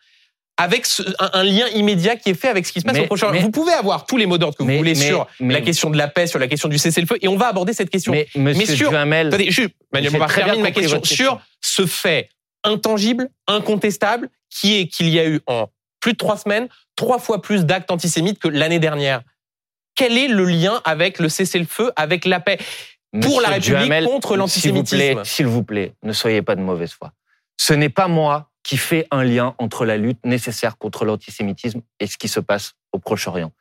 avec 0.56 0.86
ce- 0.86 1.02
un, 1.18 1.30
un 1.32 1.42
lien 1.42 1.66
immédiat 1.68 2.14
qui 2.16 2.30
est 2.30 2.34
fait 2.34 2.48
avec 2.48 2.64
ce 2.66 2.72
qui 2.72 2.80
se 2.80 2.84
passe 2.84 2.94
Mais- 2.94 3.02
au 3.02 3.06
prochain 3.06 3.32
mais- 3.32 3.40
Vous 3.40 3.50
pouvez 3.50 3.72
avoir 3.72 4.06
tous 4.06 4.16
les 4.16 4.26
mots 4.26 4.38
d'ordre 4.38 4.56
que 4.56 4.62
vous 4.62 4.76
voulez 4.76 4.94
sur 4.94 5.26
la 5.40 5.60
question 5.60 5.90
de 5.90 5.96
la 5.98 6.06
paix, 6.06 6.26
sur 6.28 6.38
la 6.38 6.46
question 6.46 6.68
du 6.68 6.78
cessez-le-feu, 6.78 7.16
et 7.22 7.26
on 7.28 7.36
va 7.36 7.48
aborder 7.48 7.72
cette 7.72 7.90
question. 7.90 8.12
Mais 8.12 8.28
Monsieur 8.36 8.76
sur- 8.76 8.90
Duhamel, 8.90 9.28
Attendez, 9.28 9.50
je, 9.50 9.62
Manuel 9.92 10.12
bien 10.12 10.26
termine 10.26 10.62
ma 10.62 10.70
question. 10.70 11.02
sur 11.02 11.40
ce 11.60 11.86
fait 11.86 12.28
intangible, 12.62 13.28
incontestable, 13.48 14.28
qui 14.48 14.78
est 14.78 14.86
qu'il 14.86 15.08
y 15.08 15.18
a 15.18 15.26
eu 15.26 15.40
en 15.46 15.68
plus 16.00 16.12
de 16.12 16.18
trois 16.18 16.36
semaines 16.36 16.68
trois 16.96 17.18
fois 17.18 17.42
plus 17.42 17.64
d'actes 17.64 17.90
antisémites 17.90 18.38
que 18.38 18.46
l'année 18.46 18.78
dernière. 18.78 19.22
Quel 19.96 20.16
est 20.16 20.28
le 20.28 20.44
lien 20.44 20.80
avec 20.84 21.18
le 21.18 21.28
cessez-le-feu, 21.28 21.90
avec 21.96 22.24
la 22.24 22.38
paix? 22.38 22.58
Pour 23.20 23.40
la 23.40 23.48
République 23.48 23.78
Duhamel, 23.78 24.04
contre 24.06 24.36
l'antisémitisme 24.36 25.24
s'il 25.24 25.46
vous 25.46 25.62
plaît, 25.62 25.94
ne 26.02 26.12
soyez 26.12 26.42
pas 26.42 26.56
de 26.56 26.60
mauvaise 26.60 26.92
foi. 26.92 27.12
Ce 27.56 27.72
n'est 27.72 27.88
pas 27.88 28.08
moi 28.08 28.50
qui 28.62 28.76
fais 28.76 29.06
un 29.10 29.22
lien 29.22 29.54
entre 29.58 29.84
la 29.84 29.96
lutte 29.96 30.24
nécessaire 30.24 30.78
contre 30.78 31.04
l'antisémitisme 31.04 31.82
et 32.00 32.06
ce 32.06 32.16
qui 32.16 32.28
se 32.28 32.40
passe 32.40 32.74
au 32.92 32.98
Proche-Orient. 32.98 33.52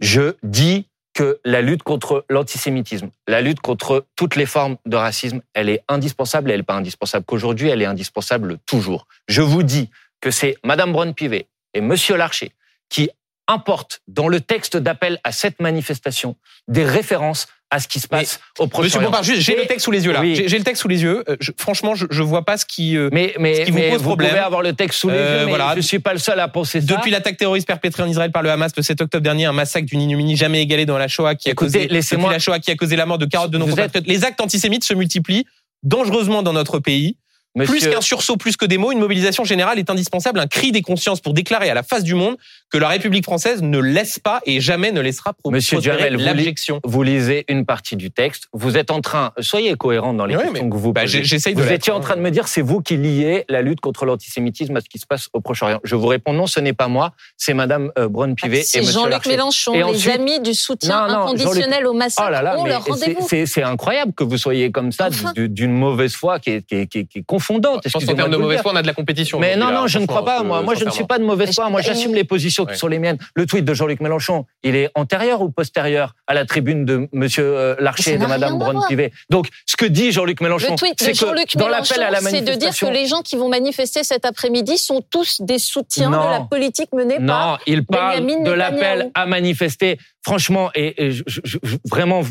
Je 0.00 0.34
dis 0.42 0.86
que 1.14 1.40
la 1.44 1.62
lutte 1.62 1.82
contre 1.82 2.24
l'antisémitisme, 2.28 3.10
la 3.28 3.40
lutte 3.40 3.60
contre 3.60 4.06
toutes 4.16 4.36
les 4.36 4.46
formes 4.46 4.76
de 4.84 4.96
racisme, 4.96 5.40
elle 5.54 5.68
est 5.68 5.82
indispensable 5.88 6.50
et 6.50 6.54
elle 6.54 6.60
n'est 6.60 6.64
pas 6.64 6.74
indispensable 6.74 7.24
qu'aujourd'hui, 7.24 7.68
elle 7.68 7.80
est 7.80 7.86
indispensable 7.86 8.58
toujours. 8.66 9.06
Je 9.28 9.40
vous 9.40 9.62
dis 9.62 9.90
que 10.20 10.30
c'est 10.30 10.56
Madame 10.64 10.92
Braun-Pivet 10.92 11.46
et 11.72 11.80
Monsieur 11.80 12.16
Larcher 12.16 12.52
qui 12.88 13.10
importent 13.46 14.02
dans 14.08 14.28
le 14.28 14.40
texte 14.40 14.76
d'appel 14.76 15.20
à 15.22 15.32
cette 15.32 15.60
manifestation 15.60 16.36
des 16.68 16.84
références 16.84 17.46
à 17.74 17.80
ce 17.80 17.88
qui 17.88 17.98
se 18.00 18.06
passe 18.08 18.40
au 18.58 18.64
Monsieur 18.64 18.70
Proche-Orient. 18.70 19.08
Bompard, 19.10 19.22
juste, 19.24 19.40
j'ai 19.40 19.56
le 19.56 19.66
texte 19.66 19.84
sous 19.84 19.90
les 19.90 20.04
yeux 20.04 20.12
là. 20.12 20.20
Oui. 20.20 20.40
J'ai 20.46 20.58
le 20.58 20.64
texte 20.64 20.80
sous 20.82 20.88
les 20.88 21.02
yeux. 21.02 21.24
Euh, 21.28 21.36
je- 21.40 21.50
franchement, 21.58 21.94
je, 21.94 22.06
je 22.10 22.22
vois 22.22 22.44
pas 22.44 22.56
ce 22.56 22.64
qui. 22.64 22.96
euh, 22.96 23.08
Mais, 23.12 23.34
mais, 23.38 23.56
Ce 23.56 23.60
qui 23.62 23.70
vous 23.72 23.78
mais 23.78 23.90
pose 23.90 24.02
problème. 24.02 24.30
pouvez 24.30 24.40
avoir 24.40 24.62
le 24.62 24.72
texte 24.72 25.00
sous 25.00 25.08
les 25.10 25.16
Euh, 25.16 25.38
yeux, 25.40 25.44
mais 25.46 25.50
voilà. 25.50 25.72
je 25.76 25.80
suis 25.80 25.98
pas 25.98 26.12
le 26.12 26.18
seul 26.18 26.38
à 26.40 26.48
penser 26.48 26.80
ça. 26.80 26.86
Depuis 26.86 27.10
l'attaque 27.10 27.36
terroriste 27.36 27.66
perpétrée 27.66 28.02
en 28.02 28.08
Israël 28.08 28.30
par 28.32 28.42
le 28.42 28.50
Hamas 28.50 28.72
le 28.76 28.82
7 28.82 29.00
octobre 29.00 29.22
dernier, 29.24 29.46
un 29.46 29.52
massacre 29.52 29.86
d'une 29.86 30.00
ignominie 30.00 30.36
jamais 30.36 30.62
égalée 30.62 30.86
dans 30.86 30.98
la 30.98 31.08
Shoah 31.08 31.34
qui 31.34 31.50
a 31.50 31.54
causé 31.54 31.86
depuis 31.88 32.22
la 32.30 32.38
Shoah 32.38 32.58
qui 32.60 32.70
a 32.70 32.76
causé 32.76 32.96
la 32.96 33.06
mort 33.06 33.18
de 33.18 33.26
40 33.26 33.50
de 33.50 33.58
nos 33.58 33.64
Vous 33.66 33.70
compatriotes. 33.72 34.06
Les 34.06 34.24
actes 34.24 34.40
antisémites 34.40 34.84
se 34.84 34.94
multiplient 34.94 35.44
dangereusement 35.82 36.42
dans 36.42 36.52
notre 36.52 36.78
pays. 36.78 37.16
Plus 37.56 37.70
Monsieur- 37.72 37.92
qu'un 37.92 38.00
sursaut, 38.00 38.36
plus 38.36 38.56
que 38.56 38.66
des 38.66 38.78
mots, 38.78 38.90
une 38.90 38.98
mobilisation 38.98 39.44
générale 39.44 39.78
est 39.78 39.88
indispensable, 39.88 40.40
un 40.40 40.48
cri 40.48 40.72
des 40.72 40.82
consciences 40.82 41.20
pour 41.20 41.34
déclarer 41.34 41.70
à 41.70 41.74
la 41.74 41.84
face 41.84 42.02
du 42.02 42.14
monde 42.14 42.36
que 42.72 42.78
la 42.78 42.88
République 42.88 43.22
française 43.22 43.62
ne 43.62 43.78
laisse 43.78 44.18
pas 44.18 44.40
et 44.44 44.60
jamais 44.60 44.90
ne 44.90 45.00
laissera 45.00 45.34
prospérer 45.34 45.80
Duhamel, 45.80 46.16
vous 46.16 46.24
l'abjection. 46.24 46.80
vous 46.82 47.02
lisez 47.04 47.44
une 47.48 47.64
partie 47.64 47.94
du 47.94 48.10
texte, 48.10 48.48
vous 48.52 48.76
êtes 48.76 48.90
en 48.90 49.00
train, 49.00 49.30
soyez 49.38 49.74
cohérent 49.76 50.14
dans 50.14 50.26
les 50.26 50.34
Oui, 50.34 50.42
questions 50.42 50.64
mais- 50.64 50.70
que 50.70 50.76
vous 50.76 50.92
Bah, 50.92 51.02
posez. 51.02 51.20
de 51.20 51.60
Vous 51.60 51.70
étiez 51.72 51.92
en 51.92 52.00
train 52.00 52.16
de 52.16 52.20
me 52.22 52.30
dire, 52.32 52.48
c'est 52.48 52.60
vous 52.60 52.80
qui 52.82 52.96
liez 52.96 53.44
la 53.48 53.62
lutte 53.62 53.80
contre 53.80 54.04
l'antisémitisme 54.04 54.76
à 54.76 54.80
ce 54.80 54.88
qui 54.88 54.98
se 54.98 55.06
passe 55.06 55.28
au 55.32 55.40
Proche-Orient. 55.40 55.78
Je 55.84 55.94
vous 55.94 56.08
réponds 56.08 56.32
non, 56.32 56.48
ce 56.48 56.58
n'est 56.58 56.72
pas 56.72 56.88
moi, 56.88 57.12
c'est 57.36 57.54
Madame 57.54 57.92
euh, 57.98 58.08
Braun-Pivet 58.08 58.60
et 58.60 58.62
C'est 58.64 58.80
Monsieur 58.80 58.94
Jean-Luc. 58.94 59.26
Mélenchon, 59.26 59.74
Et 59.74 59.76
les 59.78 59.84
ensuite- 59.84 60.12
amis 60.12 60.40
du 60.40 60.54
soutien 60.54 61.06
Non, 61.06 61.12
non, 61.12 61.20
inconditionnel 61.28 61.86
au 61.86 61.92
massacre 61.92 62.26
Oh 62.28 62.32
là 62.32 62.42
là, 62.42 62.58
ont 62.58 62.64
mais 62.64 62.70
leur 62.70 62.82
c'est- 62.84 62.90
rendez-vous. 62.90 63.28
c'est 63.46 63.62
incroyable 63.62 64.12
que 64.12 64.24
vous 64.24 64.38
soyez 64.38 64.72
comme 64.72 64.90
ça, 64.90 65.06
Enfin. 65.10 65.32
d'une 65.36 65.72
mauvaise 65.72 66.14
foi 66.16 66.40
qui 66.40 66.50
est, 66.50 66.66
qui 66.66 66.74
est- 66.74 66.86
qui 66.88 66.98
est- 66.98 67.04
qui 67.04 67.18
est 67.20 67.22
confondante. 67.44 67.82
Je 67.84 67.90
pense 67.90 68.04
qu'en 68.04 68.14
termes 68.14 68.30
de 68.30 68.36
mauvaise 68.36 68.60
foi, 68.60 68.72
on 68.72 68.76
a 68.76 68.82
de 68.82 68.86
la 68.86 68.94
compétition. 68.94 69.38
Mais 69.38 69.56
non, 69.56 69.70
non, 69.70 69.86
je 69.86 69.98
ne 69.98 70.06
crois 70.06 70.24
pas. 70.24 70.42
Moi, 70.42 70.62
moi, 70.62 70.74
je 70.74 70.84
ne 70.84 70.90
suis 70.90 71.04
pas 71.04 71.18
de 71.18 71.24
mauvaise 71.24 71.54
foi. 71.54 71.68
Moi, 71.70 71.80
j'assume 71.82 72.14
les 72.14 72.24
positions 72.24 72.64
qui 72.66 72.76
sont 72.76 72.86
les 72.88 72.98
miennes. 72.98 73.18
Le 73.34 73.46
tweet 73.46 73.64
de 73.64 73.74
Jean-Luc 73.74 74.00
Mélenchon, 74.00 74.46
il 74.62 74.76
est 74.76 74.90
antérieur 74.94 75.42
ou 75.42 75.50
postérieur 75.50 76.14
à 76.26 76.34
la 76.34 76.44
tribune 76.46 76.84
de 76.84 77.08
Monsieur 77.12 77.44
euh, 77.44 77.76
Larcher 77.78 78.14
et 78.14 78.18
de 78.18 78.26
Madame. 78.26 78.58
Braun-Pivet. 78.58 79.12
Donc, 79.30 79.48
ce 79.66 79.76
que 79.76 79.84
dit 79.86 80.12
Jean-Luc 80.12 80.40
Mélenchon, 80.40 80.72
Le 80.72 80.76
tweet 80.78 80.94
c'est 80.98 81.06
de 81.08 81.10
que 81.12 81.18
Jean-Luc 81.26 81.56
dans 81.56 81.66
Mélenchon, 81.66 81.94
l'appel 81.98 82.02
à 82.04 82.10
la 82.10 82.20
c'est 82.20 82.40
de 82.40 82.46
dire 82.46 82.54
que 82.54 82.54
manifestation, 82.86 82.90
les 82.90 83.06
gens 83.06 83.22
qui 83.22 83.36
vont 83.36 83.48
manifester 83.48 84.04
cet 84.04 84.24
après-midi 84.24 84.78
sont 84.78 85.02
tous 85.10 85.40
des 85.40 85.58
soutiens 85.58 86.10
Non. 86.10 86.24
de 86.24 86.30
la 86.30 86.40
politique 86.40 86.92
menée 86.92 87.18
non, 87.18 87.26
par 87.26 87.60
il 87.66 87.84
parle 87.84 88.24
de 88.26 88.50
l'appel 88.52 89.10
à 89.14 89.26
manifester. 89.26 89.98
Franchement, 90.24 90.70
et, 90.74 91.04
et 91.06 91.10
je, 91.10 91.22
je- 91.26 91.40
je- 91.62 91.76
vraiment, 91.84 92.22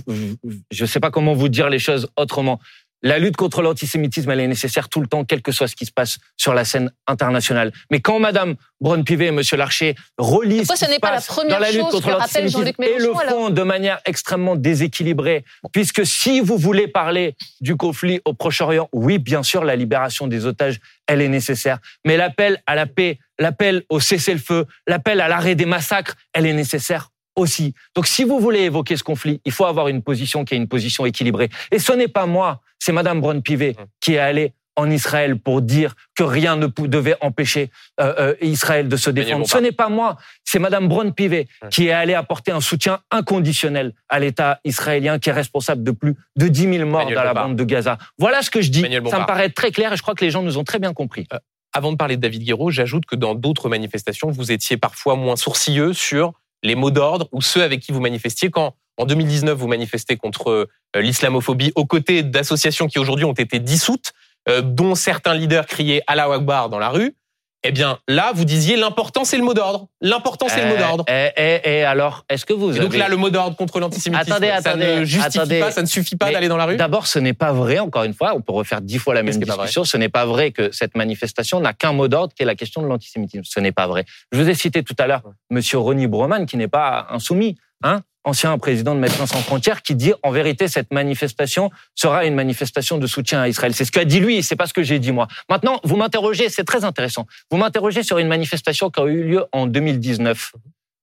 je 0.72 0.84
ne 0.84 0.88
sais 0.88 1.00
pas 1.00 1.12
comment 1.12 1.34
vous 1.34 1.50
dire 1.50 1.70
les 1.70 1.80
choses 1.80 2.08
autrement. 2.18 2.60
La 3.04 3.20
lutte 3.20 3.36
contre 3.36 3.62
l'antisémitisme, 3.62 4.32
elle 4.32 4.40
est 4.40 4.48
nécessaire 4.48 4.88
tout 4.88 5.02
le 5.02 5.08
temps, 5.08 5.26
quel 5.26 5.42
que 5.42 5.52
soit 5.52 5.68
ce 5.68 5.76
qui 5.76 5.86
se 5.86 5.92
passe 5.92 6.20
sur 6.38 6.54
la 6.54 6.64
scène 6.64 6.90
internationale. 7.06 7.74
Mais 7.92 8.00
quand 8.00 8.18
Madame 8.18 8.56
Braun-Pivet 8.80 9.28
et 9.28 9.32
Monsieur 9.32 9.58
Larcher 9.58 9.96
relisent 10.18 10.68
Pourquoi 10.68 10.88
ce 10.88 10.90
n'est 10.90 11.00
pas 11.00 11.12
la 11.12 11.20
première 11.20 11.58
dans 11.58 11.60
la 11.60 11.72
lutte 11.72 11.82
chose 11.82 11.92
contre 11.92 12.12
l'antisémitisme 12.12 12.82
et 12.82 13.00
le 13.00 13.14
font 13.14 13.50
de 13.50 13.62
manière 13.62 14.00
extrêmement 14.06 14.56
déséquilibrée, 14.56 15.44
puisque 15.74 16.06
si 16.06 16.40
vous 16.40 16.58
voulez 16.58 16.88
parler 16.88 17.36
du 17.60 17.76
conflit 17.76 18.22
au 18.24 18.34
Proche-Orient, 18.34 18.88
oui, 18.94 19.20
bien 19.20 19.44
sûr, 19.44 19.66
la 19.66 19.76
libération 19.76 20.28
des 20.28 20.46
otages, 20.46 20.80
elle 21.06 21.22
est 21.22 21.28
nécessaire. 21.28 21.80
Mais 22.06 22.16
l'appel 22.16 22.64
à 22.66 22.76
la 22.76 22.86
paix, 22.86 23.20
l'appel 23.38 23.84
au 23.90 24.00
cessez-le-feu, 24.00 24.66
l'appel 24.88 25.20
à 25.20 25.28
l'arrêt 25.28 25.56
des 25.56 25.66
massacres, 25.66 26.16
elle 26.34 26.46
est 26.46 26.54
nécessaire 26.54 27.10
aussi. 27.36 27.74
Donc 27.96 28.08
si 28.08 28.24
vous 28.24 28.40
voulez 28.40 28.62
évoquer 28.62 28.98
ce 28.98 29.04
conflit, 29.04 29.42
il 29.46 29.52
faut 29.52 29.66
avoir 29.66 29.88
une 29.88 30.02
position 30.02 30.46
qui 30.46 30.54
est 30.54 30.58
une 30.58 30.68
position 30.68 31.06
équilibrée. 31.06 31.50
Et 31.72 31.80
ce 31.80 31.94
n'est 31.94 32.08
pas 32.08 32.26
moi, 32.26 32.62
c'est 32.80 32.92
Madame 32.92 33.22
Braun-Pivet 33.22 33.76
Hum. 33.80 33.86
qui 34.02 34.14
est 34.16 34.20
allée 34.20 34.54
en 34.76 34.90
Israël 34.90 35.38
pour 35.38 35.62
dire 35.62 35.94
que 36.16 36.24
rien 36.24 36.56
ne 36.56 36.66
devait 36.66 37.16
empêcher 37.22 37.70
euh, 38.02 38.14
euh, 38.18 38.36
Israël 38.42 38.88
de 38.88 38.96
se 38.98 39.12
défendre. 39.12 39.48
Ce 39.48 39.60
n'est 39.60 39.72
pas 39.72 39.88
moi, 39.88 40.18
c'est 40.44 40.58
Madame 40.58 40.88
Braun-Pivet 40.88 41.48
Ouais. 41.62 41.70
qui 41.70 41.88
est 41.88 41.92
allée 41.92 42.16
apporter 42.16 42.52
un 42.52 42.60
soutien 42.62 43.00
inconditionnel 43.12 43.94
à 44.10 44.20
l'État 44.20 44.60
israélien 44.64 45.20
qui 45.20 45.30
est 45.30 45.34
responsable 45.34 45.84
de 45.84 45.92
plus 45.92 46.16
de 46.38 46.48
10 46.48 46.62
000 46.78 46.90
morts 46.90 47.02
Manuel 47.02 47.16
dans 47.16 47.24
la 47.24 47.34
bande 47.36 47.56
de 47.56 47.64
Gaza. 47.64 47.98
Voilà 48.18 48.42
ce 48.42 48.50
que 48.50 48.62
je 48.62 48.70
dis. 48.72 48.82
Manuel 48.82 49.08
Ça 49.10 49.20
me 49.20 49.26
paraît 49.26 49.50
très 49.50 49.72
clair 49.72 49.94
et 49.94 49.98
je 49.98 50.02
crois 50.02 50.16
que 50.16 50.26
les 50.26 50.32
gens 50.32 50.42
nous 50.42 50.58
ont 50.58 50.64
très 50.64 50.80
bien 50.80 50.94
compris. 50.94 51.28
Avant 51.72 51.92
de 51.92 51.98
parler 51.98 52.18
de 52.18 52.22
David 52.22 52.44
Guéraud, 52.44 52.70
j'ajoute 52.72 53.06
que 53.06 53.16
dans 53.16 53.34
d'autres 53.36 53.70
manifestations, 53.70 54.30
vous 54.32 54.52
étiez 54.52 54.78
parfois 54.78 55.16
moins 55.16 55.36
sourcilleux 55.36 55.94
sur 55.94 56.34
les 56.64 56.76
mots 56.76 56.92
d'ordre 56.92 57.28
ou 57.32 57.42
ceux 57.42 57.62
avec 57.62 57.82
qui 57.82 57.92
vous 57.92 58.00
manifestiez. 58.00 58.50
Quand, 58.50 58.76
en 58.98 59.06
2019, 59.06 59.58
vous 59.58 59.68
manifestez 59.68 60.18
contre 60.18 60.50
euh, 60.50 60.68
l'islamophobie 60.96 61.72
aux 61.76 61.86
côtés 61.86 62.24
d'associations 62.24 62.88
qui 62.88 63.00
aujourd'hui 63.00 63.26
ont 63.26 63.34
été 63.34 63.60
dissoutes, 63.60 64.14
euh, 64.50 64.62
dont 64.62 64.96
certains 64.96 65.34
leaders 65.34 65.66
criaient 65.66 66.04
Allah 66.08 66.32
Akbar 66.32 66.70
dans 66.70 66.80
la 66.80 66.90
rue, 66.90 67.16
eh 67.64 67.72
bien 67.72 68.00
là, 68.08 68.32
vous 68.36 68.46
disiez 68.46 68.76
l'important 68.76 69.24
c'est 69.26 69.38
le 69.38 69.44
mot 69.44 69.54
d'ordre. 69.54 69.88
L'important 70.02 70.48
c'est 70.50 70.64
le 70.64 70.70
mot 70.70 70.78
d'ordre. 70.78 71.06
Et, 71.08 71.32
et- 71.38 71.80
et 71.80 71.84
alors, 71.84 72.26
est-ce 72.30 72.46
que 72.46 72.54
vous 72.54 72.76
Et 72.76 72.80
donc 72.80 72.96
là, 72.96 73.08
le 73.08 73.16
mot 73.18 73.30
d'ordre 73.30 73.56
contre 73.56 73.80
l'antisémitisme, 73.80 74.32
Attendez, 74.32 74.48
ça 74.50 74.56
attendez, 74.72 74.96
ne 74.98 75.06
justifie 75.06 75.38
attendez. 75.40 75.60
pas, 75.60 75.72
ça 75.72 75.82
ne 75.82 75.88
suffit 75.88 76.16
pas 76.16 76.32
d'aller 76.32 76.48
dans 76.48 76.58
la 76.58 76.66
rue 76.66 76.76
D'abord, 76.76 77.08
ce 77.08 77.20
n'est 77.20 77.34
pas 77.34 77.52
vrai, 77.54 77.80
encore 77.80 78.04
une 78.04 78.14
fois, 78.14 78.34
on 78.36 78.42
peut 78.42 78.54
refaire 78.54 78.82
dix 78.82 79.00
fois 79.00 79.14
la 79.14 79.24
même 79.24 79.36
discussion, 79.38 79.84
ce 79.84 79.98
n'est 79.98 80.10
pas 80.10 80.26
vrai 80.26 80.52
que 80.52 80.72
cette 80.72 80.96
manifestation 80.96 81.60
n'a 81.60 81.74
qu'un 81.74 81.94
mot 81.94 82.08
d'ordre 82.08 82.34
qui 82.34 82.44
est 82.44 82.46
la 82.46 82.56
question 82.56 82.82
de 82.82 82.88
l'antisémitisme. 82.88 83.44
Ce 83.46 83.60
n'est 83.60 83.72
pas 83.72 83.88
vrai. 83.88 84.06
Je 84.32 84.40
vous 84.42 84.50
ai 84.50 84.54
cité 84.56 84.84
tout 84.84 84.96
à 85.00 85.08
l'heure 85.08 85.22
Monsieur 85.50 85.78
Ronnie 85.78 86.08
Broman, 86.08 86.46
qui 86.46 86.58
n'est 86.58 86.68
pas 86.68 87.08
insoumis. 87.10 87.58
Hein 87.84 88.02
ancien 88.24 88.58
président 88.58 88.96
de 88.96 89.00
Médecins 89.00 89.26
sans 89.26 89.40
frontières, 89.40 89.82
qui 89.82 89.96
dit 89.96 90.14
en 90.24 90.32
vérité 90.32 90.68
cette 90.68 90.92
manifestation 90.94 91.72
sera 91.96 92.26
une 92.26 92.36
manifestation 92.36 92.98
de 92.98 93.08
soutien 93.08 93.42
à 93.42 93.48
Israël. 93.48 93.74
C'est 93.74 93.86
ce 93.86 93.92
qu'a 93.92 94.06
dit 94.06 94.20
lui, 94.20 94.44
c'est 94.44 94.56
pas 94.56 94.68
ce 94.68 94.74
que 94.74 94.84
j'ai 94.84 95.00
dit 95.00 95.12
moi. 95.12 95.28
Maintenant, 95.50 95.80
vous 95.84 95.96
m'interrogez, 95.96 96.50
c'est 96.50 96.64
très 96.64 96.84
intéressant. 96.84 97.26
Vous 97.52 97.58
m'interrogez 97.58 98.04
sur 98.04 98.18
une 98.18 98.28
manifestation 98.28 98.90
qui 98.90 99.02
a 99.02 99.06
eu 99.06 99.24
lieu 99.24 99.46
en 99.52 99.68
2019. 99.68 100.54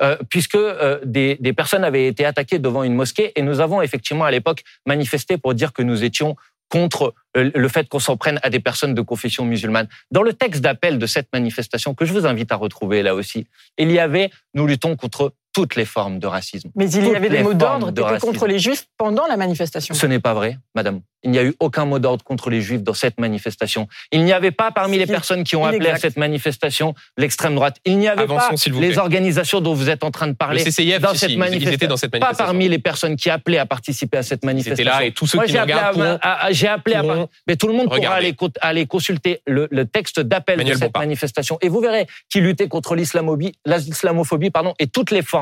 Euh, 0.03 0.17
puisque 0.31 0.55
euh, 0.55 0.99
des, 1.05 1.37
des, 1.41 1.53
personnes 1.53 1.85
avaient 1.85 2.07
été 2.07 2.25
attaquées 2.25 2.59
devant 2.59 2.85
une 2.85 2.95
mosquée 2.95 3.33
et 3.37 3.43
nous 3.43 3.61
avons 3.61 3.83
effectivement 3.83 4.25
à 4.25 4.31
l'époque 4.31 4.63
manifesté 4.87 5.37
pour 5.37 5.53
dire 5.53 5.75
que 5.75 5.83
nous 5.83 6.05
étions 6.05 6.37
contre 6.71 7.13
euh, 7.37 7.51
le 7.55 7.69
fait 7.69 7.87
qu'on 7.89 7.99
s'en 7.99 8.17
prenne 8.17 8.41
à 8.43 8.49
des 8.49 8.61
personnes 8.61 8.95
de 8.95 9.03
confession 9.03 9.45
musulmane. 9.45 9.89
Dans 10.11 10.23
le 10.23 10.33
texte 10.33 10.63
d'appel 10.63 10.99
de 10.99 11.07
cette 11.07 11.29
manifestation, 11.35 11.95
que 11.95 12.07
je 12.07 12.15
vous 12.15 12.25
invite 12.25 12.51
à 12.51 12.57
retrouver 12.57 13.03
là 13.03 13.15
aussi, 13.15 13.47
il 13.77 13.91
y 13.91 13.99
avait 13.99 14.31
«Nous 14.55 14.67
luttons 14.67 14.97
contre 14.97 15.35
toutes 15.53 15.77
les 15.77 15.85
formes 15.85 16.19
de 16.19 16.27
racisme. 16.27 16.71
Mais 16.75 16.91
il 16.91 17.07
y 17.07 17.15
avait 17.15 17.29
des 17.29 17.43
mots 17.43 17.55
d'ordre 17.55 18.19
contre 18.19 18.47
les 18.47 18.59
juifs 18.59 18.87
pendant 18.97 19.27
la 19.27 19.37
manifestation. 19.37 19.95
Ce 19.95 20.07
n'est 20.07 20.21
pas 20.21 20.35
vrai, 20.35 20.59
madame. 20.75 21.01
Il 21.23 21.31
n'y 21.31 21.39
a 21.39 21.45
eu 21.45 21.55
aucun 21.61 21.85
mot 21.85 21.99
d'ordre 21.99 22.25
contre 22.25 22.49
les 22.49 22.63
juifs 22.63 22.83
dans 22.83 22.95
cette 22.95 23.21
manifestation. 23.21 23.89
Il 24.11 24.25
n'y 24.25 24.33
avait 24.33 24.53
pas 24.53 24.71
parmi 24.71 24.97
les 24.97 25.07
personnes 25.07 25.45
qui 25.45 25.55
ont 25.55 25.67
appelé 25.67 25.91
à 25.91 25.99
cette 25.99 26.17
manifestation 26.17 26.95
l'extrême 27.19 27.55
droite. 27.55 27.77
Il 27.85 27.99
n'y 27.99 28.09
avait 28.09 28.27
pas 28.27 28.51
les 28.67 28.97
organisations 28.97 29.61
dont 29.61 29.75
vous 29.75 29.91
êtes 29.91 30.03
en 30.03 30.11
train 30.11 30.29
de 30.29 30.33
parler 30.33 30.65
dans, 30.65 31.15
cette 31.15 31.37
manifestation. 31.37 32.09
Pas 32.21 32.33
parmi 32.33 32.69
les 32.69 32.79
personnes 32.79 33.17
qui 33.17 33.29
appelaient 33.29 33.59
à 33.59 33.67
participer 33.67 34.17
à 34.17 34.23
cette 34.23 34.45
manifestation. 34.45 34.77
C'était 34.77 34.99
là 34.99 35.05
et 35.05 35.13
tous 35.13 35.27
ceux 35.27 35.43
qui 35.43 35.59
regardent 35.59 36.19
J'ai 36.53 36.69
appelé 36.69 36.97
à, 36.97 37.03
mais 37.47 37.57
tout 37.57 37.67
le 37.67 37.75
monde 37.75 37.91
pourra 37.91 38.15
aller, 38.15 38.35
aller 38.63 38.87
consulter 38.87 39.43
le, 39.47 39.69
le 39.71 39.85
texte 39.85 40.21
d'appel 40.21 40.65
de 40.65 40.73
cette 40.73 40.97
manifestation 40.97 41.59
et 41.61 41.69
vous 41.69 41.81
verrez 41.81 42.07
qu'il 42.31 42.45
luttait 42.45 42.69
contre 42.69 42.95
l'islamophobie, 42.95 44.51
pardon, 44.51 44.75
et 44.79 44.87
toutes 44.87 45.11
les 45.11 45.23
formes 45.23 45.39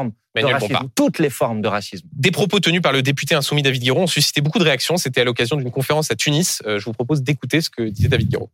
toutes 0.95 1.19
les 1.19 1.31
formes 1.31 1.63
de 1.63 1.69
racisme. 1.69 2.07
Des 2.13 2.31
propos 2.31 2.61
tenus 2.61 2.83
par 2.83 2.93
le 2.93 3.03
député 3.03 3.35
insoumis 3.35 3.63
David 3.63 3.83
Guiraud 3.83 4.03
ont 4.03 4.07
suscité 4.07 4.41
beaucoup 4.41 4.59
de 4.59 4.65
réactions. 4.65 4.97
C'était 4.97 5.23
à 5.23 5.25
l'occasion 5.25 5.57
d'une 5.57 5.71
conférence 5.71 6.11
à 6.11 6.15
Tunis. 6.15 6.63
Euh, 6.67 6.79
je 6.79 6.85
vous 6.85 6.93
propose 6.93 7.23
d'écouter 7.23 7.61
ce 7.61 7.71
que 7.71 7.83
disait 7.83 8.09
David 8.09 8.29
Guiraud. 8.29 8.51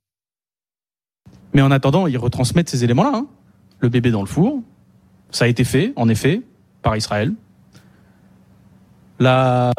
Mais 1.52 1.62
en 1.62 1.70
attendant, 1.70 2.06
ils 2.06 2.18
retransmettent 2.18 2.70
ces 2.70 2.84
éléments-là. 2.84 3.12
Hein. 3.14 3.26
Le 3.80 3.88
bébé 3.88 4.10
dans 4.10 4.20
le 4.20 4.26
four, 4.26 4.60
ça 5.30 5.44
a 5.44 5.48
été 5.48 5.64
fait, 5.64 5.92
en 5.96 6.08
effet, 6.08 6.42
par 6.82 6.96
Israël. 6.96 7.32
La 9.20 9.72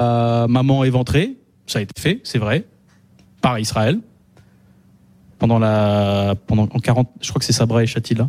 maman 0.47 0.83
éventrée, 0.83 1.35
ça 1.67 1.79
a 1.79 1.81
été 1.81 1.99
fait, 1.99 2.21
c'est 2.23 2.39
vrai, 2.39 2.65
par 3.41 3.59
Israël. 3.59 3.99
Pendant 5.37 5.59
la, 5.59 6.35
pendant 6.47 6.63
en 6.63 6.79
40, 6.79 7.09
je 7.21 7.29
crois 7.29 7.39
que 7.39 7.45
c'est 7.45 7.53
Sabra 7.53 7.83
et 7.83 7.87
Chatila. 7.87 8.23
Euh, 8.23 8.27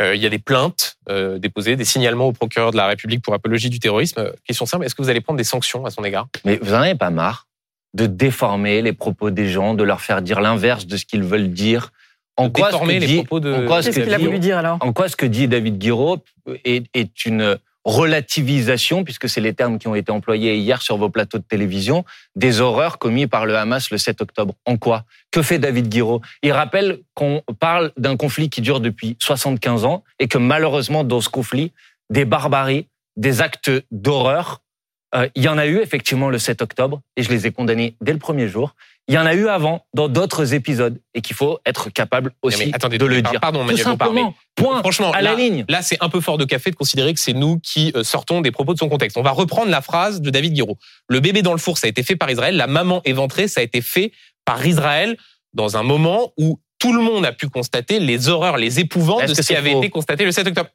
il 0.00 0.20
y 0.20 0.26
a 0.26 0.28
des 0.28 0.38
plaintes 0.38 0.96
euh, 1.08 1.38
déposées, 1.38 1.76
des 1.76 1.84
signalements 1.84 2.28
au 2.28 2.32
procureur 2.32 2.72
de 2.72 2.76
la 2.76 2.86
République 2.86 3.22
pour 3.22 3.34
apologie 3.34 3.70
du 3.70 3.78
terrorisme. 3.78 4.20
Euh, 4.20 4.32
question 4.44 4.66
simple, 4.66 4.84
est-ce 4.84 4.94
que 4.94 5.02
vous 5.02 5.08
allez 5.08 5.20
prendre 5.20 5.36
des 5.36 5.44
sanctions 5.44 5.86
à 5.86 5.90
son 5.90 6.02
égard? 6.04 6.26
Mais 6.44 6.58
vous 6.60 6.74
en 6.74 6.78
avez 6.78 6.94
pas 6.94 7.10
marre 7.10 7.46
de 7.94 8.06
déformer 8.06 8.82
les 8.82 8.92
propos 8.92 9.30
des 9.30 9.48
gens, 9.48 9.74
de 9.74 9.84
leur 9.84 10.00
faire 10.00 10.20
dire 10.20 10.40
l'inverse 10.40 10.86
de 10.86 10.96
ce 10.96 11.04
qu'ils 11.04 11.22
veulent 11.22 11.52
dire? 11.52 11.90
En 12.36 12.50
quoi, 12.50 12.72
déformer 12.72 12.98
les 12.98 13.18
propos 13.18 13.38
de... 13.38 13.54
en 13.54 13.66
quoi 13.66 13.82
ce 13.82 13.90
qu'il 13.90 14.12
a 14.12 14.18
voulu 14.18 14.40
dire 14.40 14.58
alors? 14.58 14.78
En 14.80 14.92
quoi 14.92 15.08
ce 15.08 15.14
que 15.14 15.26
dit 15.26 15.46
David 15.46 15.78
Guiraud 15.78 16.18
est, 16.64 16.86
est 16.92 17.24
une 17.24 17.56
relativisation, 17.84 19.04
puisque 19.04 19.28
c'est 19.28 19.40
les 19.40 19.54
termes 19.54 19.78
qui 19.78 19.88
ont 19.88 19.94
été 19.94 20.10
employés 20.10 20.56
hier 20.56 20.80
sur 20.80 20.96
vos 20.96 21.10
plateaux 21.10 21.38
de 21.38 21.44
télévision, 21.44 22.04
des 22.34 22.60
horreurs 22.60 22.98
commises 22.98 23.26
par 23.26 23.46
le 23.46 23.56
Hamas 23.56 23.90
le 23.90 23.98
7 23.98 24.22
octobre. 24.22 24.54
En 24.64 24.76
quoi? 24.76 25.04
Que 25.30 25.42
fait 25.42 25.58
David 25.58 25.88
Guiraud? 25.88 26.22
Il 26.42 26.52
rappelle 26.52 27.00
qu'on 27.14 27.42
parle 27.60 27.92
d'un 27.96 28.16
conflit 28.16 28.48
qui 28.48 28.62
dure 28.62 28.80
depuis 28.80 29.16
75 29.20 29.84
ans 29.84 30.02
et 30.18 30.28
que 30.28 30.38
malheureusement, 30.38 31.04
dans 31.04 31.20
ce 31.20 31.28
conflit, 31.28 31.72
des 32.10 32.24
barbaries, 32.24 32.88
des 33.16 33.42
actes 33.42 33.70
d'horreur, 33.90 34.62
euh, 35.14 35.28
il 35.34 35.42
y 35.42 35.48
en 35.48 35.58
a 35.58 35.66
eu 35.66 35.78
effectivement 35.78 36.28
le 36.28 36.38
7 36.38 36.62
octobre 36.62 37.00
et 37.16 37.22
je 37.22 37.30
les 37.30 37.46
ai 37.46 37.52
condamnés 37.52 37.96
dès 38.00 38.12
le 38.12 38.18
premier 38.18 38.48
jour. 38.48 38.74
Il 39.06 39.14
y 39.14 39.18
en 39.18 39.26
a 39.26 39.34
eu 39.34 39.48
avant 39.48 39.84
dans 39.92 40.08
d'autres 40.08 40.54
épisodes 40.54 40.98
et 41.12 41.20
qu'il 41.20 41.36
faut 41.36 41.58
être 41.66 41.90
capable 41.90 42.32
aussi 42.42 42.70
de 42.70 43.04
le 43.04 43.20
dire. 43.20 43.38
Pardon, 43.40 43.66
Tout 43.66 43.76
simplement. 43.76 44.34
Point. 44.54 44.80
Franchement, 44.80 45.10
à 45.12 45.20
la 45.20 45.34
ligne. 45.34 45.64
Là, 45.68 45.82
c'est 45.82 45.98
un 46.00 46.08
peu 46.08 46.20
fort 46.20 46.38
de 46.38 46.44
café 46.44 46.70
de 46.70 46.76
considérer 46.76 47.12
que 47.12 47.20
c'est 47.20 47.32
nous 47.32 47.58
qui 47.58 47.92
euh, 47.96 48.04
sortons 48.04 48.40
des 48.40 48.50
propos 48.50 48.72
de 48.72 48.78
son 48.78 48.88
contexte. 48.88 49.16
On 49.16 49.22
va 49.22 49.32
reprendre 49.32 49.70
la 49.70 49.82
phrase 49.82 50.20
de 50.20 50.30
David 50.30 50.54
Guiraud. 50.54 50.78
Le 51.08 51.20
bébé 51.20 51.42
dans 51.42 51.52
le 51.52 51.58
four, 51.58 51.76
ça 51.76 51.86
a 51.86 51.90
été 51.90 52.02
fait 52.02 52.16
par 52.16 52.30
Israël. 52.30 52.56
La 52.56 52.66
maman 52.66 53.02
éventrée, 53.04 53.48
ça 53.48 53.60
a 53.60 53.64
été 53.64 53.82
fait 53.82 54.12
par 54.44 54.64
Israël 54.64 55.16
dans 55.52 55.76
un 55.76 55.82
moment 55.82 56.32
où 56.38 56.60
tout 56.78 56.92
le 56.92 57.02
monde 57.02 57.26
a 57.26 57.32
pu 57.32 57.48
constater 57.48 57.98
les 57.98 58.28
horreurs, 58.28 58.56
les 58.56 58.80
épouvantes 58.80 59.26
de 59.26 59.34
ce 59.34 59.42
qui 59.42 59.56
avait 59.56 59.72
été 59.72 59.90
constaté 59.90 60.24
le 60.24 60.32
7 60.32 60.46
octobre. 60.48 60.70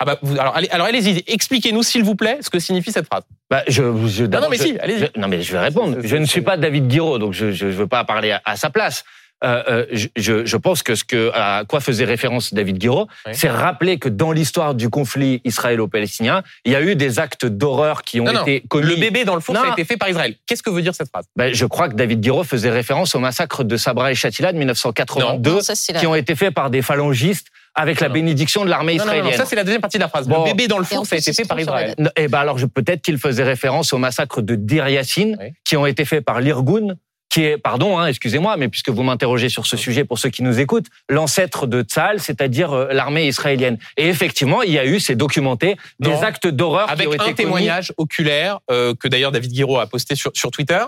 Ah 0.00 0.04
bah, 0.04 0.20
alors, 0.38 0.54
allez, 0.54 0.68
alors 0.70 0.86
allez-y, 0.86 1.24
expliquez-nous 1.26 1.82
s'il 1.82 2.04
vous 2.04 2.14
plaît 2.14 2.38
ce 2.40 2.50
que 2.50 2.60
signifie 2.60 2.92
cette 2.92 3.06
phrase. 3.06 3.24
Bah, 3.50 3.64
je, 3.66 3.82
je, 4.06 4.24
non, 4.24 4.42
non, 4.42 4.48
mais 4.48 4.56
si, 4.56 4.78
allez-y. 4.78 5.18
Non, 5.18 5.26
mais 5.26 5.42
je 5.42 5.52
vais 5.52 5.58
répondre. 5.58 5.98
Je 6.02 6.16
ne 6.16 6.24
suis 6.24 6.40
pas 6.40 6.56
David 6.56 6.86
Guiraud, 6.86 7.18
donc 7.18 7.32
je 7.32 7.46
ne 7.46 7.72
veux 7.72 7.88
pas 7.88 8.04
parler 8.04 8.36
à, 8.44 8.56
sa 8.56 8.70
place. 8.70 9.04
Euh, 9.44 9.62
euh, 9.68 9.86
je, 10.16 10.44
je, 10.44 10.56
pense 10.56 10.82
que 10.82 10.96
ce 10.96 11.04
que 11.04 11.30
à 11.32 11.62
quoi 11.68 11.80
faisait 11.80 12.04
référence 12.04 12.52
David 12.52 12.78
Guiraud, 12.78 13.06
c'est 13.32 13.48
rappeler 13.48 13.98
que 13.98 14.08
dans 14.08 14.32
l'histoire 14.32 14.74
du 14.74 14.90
conflit 14.90 15.40
israélo-palestinien, 15.44 16.42
il 16.64 16.72
y 16.72 16.76
a 16.76 16.82
eu 16.82 16.96
des 16.96 17.20
actes 17.20 17.46
d'horreur 17.46 18.02
qui 18.02 18.20
ont 18.20 18.28
été 18.42 18.64
commis. 18.68 18.86
Le 18.86 18.96
bébé 18.96 19.24
dans 19.24 19.36
le 19.36 19.40
fond, 19.40 19.54
ça 19.54 19.68
a 19.68 19.72
été 19.72 19.84
fait 19.84 19.96
par 19.96 20.08
Israël. 20.08 20.34
Qu'est-ce 20.46 20.62
que 20.62 20.70
veut 20.70 20.82
dire 20.82 20.94
cette 20.94 21.08
phrase? 21.08 21.26
Ben, 21.36 21.54
Je 21.54 21.66
crois 21.66 21.88
que 21.88 21.94
David 21.94 22.20
Guiraud 22.20 22.44
faisait 22.44 22.70
référence 22.70 23.14
au 23.14 23.20
massacre 23.20 23.62
de 23.62 23.76
Sabra 23.76 24.10
et 24.10 24.14
Shatila 24.16 24.52
de 24.52 24.58
1982, 24.58 25.60
qui 25.98 26.06
ont 26.06 26.14
été 26.16 26.34
faits 26.34 26.52
par 26.54 26.70
des 26.70 26.82
phalangistes 26.82 27.46
avec 27.74 28.00
la 28.00 28.08
bénédiction 28.08 28.64
de 28.64 28.70
l'armée 28.70 28.94
israélienne. 28.94 29.30
Non, 29.30 29.36
ça 29.36 29.46
c'est 29.46 29.54
la 29.54 29.62
deuxième 29.62 29.80
partie 29.80 29.98
de 29.98 30.02
la 30.02 30.08
phrase. 30.08 30.28
le 30.28 30.44
bébé 30.44 30.66
dans 30.66 30.78
le 30.78 30.84
four, 30.84 31.06
ça 31.06 31.14
a 31.14 31.18
été 31.18 31.32
fait 31.32 31.44
par 31.44 31.60
Israël. 31.60 31.94
Eh 32.16 32.26
ben 32.26 32.38
alors 32.38 32.58
peut-être 32.74 33.02
qu'il 33.02 33.18
faisait 33.18 33.44
référence 33.44 33.92
au 33.92 33.98
massacre 33.98 34.42
de 34.42 34.56
Dir 34.56 34.88
Yassin, 34.88 35.34
qui 35.64 35.76
ont 35.76 35.86
été 35.86 36.04
faits 36.04 36.24
par 36.24 36.40
l'Irgun, 36.40 36.96
qui 37.28 37.42
est, 37.42 37.58
pardon, 37.58 37.98
hein, 37.98 38.06
excusez-moi, 38.06 38.56
mais 38.56 38.68
puisque 38.68 38.88
vous 38.88 39.02
m'interrogez 39.02 39.48
sur 39.48 39.66
ce 39.66 39.76
sujet 39.76 40.04
pour 40.04 40.18
ceux 40.18 40.30
qui 40.30 40.42
nous 40.42 40.60
écoutent, 40.60 40.86
l'ancêtre 41.08 41.66
de 41.66 41.82
Tzal, 41.82 42.20
c'est-à-dire 42.20 42.72
euh, 42.72 42.92
l'armée 42.92 43.26
israélienne. 43.26 43.78
Et 43.96 44.08
effectivement, 44.08 44.62
il 44.62 44.72
y 44.72 44.78
a 44.78 44.86
eu, 44.86 44.98
c'est 45.00 45.16
documenté, 45.16 45.76
des 46.00 46.22
actes 46.22 46.46
d'horreur 46.46 46.92
qui 46.94 47.06
ont 47.06 47.12
été 47.12 47.24
un 47.24 47.32
témoignage 47.34 47.92
oculaire 47.96 48.60
euh, 48.70 48.94
que 48.94 49.08
d'ailleurs 49.08 49.32
David 49.32 49.52
Guiraud 49.52 49.78
a 49.78 49.86
posté 49.86 50.14
sur, 50.14 50.30
sur 50.34 50.50
Twitter. 50.50 50.84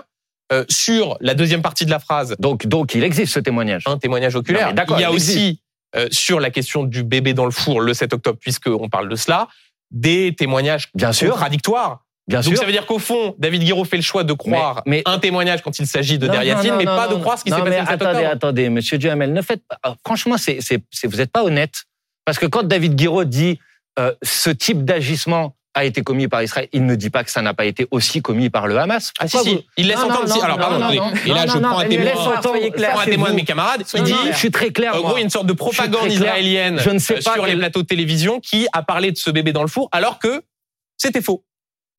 Euh, 0.51 0.65
sur 0.67 1.17
la 1.21 1.33
deuxième 1.33 1.61
partie 1.61 1.85
de 1.85 1.91
la 1.91 1.99
phrase. 1.99 2.35
Donc, 2.37 2.67
donc 2.67 2.93
il 2.93 3.05
existe 3.05 3.33
ce 3.33 3.39
témoignage. 3.39 3.83
Un 3.85 3.97
témoignage 3.97 4.35
oculaire. 4.35 4.73
il 4.89 4.99
y 4.99 5.03
a 5.05 5.11
aussi 5.11 5.61
euh, 5.95 6.07
sur 6.11 6.41
la 6.41 6.49
question 6.49 6.83
du 6.83 7.03
bébé 7.03 7.33
dans 7.33 7.45
le 7.45 7.51
four 7.51 7.79
le 7.79 7.93
7 7.93 8.13
octobre, 8.13 8.37
puisqu'on 8.37 8.89
parle 8.89 9.07
de 9.07 9.15
cela, 9.15 9.47
des 9.91 10.35
témoignages 10.37 10.89
Bien 10.93 11.11
contradictoires. 11.11 12.03
Bien 12.31 12.41
Donc 12.41 12.57
ça 12.57 12.65
veut 12.65 12.71
dire 12.71 12.85
qu'au 12.85 12.99
fond, 12.99 13.35
David 13.37 13.63
Guiraud 13.63 13.83
fait 13.83 13.97
le 13.97 14.03
choix 14.03 14.23
de 14.23 14.33
croire 14.33 14.81
mais, 14.85 15.03
un 15.05 15.19
témoignage 15.19 15.61
quand 15.61 15.77
il 15.79 15.85
s'agit 15.85 16.17
de 16.17 16.27
Deriatine, 16.27 16.75
mais 16.77 16.85
pas 16.85 17.07
de 17.07 17.15
croire 17.15 17.37
ce 17.37 17.43
qui 17.43 17.51
s'est 17.51 17.57
passé 17.57 17.79
le 17.79 17.85
7 17.85 17.89
attendez, 17.89 18.07
octobre. 18.07 18.31
Attendez, 18.31 18.69
Monsieur 18.69 18.97
Duhamel, 18.97 19.33
ne 19.33 19.41
faites 19.41 19.61
pas. 19.67 19.77
Euh, 19.85 19.93
franchement, 20.05 20.35
vous 20.37 21.17
n'êtes 21.17 21.31
pas 21.31 21.43
honnête. 21.43 21.83
Parce 22.25 22.39
que 22.39 22.45
quand 22.45 22.63
David 22.63 22.95
Guiraud 22.95 23.25
dit 23.25 23.59
euh, 23.99 24.13
ce 24.23 24.49
type 24.49 24.85
d'agissement 24.85 25.55
a 25.73 25.85
été 25.85 26.01
commis 26.01 26.27
par 26.27 26.43
Israël, 26.43 26.67
il 26.73 26.85
ne 26.85 26.95
dit 26.95 27.09
pas 27.09 27.23
que 27.23 27.31
ça 27.31 27.41
n'a 27.41 27.53
pas 27.53 27.65
été 27.65 27.87
aussi 27.91 28.21
commis 28.21 28.49
par 28.49 28.67
le 28.67 28.77
Hamas. 28.77 29.11
ah 29.19 29.27
si, 29.27 29.37
si. 29.39 29.65
Il 29.77 29.87
laisse 29.87 29.99
entendre 29.99 30.27
si. 30.27 30.39
Alors 30.41 30.57
pardon, 30.57 30.89
et 30.89 31.29
là 31.29 31.47
je 31.47 31.57
prends 31.57 31.79
un 31.79 31.87
témoin, 31.87 32.11
prends 32.13 32.99
un 32.99 33.05
témoin 33.05 33.29
de 33.31 33.35
mes 33.35 33.45
camarades. 33.45 33.83
Il 33.93 34.03
dit, 34.03 34.13
je 34.31 34.37
suis 34.37 34.51
très 34.51 34.71
clair. 34.71 34.95
En 34.95 35.01
gros, 35.01 35.15
il 35.15 35.19
y 35.19 35.21
a 35.21 35.23
une 35.23 35.29
sorte 35.29 35.47
de 35.47 35.53
propagande 35.53 36.11
israélienne 36.11 36.79
je 36.79 36.89
ne 36.89 36.99
sais 36.99 37.15
euh, 37.15 37.21
pas 37.23 37.33
sur 37.33 37.45
les 37.45 37.55
plateaux 37.55 37.81
de 37.81 37.87
télévision 37.87 38.39
qui 38.39 38.67
a 38.73 38.83
parlé 38.83 39.11
de 39.11 39.17
ce 39.17 39.29
bébé 39.29 39.53
dans 39.53 39.61
le 39.61 39.67
four, 39.67 39.89
alors 39.91 40.19
que 40.19 40.43
c'était 40.97 41.21
faux. 41.21 41.43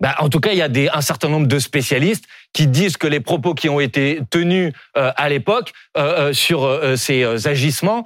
Bah, 0.03 0.17
en 0.19 0.29
tout 0.29 0.41
cas, 0.41 0.51
il 0.51 0.59
y 0.59 0.63
a 0.63 0.69
des, 0.69 0.89
un 0.93 1.01
certain 1.01 1.29
nombre 1.29 1.47
de 1.47 1.59
spécialistes 1.61 2.25
qui 2.53 2.67
disent 2.67 2.97
que 2.97 3.07
les 3.07 3.21
propos 3.21 3.55
qui 3.55 3.69
ont 3.69 3.79
été 3.79 4.21
tenus 4.31 4.73
euh, 4.97 5.13
à 5.17 5.29
l'époque 5.29 5.73
euh, 5.97 6.31
euh 6.31 6.33
sur 6.33 6.65
euh, 6.65 6.97
ces 6.97 7.23
euh, 7.23 7.39
agissements 7.47 8.05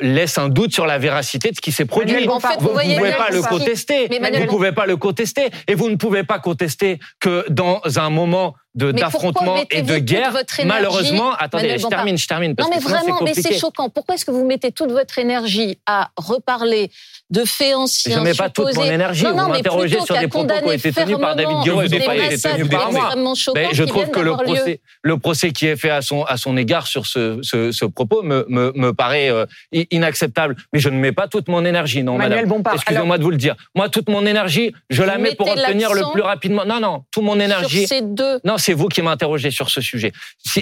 laissent 0.00 0.38
un 0.38 0.48
doute 0.48 0.72
sur 0.72 0.86
la 0.86 0.98
véracité 0.98 1.50
de 1.50 1.56
ce 1.56 1.60
qui 1.60 1.72
s'est 1.72 1.84
produit. 1.84 2.28
En 2.28 2.38
fait, 2.38 2.60
vous 2.60 2.68
ne 2.68 2.96
pouvez 2.96 3.12
pas 3.12 3.30
le 3.30 3.42
contester. 3.42 4.08
Vous 4.08 4.38
ne 4.38 4.46
pouvez 4.46 4.72
pas 4.72 4.86
le 4.86 4.96
contester. 4.96 5.50
Et 5.66 5.74
vous 5.74 5.90
ne 5.90 5.96
pouvez 5.96 6.22
pas 6.22 6.38
contester 6.38 7.00
que 7.18 7.44
dans 7.50 7.80
un 7.96 8.10
moment 8.10 8.54
d'affrontement 8.76 9.56
et 9.70 9.82
de 9.82 9.98
guerre. 9.98 10.36
Malheureusement, 10.64 11.32
attendez, 11.32 11.78
je 11.78 11.86
termine, 11.88 12.16
je 12.16 12.26
termine. 12.26 12.54
Parce 12.54 12.68
non, 12.68 12.76
mais 12.76 12.82
vraiment, 12.82 13.20
mais 13.22 13.34
c'est 13.34 13.58
choquant. 13.58 13.88
Pourquoi 13.88 14.14
est-ce 14.14 14.24
que 14.24 14.30
vous 14.30 14.46
mettez 14.46 14.70
toute 14.70 14.92
votre 14.92 15.18
énergie 15.18 15.78
à 15.86 16.10
reparler 16.16 16.90
de 17.30 17.44
faits 17.44 17.74
anciens 17.74 18.14
Je 18.14 18.18
ne 18.20 18.24
mets 18.24 18.34
pas 18.34 18.50
toute 18.50 18.74
mon 18.76 18.84
énergie. 18.84 19.24
Non, 19.24 19.34
non, 19.34 19.44
vous 19.44 19.50
m'interrogez 19.50 20.00
sur 20.00 20.18
des 20.18 20.28
propos 20.28 20.46
qui 20.46 20.64
ont 20.64 20.72
été 20.72 20.92
tenus 20.92 21.18
par 21.18 21.34
David 21.34 21.56
Guiraud 21.64 21.82
et 21.82 22.00
pas 22.00 22.16
été 22.16 22.38
tenus 22.38 22.68
par 22.68 22.92
moi. 22.92 23.14
Mais 23.54 23.68
je 23.72 23.84
trouve 23.84 24.10
que 24.10 24.20
le 24.20 24.32
procès, 24.32 24.80
le 25.02 25.18
procès 25.18 25.50
qui 25.50 25.66
est 25.66 25.76
fait 25.76 25.90
à 25.90 26.02
son, 26.02 26.22
à 26.24 26.36
son 26.36 26.56
égard 26.56 26.86
sur 26.86 27.06
ce, 27.06 27.38
ce, 27.42 27.72
ce 27.72 27.84
propos 27.84 28.22
me, 28.22 28.46
me, 28.48 28.72
me 28.74 28.92
paraît 28.92 29.30
euh, 29.30 29.46
inacceptable. 29.90 30.56
Mais 30.72 30.78
je 30.78 30.88
ne 30.88 30.98
mets 30.98 31.12
pas 31.12 31.26
toute 31.26 31.48
mon 31.48 31.64
énergie, 31.64 32.02
non, 32.02 32.16
Manuel 32.16 32.46
madame. 32.46 32.74
Excusez-moi 32.74 33.18
de 33.18 33.22
vous 33.22 33.30
le 33.30 33.36
dire. 33.36 33.56
Moi, 33.74 33.88
toute 33.88 34.08
mon 34.08 34.24
énergie, 34.24 34.72
je 34.90 35.02
la 35.02 35.18
mets 35.18 35.34
pour 35.34 35.48
obtenir 35.48 35.92
le 35.94 36.12
plus 36.12 36.22
rapidement. 36.22 36.64
Non, 36.64 36.80
non, 36.80 37.04
toute 37.10 37.24
mon 37.24 37.40
énergie. 37.40 37.86
Sur 37.86 37.88
ces 37.88 38.02
deux. 38.02 38.40
Non, 38.44 38.58
c'est 38.58 38.72
vous 38.72 38.88
qui 38.88 39.02
m'interrogez 39.02 39.50
sur 39.50 39.70
ce 39.70 39.80
sujet. 39.80 40.12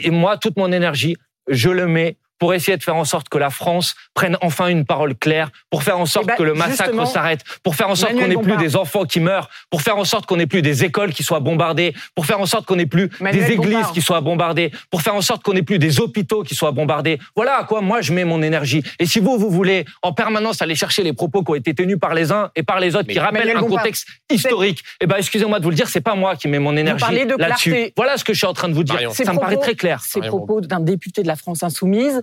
moi, 0.07 0.39
toute 0.39 0.57
mon 0.57 0.73
énergie, 0.73 1.17
je 1.49 1.69
le 1.69 1.87
mets 1.87 2.17
pour 2.39 2.55
essayer 2.55 2.77
de 2.77 2.83
faire 2.83 2.97
en 2.97 3.05
sorte 3.05 3.29
que 3.29 3.39
la 3.39 3.51
France 3.51 3.95
prenne 4.15 4.37
enfin 4.43 4.69
une 4.69 4.85
parole 4.85 5.15
claire, 5.15 5.51
pour 5.71 5.83
faire 5.83 5.99
en 5.99 6.07
sorte 6.07 6.27
Eh 6.27 6.29
ben, 6.29 6.37
que 6.37 6.43
le 6.43 6.55
massacre 6.55 7.07
s'arrête, 7.07 7.43
pour 7.63 7.77
faire 7.77 7.89
en 7.89 7.95
sorte 7.95 8.13
qu'on 8.13 8.29
n'ait 8.29 8.37
plus 8.37 8.57
des 8.57 8.77
enfants 8.77 9.05
qui 9.05 9.21
meurent, 9.21 9.49
pour 9.71 9.83
faire 9.83 9.97
en 9.97 10.05
sorte 10.05 10.27
qu'on 10.27 10.37
n'ait 10.37 10.47
plus 10.47 10.63
des 10.63 10.85
écoles 10.85 11.13
qui 11.13 11.23
soient 11.23 11.41
bombardées, 11.41 11.95
pour 12.15 12.27
faire 12.27 12.41
en 12.41 12.47
sorte 12.47 12.67
qu'on 12.67 12.77
n'ait 12.77 12.87
plus 12.87 13.11
Manuel 13.21 13.47
des 13.47 13.53
églises 13.53 13.87
qui 13.93 14.03
soient 14.03 14.21
bombardées, 14.21 14.73
pour 14.91 15.03
faire 15.03 15.15
en 15.15 15.21
sorte 15.21 15.43
qu'on 15.43 15.53
n'ait 15.53 15.63
plus 15.63 15.79
des 15.79 16.01
hôpitaux 16.01 16.43
qui 16.43 16.55
soient 16.55 16.73
bombardés. 16.73 17.19
Voilà 17.37 17.59
à 17.59 17.65
quoi 17.65 17.81
moi 17.81 18.01
je 18.01 18.13
mets 18.13 18.25
mon 18.25 18.43
énergie. 18.43 18.83
Et 18.99 19.07
si 19.07 19.21
vous, 19.21 19.39
vous 19.39 19.51
voulez 19.51 19.85
en 20.03 20.13
permanence 20.13 20.63
aller 20.63 20.75
chercher 20.75 21.03
les 21.03 21.13
propos 21.13 21.43
qui 21.43 21.51
ont 21.53 21.55
été 21.55 21.75
tenus 21.75 21.99
par 21.99 22.15
les 22.15 22.33
uns 22.33 22.51
et 22.57 22.63
par 22.63 22.81
les 22.81 22.97
autres, 22.97 23.05
Mais 23.09 23.15
qui 23.15 23.21
rappellent 23.21 23.47
Manuel 23.47 23.57
un 23.59 23.69
contexte 23.69 24.09
historique, 24.31 24.83
eh 25.01 25.07
ben 25.07 25.17
excusez-moi 25.17 25.59
de 25.59 25.65
vous 25.65 25.71
le 25.71 25.77
dire, 25.77 25.89
c'est 25.89 26.01
pas 26.01 26.15
moi 26.15 26.37
qui 26.37 26.49
mets 26.49 26.59
mon 26.59 26.77
énergie 26.77 27.01
parlez 27.01 27.25
de 27.27 27.37
là-dessus. 27.37 27.71
clarté. 27.71 27.93
Voilà 27.97 28.17
ce 28.17 28.25
que 28.25 28.33
je 28.33 28.39
suis 28.39 28.47
en 28.47 28.53
train 28.53 28.69
de 28.69 28.75
vous 28.75 28.85
dire. 28.85 29.13
Ça 29.13 29.33
me 29.33 29.39
paraît 29.39 29.57
très 29.57 29.75
clair. 29.75 30.01
Ces 30.03 30.21
propos 30.21 30.61
d'un 30.61 30.81
député 30.81 31.23
de 31.23 31.29
la 31.29 31.37
France 31.37 31.63
insoumise 31.63 32.23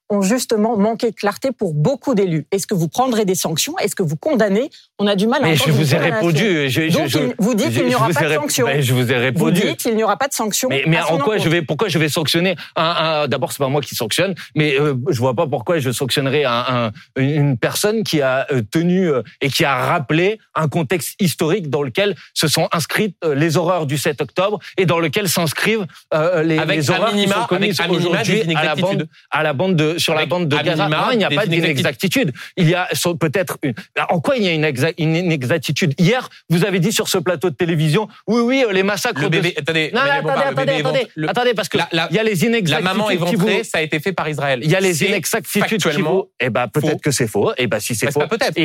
ont 0.11 0.21
justement 0.21 0.77
manqué 0.77 1.09
de 1.11 1.15
clarté 1.15 1.51
pour 1.51 1.73
beaucoup 1.73 2.13
d'élus. 2.13 2.45
Est-ce 2.51 2.67
que 2.67 2.75
vous 2.75 2.87
prendrez 2.87 3.25
des 3.25 3.33
sanctions? 3.35 3.75
Est-ce 3.79 3.95
que 3.95 4.03
vous 4.03 4.17
condamnez? 4.17 4.69
On 4.99 5.07
a 5.07 5.15
du 5.15 5.25
mal 5.25 5.43
à 5.43 5.47
Mais 5.47 5.55
je 5.55 5.71
vous 5.71 5.95
ai 5.95 5.97
répondu. 5.97 6.69
Je, 6.69 6.89
je- 6.89 6.93
Donc, 6.93 7.07
je- 7.07 7.17
vous 7.39 7.55
dites 7.55 7.71
qu'il 7.71 7.85
n'y 7.87 7.95
aura 7.95 8.07
vous 8.07 8.13
pas 8.13 8.29
de 8.29 8.33
sanctions. 8.35 8.65
Ben, 8.67 8.81
je 8.81 8.93
vous 8.93 9.11
ai 9.11 9.15
Vous 9.15 9.21
répondu. 9.21 9.61
dites 9.61 9.77
qu'il 9.77 9.95
n'y 9.95 10.03
aura 10.03 10.17
pas 10.17 10.27
de 10.27 10.33
sanctions. 10.33 10.69
Mais, 10.69 10.99
en 11.01 11.17
quoi 11.17 11.37
je 11.39 11.49
vais 11.49 11.61
pourquoi 11.63 11.87
je 11.87 11.97
vais 11.97 12.09
sanctionner 12.09 12.55
un, 12.75 12.83
un 13.23 13.27
d'abord 13.27 13.51
c'est 13.51 13.57
pas 13.59 13.67
moi 13.69 13.81
qui 13.81 13.95
sanctionne 13.95 14.35
mais 14.55 14.79
euh, 14.79 14.93
je 15.09 15.17
vois 15.19 15.33
pas 15.33 15.47
pourquoi 15.47 15.79
je 15.79 15.91
sanctionnerais 15.91 16.43
un, 16.43 16.91
un- 17.17 17.21
une 17.21 17.57
personne 17.57 18.03
qui 18.03 18.21
a 18.21 18.45
euh, 18.51 18.61
tenu 18.69 19.07
euh, 19.09 19.21
et 19.41 19.49
qui 19.49 19.63
a 19.65 19.75
rappelé 19.75 20.39
un 20.55 20.67
contexte 20.67 21.15
historique 21.19 21.69
dans 21.69 21.81
lequel 21.83 22.15
se 22.33 22.47
sont 22.47 22.67
inscrites 22.73 23.15
euh, 23.23 23.33
les 23.33 23.57
horreurs 23.57 23.85
du 23.85 23.97
7 23.97 24.21
octobre 24.21 24.59
et 24.77 24.85
dans 24.85 24.99
lequel 24.99 25.29
s'inscrivent 25.29 25.85
euh, 26.13 26.43
les, 26.43 26.57
Avec 26.59 26.75
les 26.77 26.89
horreurs 26.91 27.13
minima- 27.13 27.33
qui 27.35 27.41
sont 27.41 27.47
commises 27.47 27.79
aujourd'hui 27.89 28.43
des 28.45 28.55
à 28.55 28.63
la 28.63 28.75
bande 28.75 28.79
inexactitudes. 28.79 29.09
à 29.31 29.43
la 29.43 29.53
bande 29.53 29.75
de 29.75 29.97
sur 30.01 30.13
la 30.13 30.25
bande 30.25 30.47
de 30.47 30.55
Gaza. 30.57 30.83
minima 30.85 31.05
Non, 31.05 31.11
il 31.11 31.17
n'y 31.17 31.23
a 31.25 31.29
pas 31.29 31.45
d'inexactitude. 31.45 32.31
Il 32.57 32.67
y 32.69 32.75
a 32.75 32.87
peut-être 33.19 33.57
une. 33.63 33.73
En 34.09 34.19
quoi 34.19 34.37
il 34.37 34.43
y 34.43 34.47
a 34.47 34.51
une, 34.53 34.65
exa- 34.65 34.93
une 34.97 35.15
inexactitude? 35.15 35.93
Hier, 35.99 36.29
vous 36.49 36.65
avez 36.65 36.79
dit 36.79 36.91
sur 36.91 37.07
ce 37.07 37.17
plateau 37.17 37.49
de 37.49 37.55
télévision, 37.55 38.07
oui, 38.27 38.41
oui, 38.41 38.63
euh, 38.67 38.71
les 38.73 38.83
massacres 38.83 39.21
Le 39.21 39.29
de 39.29 39.37
attendez, 39.57 39.91
non, 39.93 40.01
attendez, 40.01 40.31
attendez, 40.43 40.71
attendez, 40.73 41.07
le- 41.15 41.29
attendez, 41.29 41.53
parce 41.53 41.69
que 41.69 41.77
La- 41.77 41.89
la- 41.91 42.07
il 42.09 42.15
y 42.15 42.19
a 42.19 42.23
les 42.23 42.35
la 42.35 42.47
inexactitudes 42.47 42.83
maman 42.97 43.07
qui 43.09 43.15
vous- 43.15 43.27
éventrée, 43.27 43.63
ça 43.63 43.77
a 43.77 43.81
été 43.81 43.99
fait 43.99 44.13
par 44.13 44.27
Israël. 44.29 44.59
il 44.63 44.69
y 44.69 44.75
a 44.75 44.79
les 44.79 45.03
inexactitudes 45.03 45.81
qui 45.83 46.01
vous. 46.01 46.29
Eh 46.39 46.49
ben, 46.49 46.67
peut-être 46.67 47.01
que 47.01 47.11
c'est 47.11 47.27
faux. 47.27 47.51
Eh 47.57 47.67
ben, 47.67 47.79
si 47.79 47.95
c'est 47.95 48.07
Bah, 48.07 48.11
faux. 48.11 48.27
peut-être, 48.27 48.57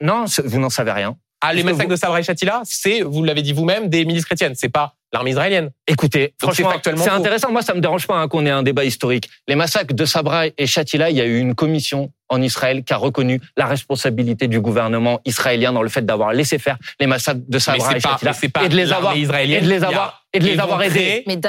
non, 0.00 0.24
vous 0.44 0.58
n'en 0.58 0.70
savez 0.70 0.92
rien. 0.92 1.16
Ah, 1.40 1.52
les 1.52 1.62
massacres 1.62 1.84
vous- 1.84 1.90
de 1.90 1.96
Sabra 1.96 2.18
et 2.20 2.22
Shatila, 2.22 2.62
c'est, 2.64 3.02
vous 3.02 3.22
l'avez 3.22 3.42
dit 3.42 3.52
vous-même, 3.52 3.88
des 3.88 4.04
milices 4.04 4.24
chrétiennes. 4.24 4.54
C'est 4.56 4.70
pas 4.70 4.94
l'armée 5.12 5.30
israélienne. 5.30 5.70
Écoutez, 5.86 6.34
Donc, 6.40 6.54
franchement, 6.54 6.72
c'est 6.96 7.10
intéressant. 7.10 7.50
Moi, 7.50 7.62
ça 7.62 7.74
me 7.74 7.80
dérange 7.80 8.06
pas 8.06 8.16
hein, 8.16 8.28
qu'on 8.28 8.44
ait 8.46 8.50
un 8.50 8.62
débat 8.62 8.84
historique. 8.84 9.28
Les 9.48 9.54
massacres 9.54 9.94
de 9.94 10.04
Sabra 10.04 10.46
et 10.46 10.66
Shatila, 10.66 11.10
il 11.10 11.16
y 11.16 11.20
a 11.20 11.24
eu 11.24 11.38
une 11.38 11.54
commission 11.54 12.10
en 12.28 12.42
Israël 12.42 12.82
qui 12.82 12.92
a 12.92 12.96
reconnu 12.96 13.40
la 13.56 13.66
responsabilité 13.66 14.48
du 14.48 14.60
gouvernement 14.60 15.20
israélien 15.24 15.72
dans 15.72 15.82
le 15.82 15.88
fait 15.88 16.04
d'avoir 16.04 16.32
laissé 16.32 16.58
faire 16.58 16.76
les 16.98 17.06
massacres 17.06 17.40
de 17.46 17.58
Sabra 17.58 17.96
et 17.96 18.00
Shatila 18.00 18.32
pas 18.52 18.64
et 18.64 18.68
de 18.68 18.76
les 18.76 18.92
avoir 18.92 19.14
et 19.16 19.60
de 19.60 19.68
les 19.68 19.84
avoir 19.84 20.26
et 20.32 20.40
de 20.40 20.44
les 20.44 20.58
avoir 20.58 20.82
éventré 20.82 21.24
aidés. 21.26 21.40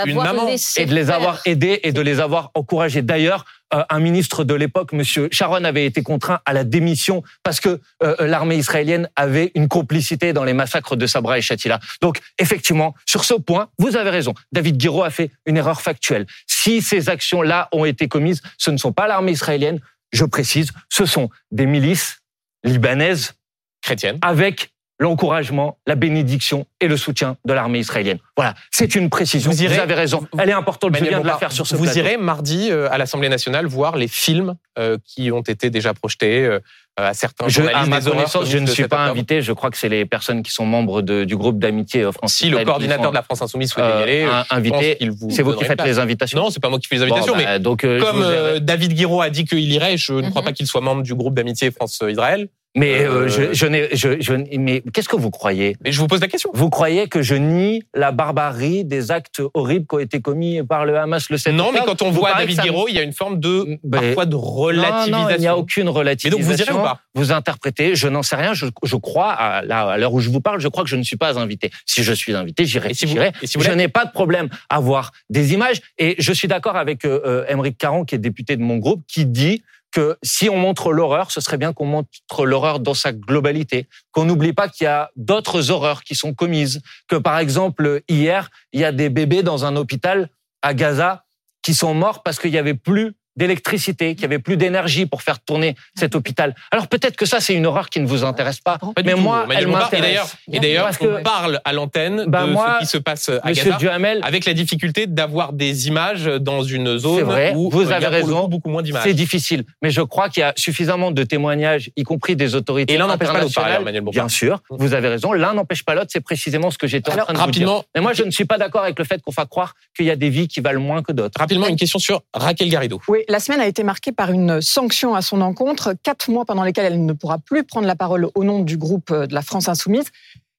Et 0.78 0.86
de 0.86 0.94
les 0.94 1.10
avoir 1.10 1.42
aidés 1.46 1.80
et 1.84 1.92
de 1.92 2.02
les 2.02 2.20
avoir 2.20 2.52
encouragés. 2.54 3.02
D'ailleurs, 3.02 3.44
un 3.72 4.00
ministre 4.00 4.44
de 4.44 4.54
l'époque, 4.54 4.94
Monsieur 4.94 5.30
Sharon, 5.32 5.64
avait 5.64 5.86
été 5.86 6.04
contraint 6.04 6.40
à 6.46 6.54
la 6.54 6.64
démission 6.64 7.24
parce 7.44 7.60
que 7.60 7.82
euh, 8.04 8.16
l'armée 8.28 8.56
israélienne 8.56 9.10
avait 9.16 9.52
une 9.56 9.68
complicité 9.68 10.34
dans 10.34 10.44
les 10.44 10.54
massacres 10.54 10.96
de 10.96 11.06
Sabra 11.08 11.38
et 11.38 11.42
Shatila. 11.42 11.80
Donc, 12.02 12.20
effectivement, 12.40 12.96
sur 13.06 13.26
ce 13.26 13.34
point, 13.34 13.70
vous 13.78 13.98
avez 13.98 14.10
raison. 14.10 14.34
David 14.52 14.78
Guiraud 14.78 15.04
a 15.04 15.10
fait 15.10 15.32
une 15.46 15.58
erreur 15.58 15.82
factuelle. 15.82 16.26
Si 16.48 16.82
ces 16.82 17.10
actions-là 17.10 17.70
ont 17.72 17.86
été 17.86 18.08
commises, 18.08 18.42
ce 18.58 18.72
ne 18.72 18.78
sont 18.78 18.94
pas 18.94 19.08
l'armée 19.08 19.32
israélienne, 19.34 19.80
je 20.12 20.26
précise, 20.26 20.72
ce 20.90 21.06
sont 21.06 21.30
des 21.52 21.66
milices 21.66 22.20
libanaises 22.64 23.34
Chrétienne. 23.82 24.20
avec 24.22 24.72
l'encouragement, 25.00 25.78
la 25.88 25.96
bénédiction 25.96 26.66
et 26.82 26.88
le 26.88 26.98
soutien 26.98 27.38
de 27.46 27.54
l'armée 27.54 27.80
israélienne. 27.80 28.18
Voilà, 28.36 28.54
c'est 28.72 28.96
une 28.96 29.10
précision. 29.10 29.52
Vous 29.52 29.58
Vous, 29.58 29.64
irez- 29.64 29.80
avez 29.80 29.94
raison. 29.94 30.26
Elle 30.40 30.50
est 30.50 30.54
importante. 30.54 30.96
Je 30.98 31.04
viens 31.04 31.20
de 31.22 31.28
la 31.28 31.38
faire 31.38 31.52
sur 31.52 31.68
ce 31.68 31.76
Vous 31.76 31.84
plateau. 31.84 32.00
irez 32.00 32.18
mardi 32.18 32.70
euh, 32.72 32.88
à 32.92 32.98
l'Assemblée 32.98 33.30
nationale 33.30 33.66
voir 33.68 33.96
les 33.96 34.08
films 34.08 34.56
euh, 34.80 34.98
qui 35.06 35.32
ont 35.32 35.42
été 35.42 35.70
déjà 35.70 35.94
projetés 35.94 36.46
euh, 36.46 36.60
à 36.98 37.14
certains 37.14 37.48
Je, 37.48 37.62
à 37.62 37.86
ma 37.86 38.02
connaissance, 38.02 38.50
je 38.50 38.58
ne 38.58 38.66
suis 38.66 38.84
7 38.84 38.90
pas 38.90 39.02
invité. 39.06 39.42
Je 39.44 39.54
crois 39.54 39.70
que 39.70 39.78
c'est 39.78 39.90
les 39.90 40.06
personnes 40.06 40.42
qui 40.42 40.52
sont 40.52 40.66
membres 40.66 41.02
de- 41.04 41.24
du 41.26 41.36
groupe 41.38 41.60
d'amitié 41.60 42.04
France. 42.12 42.34
Si 42.34 42.50
le 42.50 42.64
coordinateur 42.66 43.12
de 43.12 43.16
la 43.16 43.22
France 43.24 43.42
Insoumise 43.44 43.72
souhaite 43.72 43.86
y 43.86 43.90
euh, 43.90 44.02
aller, 44.04 44.28
invité, 44.50 44.98
vous 45.10 45.30
c'est 45.30 45.44
vous 45.44 45.54
qui 45.54 45.64
faites 45.66 45.78
place. 45.78 45.88
les 45.88 46.00
invitations. 46.00 46.40
Non, 46.40 46.50
c'est 46.50 46.60
pas 46.60 46.70
moi 46.70 46.80
qui 46.80 46.88
fais 46.88 46.96
les 46.96 47.04
invitations, 47.04 47.34
Bon, 47.34 47.38
mais 47.40 47.46
bah, 47.46 47.60
donc 47.60 47.84
euh, 47.84 48.00
comme 48.02 48.18
vous 48.18 48.24
ai- 48.24 48.26
euh, 48.36 48.60
David 48.60 48.94
Guiraud 48.94 49.22
a 49.22 49.30
dit 49.30 49.46
qu'il 49.46 49.72
irait, 49.72 49.98
je 49.98 50.14
ne 50.14 50.30
crois 50.30 50.42
Mhm. 50.42 50.46
pas 50.48 50.54
qu'il 50.54 50.66
soit 50.66 50.82
membre 50.82 51.04
du 51.04 51.14
groupe 51.14 51.36
d'amitié 51.36 51.70
France-Israël. 51.70 52.48
Mais 52.78 53.04
euh, 53.04 53.24
euh, 53.24 53.28
je, 53.28 53.54
je 53.54 53.66
n'ai, 53.66 53.90
je, 53.96 54.22
je, 54.22 54.34
mais 54.58 54.82
qu'est-ce 54.94 55.10
que 55.10 55.16
vous 55.16 55.32
croyez? 55.32 55.76
Mais 55.84 55.92
je 55.92 56.00
vous 56.00 56.08
pose 56.08 56.22
la 56.22 56.28
question. 56.28 56.50
Vous 56.54 56.70
croyez 56.70 57.08
que 57.08 57.22
je 57.22 57.36
nie 57.36 57.84
la 57.94 58.12
barbarie 58.12 58.86
des 58.86 59.12
actes 59.12 59.42
horribles 59.54 59.86
qui 59.88 59.96
ont 59.96 60.00
été 60.00 60.22
commis 60.22 60.62
par 60.64 60.86
le 60.86 60.98
Hamas 60.98 61.30
le 61.30 61.38
7 61.38 61.54
Non, 61.54 61.72
mais 61.74 61.80
quand 61.86 62.02
on 62.02 62.12
Vous 62.12 62.20
voit 62.20 62.34
David 62.36 62.58
me- 62.58 62.64
Guiraud, 62.64 62.86
il 62.88 62.96
y 62.96 63.00
a 63.00 63.04
une 63.04 63.14
forme 63.14 63.40
de 63.40 63.78
Ben, 63.84 64.00
parfois 64.02 64.26
de 64.26 64.36
relativisation. 64.36 65.12
Non, 65.12 65.24
non, 65.24 65.30
il 65.36 65.40
n'y 65.42 65.48
a 65.48 65.58
aucune 65.58 65.88
Et 65.88 65.92
relativisation. 65.92 66.38
donc 66.46 66.56
vous 66.56 66.62
irez 66.62 66.72
ou 66.74 66.84
pas? 66.84 67.02
Vous 67.16 67.32
interprétez, 67.32 67.96
je 67.96 68.08
n'en 68.08 68.24
sais 68.24 68.36
rien. 68.36 68.54
Je, 68.54 68.68
je 68.84 68.96
crois, 68.96 69.32
à, 69.32 69.62
là, 69.64 69.90
à 69.90 69.98
l'heure 69.98 70.14
où 70.14 70.20
je 70.20 70.30
vous 70.30 70.42
parle, 70.42 70.60
je 70.60 70.68
crois 70.68 70.84
que 70.84 70.90
je 70.90 70.96
ne 70.96 71.04
suis 71.04 71.18
pas 71.18 71.38
invité. 71.40 71.72
Si 71.86 72.04
je 72.04 72.14
suis 72.14 72.34
invité, 72.34 72.66
j'irai. 72.66 72.92
Et 72.92 72.94
si 72.94 73.08
j'irai. 73.08 73.32
et 73.42 73.48
si 73.48 73.60
je 73.60 73.72
n'ai 73.72 73.88
pas 73.88 74.06
de 74.06 74.12
problème 74.12 74.50
à 74.70 74.80
voir 74.80 75.12
des 75.30 75.54
images. 75.54 75.82
Et 75.98 76.16
je 76.20 76.32
suis 76.32 76.48
d'accord 76.48 76.76
avec 76.78 77.06
euh, 77.06 77.22
euh, 77.26 77.46
Émeric 77.50 77.78
Caron, 77.78 78.06
qui 78.06 78.16
est 78.16 78.20
député 78.20 78.56
de 78.56 78.62
mon 78.62 78.78
groupe, 78.78 79.04
qui 79.08 79.26
dit 79.26 79.64
que 79.92 80.18
si 80.22 80.50
on 80.50 80.58
montre 80.58 80.92
l'horreur, 80.92 81.32
ce 81.32 81.42
serait 81.42 81.58
bien 81.58 81.74
qu'on 81.74 81.86
montre 81.86 82.46
l'horreur 82.46 82.80
dans 82.80 82.94
sa 82.94 83.12
globalité, 83.12 83.88
qu'on 84.12 84.26
n'oublie 84.26 84.54
pas 84.54 84.70
qu'il 84.70 84.86
y 84.86 84.88
a 84.88 85.10
d'autres 85.16 85.72
horreurs 85.72 86.04
qui 86.04 86.16
sont 86.16 86.34
commises, 86.34 86.82
que 87.08 87.16
par 87.16 87.40
exemple 87.40 88.02
hier, 88.08 88.50
il 88.74 88.82
y 88.82 88.86
a 88.86 88.92
des 88.92 89.10
bébés 89.10 89.44
dans 89.44 89.66
un 89.66 89.76
hôpital 89.76 90.30
à 90.62 90.74
Gaza 90.74 91.26
qui 91.62 91.74
sont 91.74 91.94
morts 91.94 92.24
parce 92.24 92.40
qu'il 92.40 92.52
y 92.52 92.58
avait 92.58 92.74
plus 92.74 93.17
d'électricité, 93.38 94.14
qu'il 94.16 94.24
y 94.24 94.26
avait 94.26 94.40
plus 94.40 94.58
d'énergie 94.58 95.06
pour 95.06 95.22
faire 95.22 95.40
tourner 95.40 95.76
cet 95.96 96.16
hôpital. 96.16 96.56
Alors 96.72 96.88
peut-être 96.88 97.16
que 97.16 97.26
ça 97.26 97.40
c'est 97.40 97.54
une 97.54 97.66
horreur 97.66 97.90
qui 97.90 98.00
ne 98.00 98.08
vous 98.08 98.24
intéresse 98.24 98.60
pas, 98.60 98.78
Pas 98.78 98.92
mais 99.06 99.16
moi 99.16 99.46
Manuel 99.48 99.64
elle 99.64 99.68
m'intéresse. 99.72 100.36
et 100.52 100.60
d'ailleurs, 100.60 100.90
on 101.02 101.22
parle 101.24 101.62
à 101.64 101.74
l'antenne 101.74 102.26
Bah, 102.28 102.46
de 102.46 102.52
moi, 102.52 102.76
ce 102.80 102.86
qui 102.86 102.92
se 102.92 102.98
passe 102.98 103.30
à 103.30 103.50
Monsieur 103.50 103.66
Gaza, 103.66 103.78
Duhamel, 103.78 104.20
avec 104.24 104.46
la 104.46 104.54
difficulté 104.54 105.08
d'avoir 105.08 105.54
des 105.54 105.88
images 105.88 106.26
dans 106.26 106.64
une 106.64 106.98
zone 106.98 107.22
vrai, 107.24 107.54
où 107.56 107.70
vous 107.70 107.80
euh, 107.82 107.84
il 107.86 107.90
y 107.90 107.94
a 107.94 107.96
avez 107.96 108.06
pour 108.06 108.12
le 108.12 108.34
raison. 108.34 108.42
coup 108.44 108.48
beaucoup 108.48 108.70
moins 108.70 108.82
d'images. 108.82 109.04
c'est 109.04 109.14
difficile, 109.14 109.64
mais 109.82 109.92
je 109.92 110.02
crois 110.02 110.30
qu'il 110.30 110.42
y 110.42 110.44
a 110.44 110.54
suffisamment 110.58 111.12
de 111.12 111.24
témoignages, 111.24 111.92
y 111.96 112.04
compris 112.04 112.36
des 112.36 112.56
autorités 112.56 112.94
Et 112.94 112.98
l'un 112.98 113.08
n'empêche 113.08 113.28
pas 113.30 113.40
l'autre, 113.42 113.54
par 113.54 113.66
ailleurs, 113.66 113.82
internationales. 113.82 113.86
Manuel 113.86 114.02
Bompard. 114.04 114.26
Bien 114.26 114.30
sûr, 114.30 114.60
vous 114.70 114.94
avez 114.94 115.08
raison. 115.10 115.34
L'un 115.34 115.54
n'empêche 115.54 115.84
pas 115.84 115.94
l'autre. 115.96 116.10
C'est 116.12 116.22
précisément 116.22 116.72
ce 116.72 116.78
que 116.78 116.88
j'étais 116.88 117.12
en 117.12 117.16
train 117.16 117.24
de 117.26 117.28
vous 117.28 117.34
dire. 117.34 117.42
rapidement, 117.46 117.84
Mais 117.96 118.02
moi, 118.02 118.14
je 118.14 118.24
ne 118.24 118.32
suis 118.32 118.46
pas 118.46 118.58
d'accord 118.58 118.84
avec 118.84 118.98
le 118.98 119.06
fait 119.06 119.22
qu'on 119.22 119.32
fasse 119.32 119.48
croire 119.48 119.76
qu'il 119.96 120.06
y 120.06 120.12
a 120.12 120.16
des 120.16 120.30
vies 120.30 120.48
qui 120.48 120.60
valent 120.62 120.80
moins 120.82 121.02
que 121.04 121.12
d'autres. 121.12 121.40
rapidement, 121.40 121.68
une 121.68 121.76
question 121.76 122.00
sur 122.00 122.22
Raquel 122.34 122.70
Garrido. 122.70 123.00
Oui, 123.08 123.20
la 123.28 123.40
semaine 123.40 123.60
a 123.60 123.68
été 123.68 123.84
marquée 123.84 124.12
par 124.12 124.32
une 124.32 124.62
sanction 124.62 125.16
à 125.16 125.22
son 125.22 125.42
encontre, 125.42 125.94
quatre 126.04 126.30
mois 126.30 126.46
pendant 126.46 126.64
lesquels 126.64 126.86
elle 126.86 127.06
ne 127.06 127.14
pourra 127.14 127.38
plus 127.38 127.64
prendre 127.64 127.88
la 127.88 127.96
parole 127.96 128.28
au 128.36 128.44
nom 128.44 128.62
du 128.62 128.78
groupe 128.78 129.14
de 129.14 129.34
la 129.34 129.42
France 129.42 129.70
Insoumise. 129.70 130.12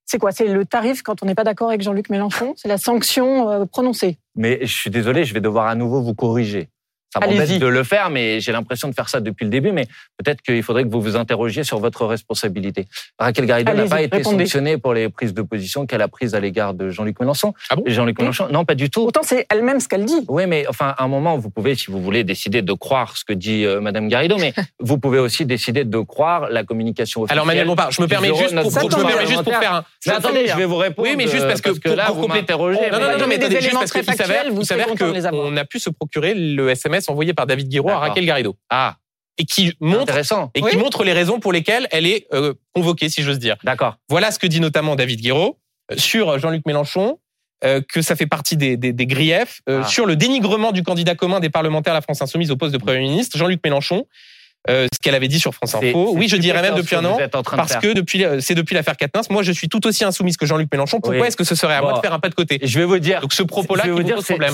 C'est 0.04 0.18
quoi? 0.18 0.32
C'est 0.32 0.46
le 0.46 0.64
tarif 0.64 1.02
quand 1.02 1.22
on 1.22 1.26
n'est 1.26 1.34
pas 1.34 1.44
d'accord 1.44 1.68
avec 1.68 1.82
Jean-Luc 1.82 2.08
Mélenchon? 2.08 2.54
C'est 2.56 2.68
la 2.68 2.78
sanction 2.78 3.50
euh, 3.50 3.66
prononcée? 3.66 4.18
Mais 4.36 4.58
je 4.62 4.72
suis 4.72 4.90
désolé, 4.90 5.24
je 5.24 5.34
vais 5.34 5.40
devoir 5.40 5.66
à 5.66 5.74
nouveau 5.74 6.00
vous 6.00 6.14
corriger. 6.14 6.70
Ça 7.12 7.20
m'embête 7.20 7.58
de 7.58 7.66
le 7.66 7.84
faire, 7.84 8.10
mais 8.10 8.40
j'ai 8.40 8.52
l'impression 8.52 8.88
de 8.88 8.94
faire 8.94 9.08
ça 9.08 9.20
depuis 9.20 9.44
le 9.44 9.50
début. 9.50 9.72
Mais 9.72 9.86
peut-être 10.22 10.42
qu'il 10.42 10.62
faudrait 10.62 10.84
que 10.84 10.90
vous 10.90 11.00
vous 11.00 11.16
interrogiez 11.16 11.64
sur 11.64 11.78
votre 11.78 12.04
responsabilité. 12.04 12.86
Raquel 13.18 13.46
Garrido 13.46 13.72
n'a 13.72 13.86
pas 13.86 14.02
été 14.02 14.18
répondez. 14.18 14.44
sanctionnée 14.44 14.76
pour 14.76 14.92
les 14.92 15.08
prises 15.08 15.32
de 15.32 15.42
position 15.42 15.86
qu'elle 15.86 16.02
a 16.02 16.08
prises 16.08 16.34
à 16.34 16.40
l'égard 16.40 16.74
de 16.74 16.90
Jean-Luc 16.90 17.18
Mélenchon. 17.20 17.54
Ah 17.70 17.76
bon? 17.76 17.82
Jean-Luc 17.86 18.16
Oui. 18.18 18.24
Mélenchon, 18.24 18.48
non, 18.52 18.64
pas 18.64 18.74
du 18.74 18.90
tout. 18.90 19.04
Pourtant, 19.04 19.22
c'est 19.24 19.46
elle-même 19.50 19.80
ce 19.80 19.88
qu'elle 19.88 20.04
dit. 20.04 20.24
Oui, 20.28 20.46
mais 20.46 20.66
enfin, 20.68 20.94
à 20.98 21.04
un 21.04 21.08
moment, 21.08 21.38
vous 21.38 21.48
pouvez, 21.50 21.74
si 21.74 21.90
vous 21.90 22.02
voulez, 22.02 22.24
décider 22.24 22.60
de 22.60 22.72
croire 22.74 23.16
ce 23.16 23.24
que 23.24 23.32
dit 23.32 23.64
euh, 23.64 23.80
Madame 23.80 24.08
Garrido, 24.08 24.36
mais 24.38 24.52
vous 24.80 24.98
pouvez 24.98 25.18
aussi 25.18 25.46
décider 25.46 25.84
de 25.84 25.98
croire 26.00 26.50
la 26.50 26.64
communication 26.64 27.22
officielle. 27.22 27.38
Alors 27.38 27.46
Manuel 27.46 27.66
Bompard, 27.66 27.90
je 27.90 28.02
me 28.02 28.06
permets 28.06 28.34
juste 28.34 28.54
pour, 28.60 28.70
je 28.70 28.96
me 28.96 29.06
permets 29.06 29.26
juste 29.26 29.42
pour 29.44 29.56
faire 29.56 29.74
un. 29.74 29.84
Mais 30.06 30.12
attendez, 30.12 30.46
je 30.46 30.56
vais 30.56 30.64
vous 30.66 30.76
répondre. 30.76 31.08
Oui, 31.08 31.14
mais 31.16 31.26
juste 31.26 31.46
parce 31.46 31.60
que, 31.60 31.70
parce 31.70 31.78
que 31.78 31.88
là, 31.88 32.06
pour 32.06 32.16
vous 32.16 32.28
m'interrogez. 32.28 32.78
Non, 32.92 32.98
non, 33.00 33.06
mais- 33.08 33.16
non, 33.18 33.26
mais 33.26 33.38
Des 33.38 33.44
attendez, 33.46 33.54
juste 33.56 33.66
éléments 33.66 33.78
parce 33.80 33.90
très 33.90 34.02
qu'il 34.02 34.14
s'avère, 34.14 34.44
qu'on 34.98 35.56
a 35.56 35.64
pu 35.64 35.78
se 35.78 35.90
procurer 35.90 36.34
le 36.34 36.68
SMS 36.68 36.97
envoyé 37.08 37.34
par 37.34 37.46
David 37.46 37.68
Guiraud 37.68 37.90
à. 37.90 37.98
Raquel 37.98 38.24
Garrido 38.26 38.56
Ah, 38.70 38.96
et 39.38 39.44
qui 39.44 39.72
montre 39.80 40.02
intéressant. 40.02 40.50
et 40.54 40.62
Oui. 40.62 40.70
qui 40.72 40.76
montre 40.76 41.04
les 41.04 41.12
raisons 41.12 41.38
pour 41.38 41.52
lesquelles 41.52 41.86
elle 41.92 42.06
est 42.06 42.26
euh, 42.32 42.54
convoquée, 42.74 43.08
si 43.08 43.22
j'ose 43.22 43.38
dire. 43.38 43.56
D'accord. 43.62 43.96
Voilà 44.08 44.30
ce 44.32 44.38
que 44.38 44.46
dit 44.48 44.60
notamment 44.60 44.96
David 44.96 45.20
Guiraud 45.20 45.58
euh, 45.92 45.96
sur 45.96 46.38
Jean-Luc 46.38 46.66
Mélenchon, 46.66 47.18
euh, 47.64 47.80
que 47.88 48.02
ça 48.02 48.16
fait 48.16 48.26
partie 48.26 48.56
des, 48.56 48.76
des, 48.76 48.92
des 48.92 49.06
griefs, 49.06 49.60
euh, 49.68 49.82
Ah. 49.84 49.86
sur 49.86 50.06
le 50.06 50.16
dénigrement 50.16 50.72
du 50.72 50.82
candidat 50.82 51.14
commun 51.14 51.38
des 51.40 51.50
parlementaires 51.50 51.92
à 51.92 51.96
la 51.96 52.00
France 52.02 52.20
Insoumise 52.22 52.50
au 52.50 52.56
poste 52.56 52.72
de 52.72 52.78
Premier 52.78 53.00
ministre, 53.00 53.38
Jean-Luc 53.38 53.60
Mélenchon. 53.64 54.06
Euh, 54.68 54.86
ce 54.92 54.98
qu'elle 55.00 55.14
avait 55.14 55.28
dit 55.28 55.40
sur 55.40 55.54
France 55.54 55.74
Info. 55.74 56.12
Oui, 56.14 56.28
je 56.28 56.36
dirais 56.36 56.60
même 56.62 56.74
depuis 56.74 56.96
un 56.96 57.04
an. 57.04 57.16
Parce 57.56 57.76
que 57.76 57.92
depuis, 57.94 58.24
euh, 58.24 58.40
c'est 58.40 58.54
depuis 58.54 58.74
l'affaire 58.74 58.96
Quatennens. 58.96 59.30
Moi, 59.30 59.42
je 59.42 59.52
suis 59.52 59.68
tout 59.68 59.86
aussi 59.86 60.04
insoumise 60.04 60.36
que 60.36 60.46
Jean-Luc 60.46 60.68
Mélenchon. 60.72 61.00
Pourquoi 61.00 61.20
Oui. 61.20 61.26
est-ce 61.26 61.36
que 61.36 61.44
ce 61.44 61.54
serait 61.54 61.74
à 61.74 61.80
moi 61.80 61.94
de 61.94 62.00
faire 62.00 62.12
un 62.12 62.18
pas 62.18 62.28
de 62.28 62.34
côté? 62.34 62.58
Je 62.62 62.78
vais 62.78 62.84
vous 62.84 62.98
dire. 62.98 63.20
Donc 63.20 63.32
ce 63.32 63.42
propos-là 63.42 63.84
qui 63.84 63.90
vous 63.90 64.02
dire, 64.02 64.16
pose 64.16 64.26
problème. 64.26 64.52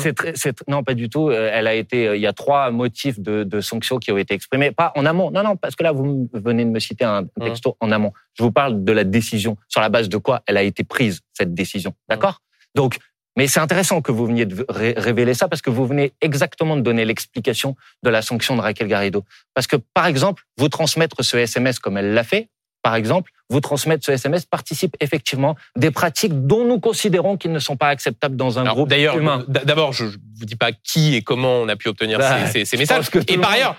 non, 0.69 0.83
pas 0.83 0.95
du 0.95 1.09
tout. 1.09 1.31
Euh, 1.31 1.51
Elle 1.53 1.67
a 1.67 1.75
été. 1.75 2.15
Il 2.15 2.21
y 2.21 2.27
a 2.27 2.33
trois 2.33 2.71
motifs 2.71 3.19
de, 3.19 3.45
de 3.45 3.61
sanctions 3.61 3.99
qui 3.99 4.13
ont 4.13 4.19
été 4.19 4.35
exprimés, 4.35 4.71
pas 4.71 4.93
en 4.95 5.07
amont. 5.07 5.31
Non, 5.31 5.43
non, 5.43 5.57
parce 5.57 5.75
que 5.75 5.83
là, 5.83 5.93
vous 5.93 6.29
venez 6.33 6.65
de 6.65 6.71
me 6.71 6.79
citer 6.81 7.05
un 7.05 7.25
texto 7.43 7.77
en 7.81 7.91
amont. 7.91 8.13
Je 8.39 8.43
vous 8.43 8.53
parle 8.53 8.85
de 8.85 8.93
la 8.93 9.05
décision. 9.05 9.57
Sur 9.69 9.81
la 9.81 9.89
base 9.89 10.09
de 10.09 10.17
quoi 10.17 10.43
elle 10.47 10.57
a 10.57 10.63
été 10.63 10.85
prise 10.85 11.21
cette 11.33 11.55
décision. 11.55 11.95
D'accord? 12.09 12.41
Donc. 12.75 12.99
Mais 13.37 13.47
c'est 13.49 13.61
intéressant 13.61 14.01
que 14.01 14.13
vous 14.13 14.27
veniez 14.27 14.47
de 14.47 14.65
ré- 14.69 14.95
révéler 14.97 15.35
ça 15.35 15.49
parce 15.49 15.61
que 15.63 15.71
vous 15.71 15.87
venez 15.87 16.13
exactement 16.21 16.77
de 16.77 16.83
donner 16.83 17.05
l'explication 17.05 17.77
de 18.03 18.11
la 18.11 18.23
sanction 18.23 18.55
de 18.57 18.61
Raquel 18.61 18.87
Garrido. 18.89 19.25
Parce 19.55 19.67
que, 19.67 19.77
par 19.95 20.07
exemple, 20.07 20.45
vous 20.57 20.69
transmettre 20.69 21.25
ce 21.25 21.37
SMS 21.37 21.79
comme 21.79 21.97
elle 21.97 22.15
l'a 22.15 22.25
fait, 22.25 22.49
par 22.83 22.95
exemple, 22.97 23.31
vous 23.49 23.61
transmettre 23.61 24.05
ce 24.05 24.13
SMS 24.13 24.45
participe 24.45 24.95
effectivement 25.01 25.57
des 25.75 25.91
pratiques 25.91 26.47
dont 26.47 26.65
nous 26.67 26.79
considérons 26.81 27.37
qu'ils 27.39 27.53
ne 27.53 27.59
sont 27.59 27.77
pas 27.77 27.89
acceptables 27.89 28.37
dans 28.37 28.59
un 28.59 28.63
Alors, 28.63 28.75
groupe 28.75 28.89
D'ailleurs, 28.91 29.17
humain. 29.19 29.43
d'abord, 29.49 29.93
je 29.95 30.05
ne 30.05 30.11
vous 30.11 30.45
dis 30.45 30.57
pas 30.57 30.71
qui 30.73 31.15
et 31.15 31.23
comment 31.23 31.57
on 31.61 31.69
a 31.69 31.77
pu 31.77 31.89
obtenir 31.89 32.19
Bah, 32.19 32.47
ces, 32.47 32.77
messages. 32.77 33.07
Et 33.29 33.39
par 33.39 33.53
ailleurs, 33.53 33.77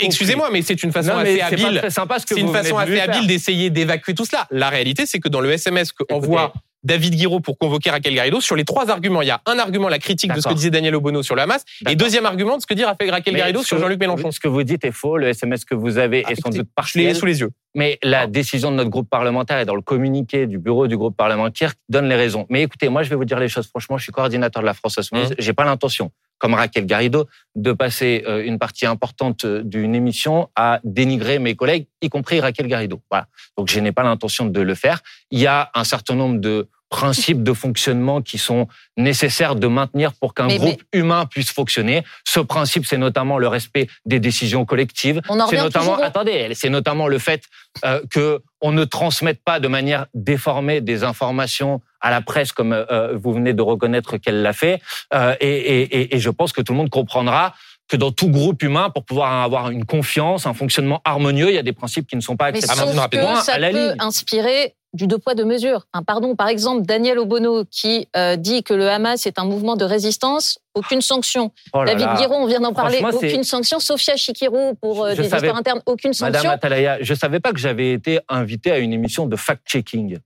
excusez-moi, 0.00 0.50
mais 0.52 0.60
c'est 0.62 0.82
une 0.82 0.92
façon 0.92 1.14
Non, 1.14 1.18
assez 1.18 1.40
habile. 1.40 1.82
ce 1.90 2.38
une 2.38 2.52
façon 2.52 2.76
assez 2.78 3.26
d'essayer 3.26 3.70
d'évacuer 3.70 4.14
tout 4.14 4.24
cela. 4.26 4.46
La 4.50 4.68
réalité, 4.68 5.06
c'est 5.06 5.18
que 5.18 5.28
dans 5.28 5.40
le 5.40 5.50
SMS 5.50 5.92
qu'envoie 5.92 6.52
David 6.84 7.14
Guiraud 7.14 7.40
pour 7.40 7.58
convoquer 7.58 7.90
Raquel 7.90 8.14
Garrido, 8.14 8.40
sur 8.40 8.56
les 8.56 8.64
trois 8.64 8.90
arguments, 8.90 9.22
il 9.22 9.28
y 9.28 9.30
a 9.30 9.40
un 9.46 9.58
argument, 9.58 9.88
la 9.88 9.98
critique 9.98 10.32
de 10.34 10.40
ce 10.40 10.48
que 10.48 10.54
disait 10.54 10.70
Daniel 10.70 10.94
Obono 10.96 11.22
sur 11.22 11.34
le 11.36 11.42
Hamas, 11.42 11.64
et 11.88 11.94
deuxième 11.96 12.26
argument 12.26 12.56
de 12.56 12.62
ce 12.62 12.66
que 12.66 12.74
dit 12.74 12.84
Raquel 12.84 13.34
Garrido 13.34 13.62
sur 13.62 13.78
Jean-Luc 13.78 14.00
Mélenchon. 14.00 14.30
Ce 14.30 14.40
que 14.40 14.48
vous 14.48 14.62
dites 14.62 14.84
est 14.84 14.90
faux. 14.92 15.16
Le 15.16 15.28
SMS 15.28 15.64
que 15.64 15.74
vous 15.74 15.98
avez 15.98 16.24
Ah, 16.26 16.32
est 16.32 16.34
sans 16.34 16.50
écoutez, 16.50 16.58
doute 16.58 16.66
Je 16.84 16.98
l'ai 16.98 17.04
partiel. 17.04 17.16
sous 17.16 17.26
les 17.26 17.40
yeux. 17.40 17.50
Mais 17.74 17.98
la 18.02 18.22
Ah. 18.22 18.26
décision 18.26 18.70
de 18.70 18.76
notre 18.76 18.90
groupe 18.90 19.08
parlementaire 19.08 19.58
et 19.58 19.64
dans 19.64 19.74
le 19.76 19.80
communiqué 19.82 20.46
du 20.46 20.58
bureau 20.58 20.86
du 20.88 20.96
groupe 20.96 21.16
parlementaire 21.16 21.72
donne 21.88 22.08
les 22.08 22.16
raisons. 22.16 22.46
Mais 22.50 22.62
écoutez, 22.62 22.88
moi, 22.88 23.02
je 23.02 23.10
vais 23.10 23.16
vous 23.16 23.24
dire 23.24 23.38
les 23.38 23.48
choses. 23.48 23.66
Franchement, 23.68 23.96
je 23.96 24.02
suis 24.02 24.12
coordinateur 24.12 24.62
de 24.62 24.66
la 24.66 24.74
France 24.74 24.98
Insoumise. 24.98 25.30
Mmh. 25.30 25.34
J'ai 25.38 25.52
pas 25.52 25.64
l'intention, 25.64 26.10
comme 26.42 26.54
Raquel 26.54 26.86
Garrido, 26.86 27.28
de 27.54 27.72
passer 27.72 28.24
euh, 28.26 28.44
une 28.44 28.58
partie 28.58 28.84
importante 28.84 29.44
euh, 29.44 29.62
d'une 29.62 29.94
émission 29.94 30.48
à 30.56 30.80
dénigrer 30.82 31.38
mes 31.38 31.54
collègues, 31.54 31.86
y 32.00 32.08
compris 32.08 32.40
Raquel 32.40 32.66
Garrido. 32.66 33.00
Voilà. 33.12 33.28
Donc, 33.56 33.70
je 33.70 33.78
n'ai 33.78 33.92
pas 33.92 34.02
l'intention 34.02 34.46
de 34.46 34.60
le 34.60 34.74
faire. 34.74 35.02
Il 35.30 35.38
y 35.38 35.46
a 35.46 35.70
un 35.72 35.84
certain 35.84 36.16
nombre 36.16 36.40
de 36.40 36.68
principes 36.92 37.42
de 37.42 37.54
fonctionnement 37.54 38.20
qui 38.20 38.36
sont 38.38 38.68
nécessaires 38.98 39.56
de 39.56 39.66
maintenir 39.66 40.12
pour 40.20 40.34
qu'un 40.34 40.46
Mais- 40.48 40.58
groupe 40.58 40.82
humain 40.92 41.24
puisse 41.24 41.50
fonctionner. 41.50 42.04
Ce 42.24 42.38
principe, 42.38 42.84
c'est 42.86 42.98
notamment 42.98 43.38
le 43.38 43.48
respect 43.48 43.88
des 44.04 44.20
décisions 44.20 44.64
collectives. 44.66 45.20
On 45.30 45.40
en 45.40 45.46
C'est 45.48 45.56
revient 45.56 45.64
notamment, 45.64 45.92
toujours 45.92 46.04
attendez, 46.04 46.52
c'est 46.54 46.68
notamment 46.68 47.08
le 47.08 47.18
fait 47.18 47.42
euh, 47.86 48.00
que 48.10 48.42
on 48.60 48.72
ne 48.72 48.84
transmette 48.84 49.42
pas 49.42 49.58
de 49.58 49.68
manière 49.68 50.04
déformée 50.12 50.80
des 50.82 51.02
informations 51.02 51.80
à 52.02 52.10
la 52.10 52.20
presse 52.20 52.52
comme 52.52 52.72
euh, 52.74 53.16
vous 53.16 53.32
venez 53.32 53.54
de 53.54 53.62
reconnaître 53.62 54.18
qu'elle 54.18 54.42
l'a 54.42 54.52
fait. 54.52 54.80
Euh, 55.14 55.34
et, 55.40 55.48
et, 55.48 55.82
et- 56.00 56.14
et 56.16 56.18
je 56.20 56.30
pense 56.30 56.52
que 56.52 56.60
tout 56.60 56.72
le 56.72 56.78
monde 56.78 56.90
comprendra 56.90 57.54
que 57.88 57.96
dans 57.96 58.12
tout 58.12 58.28
groupe 58.28 58.62
humain, 58.62 58.90
pour 58.90 59.04
pouvoir 59.04 59.42
avoir 59.42 59.70
une 59.70 59.84
confiance, 59.84 60.46
un 60.46 60.54
fonctionnement 60.54 61.00
harmonieux, 61.04 61.48
il 61.48 61.54
y 61.54 61.58
a 61.58 61.62
des 61.62 61.72
principes 61.72 62.06
qui 62.06 62.16
ne 62.16 62.20
sont 62.20 62.36
pas 62.36 62.50
Mais 62.52 62.58
acceptables. 62.58 62.92
Sauf 62.92 63.10
que 63.10 63.16
à 63.18 63.36
ça 63.42 63.58
la 63.58 63.70
peut 63.70 63.76
ligne. 63.88 63.96
inspirer 63.98 64.74
du 64.92 65.06
deux 65.06 65.18
poids 65.18 65.34
deux 65.34 65.44
mesures. 65.44 65.86
Enfin, 65.92 66.02
pardon, 66.02 66.36
par 66.36 66.48
exemple, 66.48 66.82
Daniel 66.82 67.18
Obono 67.18 67.64
qui 67.70 68.08
euh, 68.16 68.36
dit 68.36 68.62
que 68.62 68.74
le 68.74 68.88
Hamas 68.88 69.26
est 69.26 69.38
un 69.38 69.44
mouvement 69.44 69.76
de 69.76 69.84
résistance, 69.84 70.58
aucune 70.74 71.00
sanction. 71.00 71.50
Oh 71.72 71.84
David. 71.84 72.08
Guiraud, 72.16 72.34
on 72.36 72.46
vient 72.46 72.60
d'en 72.60 72.72
parler, 72.74 73.02
aucune 73.12 73.44
sanction. 73.44 73.80
Sophia 73.80 74.16
Chikirou 74.16 74.74
pour 74.80 75.04
euh, 75.04 75.14
des 75.14 75.24
savais- 75.24 75.36
histoires 75.46 75.56
internes, 75.56 75.82
aucune 75.86 76.12
Madame 76.20 76.34
sanction. 76.34 76.50
Atalaya, 76.50 76.98
je 77.00 77.14
savais 77.14 77.40
pas 77.40 77.52
que 77.52 77.58
j'avais 77.58 77.92
été 77.92 78.20
invité 78.28 78.70
à 78.70 78.78
une 78.78 78.92
émission 78.92 79.26
de 79.26 79.36
fact-checking. 79.36 80.18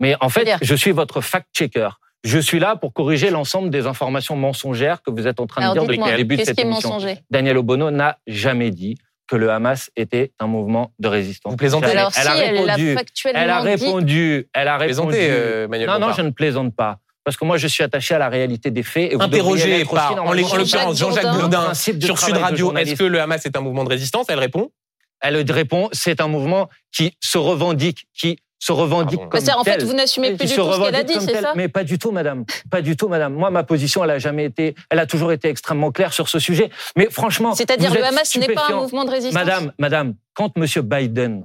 Mais 0.00 0.16
en 0.20 0.28
fait, 0.28 0.56
je 0.62 0.74
suis 0.74 0.92
votre 0.92 1.20
fact-checker. 1.20 1.88
Je 2.24 2.38
suis 2.38 2.60
là 2.60 2.76
pour 2.76 2.92
corriger 2.92 3.30
l'ensemble 3.30 3.70
des 3.70 3.86
informations 3.86 4.36
mensongères 4.36 5.02
que 5.02 5.10
vous 5.10 5.26
êtes 5.26 5.40
en 5.40 5.46
train 5.46 5.62
Alors 5.62 5.74
de 5.74 5.80
dire 5.80 5.88
depuis 5.98 6.10
le 6.12 6.16
début 6.16 6.36
de 6.36 6.44
cette 6.44 6.60
émission. 6.60 6.98
Daniel 7.30 7.58
Obono 7.58 7.90
n'a 7.90 8.18
jamais 8.28 8.70
dit 8.70 8.96
que 9.32 9.36
le 9.38 9.50
Hamas 9.50 9.90
était 9.96 10.30
un 10.40 10.46
mouvement 10.46 10.92
de 10.98 11.08
résistance. 11.08 11.52
Vous 11.52 11.56
plaisantez. 11.56 11.86
Jamais. 11.86 12.00
Alors 12.00 12.12
si 12.12 12.20
elle 12.20 12.28
a 12.28 12.36
elle 12.36 12.66
l'a 12.66 12.74
répondu. 12.74 12.94
factuellement 12.94 13.40
Elle 13.40 13.50
a 13.50 13.60
répondu. 13.60 14.48
Elle 14.52 14.68
a 14.68 14.76
répondu. 14.76 15.08
Plaisantez, 15.08 15.28
euh, 15.30 15.68
Manuel 15.68 15.88
non, 15.88 15.98
non, 15.98 16.12
je 16.12 16.20
ne 16.20 16.28
plaisante 16.28 16.76
pas. 16.76 16.98
Parce 17.24 17.38
que 17.38 17.46
moi, 17.46 17.56
je 17.56 17.66
suis 17.66 17.82
attaché 17.82 18.14
à 18.14 18.18
la 18.18 18.28
réalité 18.28 18.70
des 18.70 18.82
faits. 18.82 19.10
Et 19.10 19.14
vous 19.14 19.22
Interrogé 19.22 19.86
par, 19.86 20.22
en 20.22 20.34
l'occurrence, 20.34 20.98
Jean-Jacques 20.98 21.32
Bourdin. 21.32 21.72
Sur 21.72 22.18
Sud 22.18 22.36
Radio, 22.36 22.76
est-ce 22.76 22.94
que 22.94 23.04
le 23.04 23.22
Hamas 23.22 23.46
est 23.46 23.56
un 23.56 23.62
mouvement 23.62 23.84
de 23.84 23.88
résistance? 23.88 24.26
Elle 24.28 24.38
répond 24.38 24.70
Elle 25.22 25.50
répond, 25.50 25.88
c'est 25.92 26.20
un 26.20 26.28
mouvement 26.28 26.68
qui 26.94 27.16
se 27.20 27.38
revendique, 27.38 28.08
qui 28.12 28.36
se 28.62 28.70
revendique 28.70 29.18
Ah 29.20 29.24
bon. 29.24 29.28
comme 29.28 29.44
Bah, 29.44 29.58
en 29.58 29.64
fait, 29.64 29.82
vous 29.82 29.92
n'assumez 29.92 30.36
plus 30.36 30.46
du 30.46 30.54
tout 30.54 30.72
ce 30.72 30.80
qu'elle 30.80 30.94
a 30.94 31.02
dit, 31.02 31.14
c'est 31.18 31.40
ça 31.40 31.52
Mais 31.56 31.66
pas 31.66 31.82
du 31.82 31.98
tout, 31.98 32.12
madame. 32.12 32.44
Pas 32.70 32.80
du 32.80 32.96
tout, 32.96 33.08
madame. 33.08 33.34
Moi, 33.34 33.50
ma 33.50 33.64
position, 33.64 34.04
elle 34.04 34.10
a 34.10 34.20
jamais 34.20 34.44
été, 34.44 34.76
elle 34.88 35.00
a 35.00 35.06
toujours 35.06 35.32
été 35.32 35.48
extrêmement 35.48 35.90
claire 35.90 36.12
sur 36.12 36.28
ce 36.28 36.38
sujet. 36.38 36.70
Mais 36.96 37.08
franchement, 37.10 37.56
C'est-à-dire 37.56 37.92
le 37.92 38.04
Hamas 38.04 38.36
n'est 38.36 38.54
pas 38.54 38.68
un 38.70 38.76
mouvement 38.76 39.04
de 39.04 39.10
résistance. 39.10 39.34
Madame, 39.34 39.72
madame, 39.80 40.14
quand 40.34 40.56
Monsieur 40.56 40.82
Biden, 40.82 41.44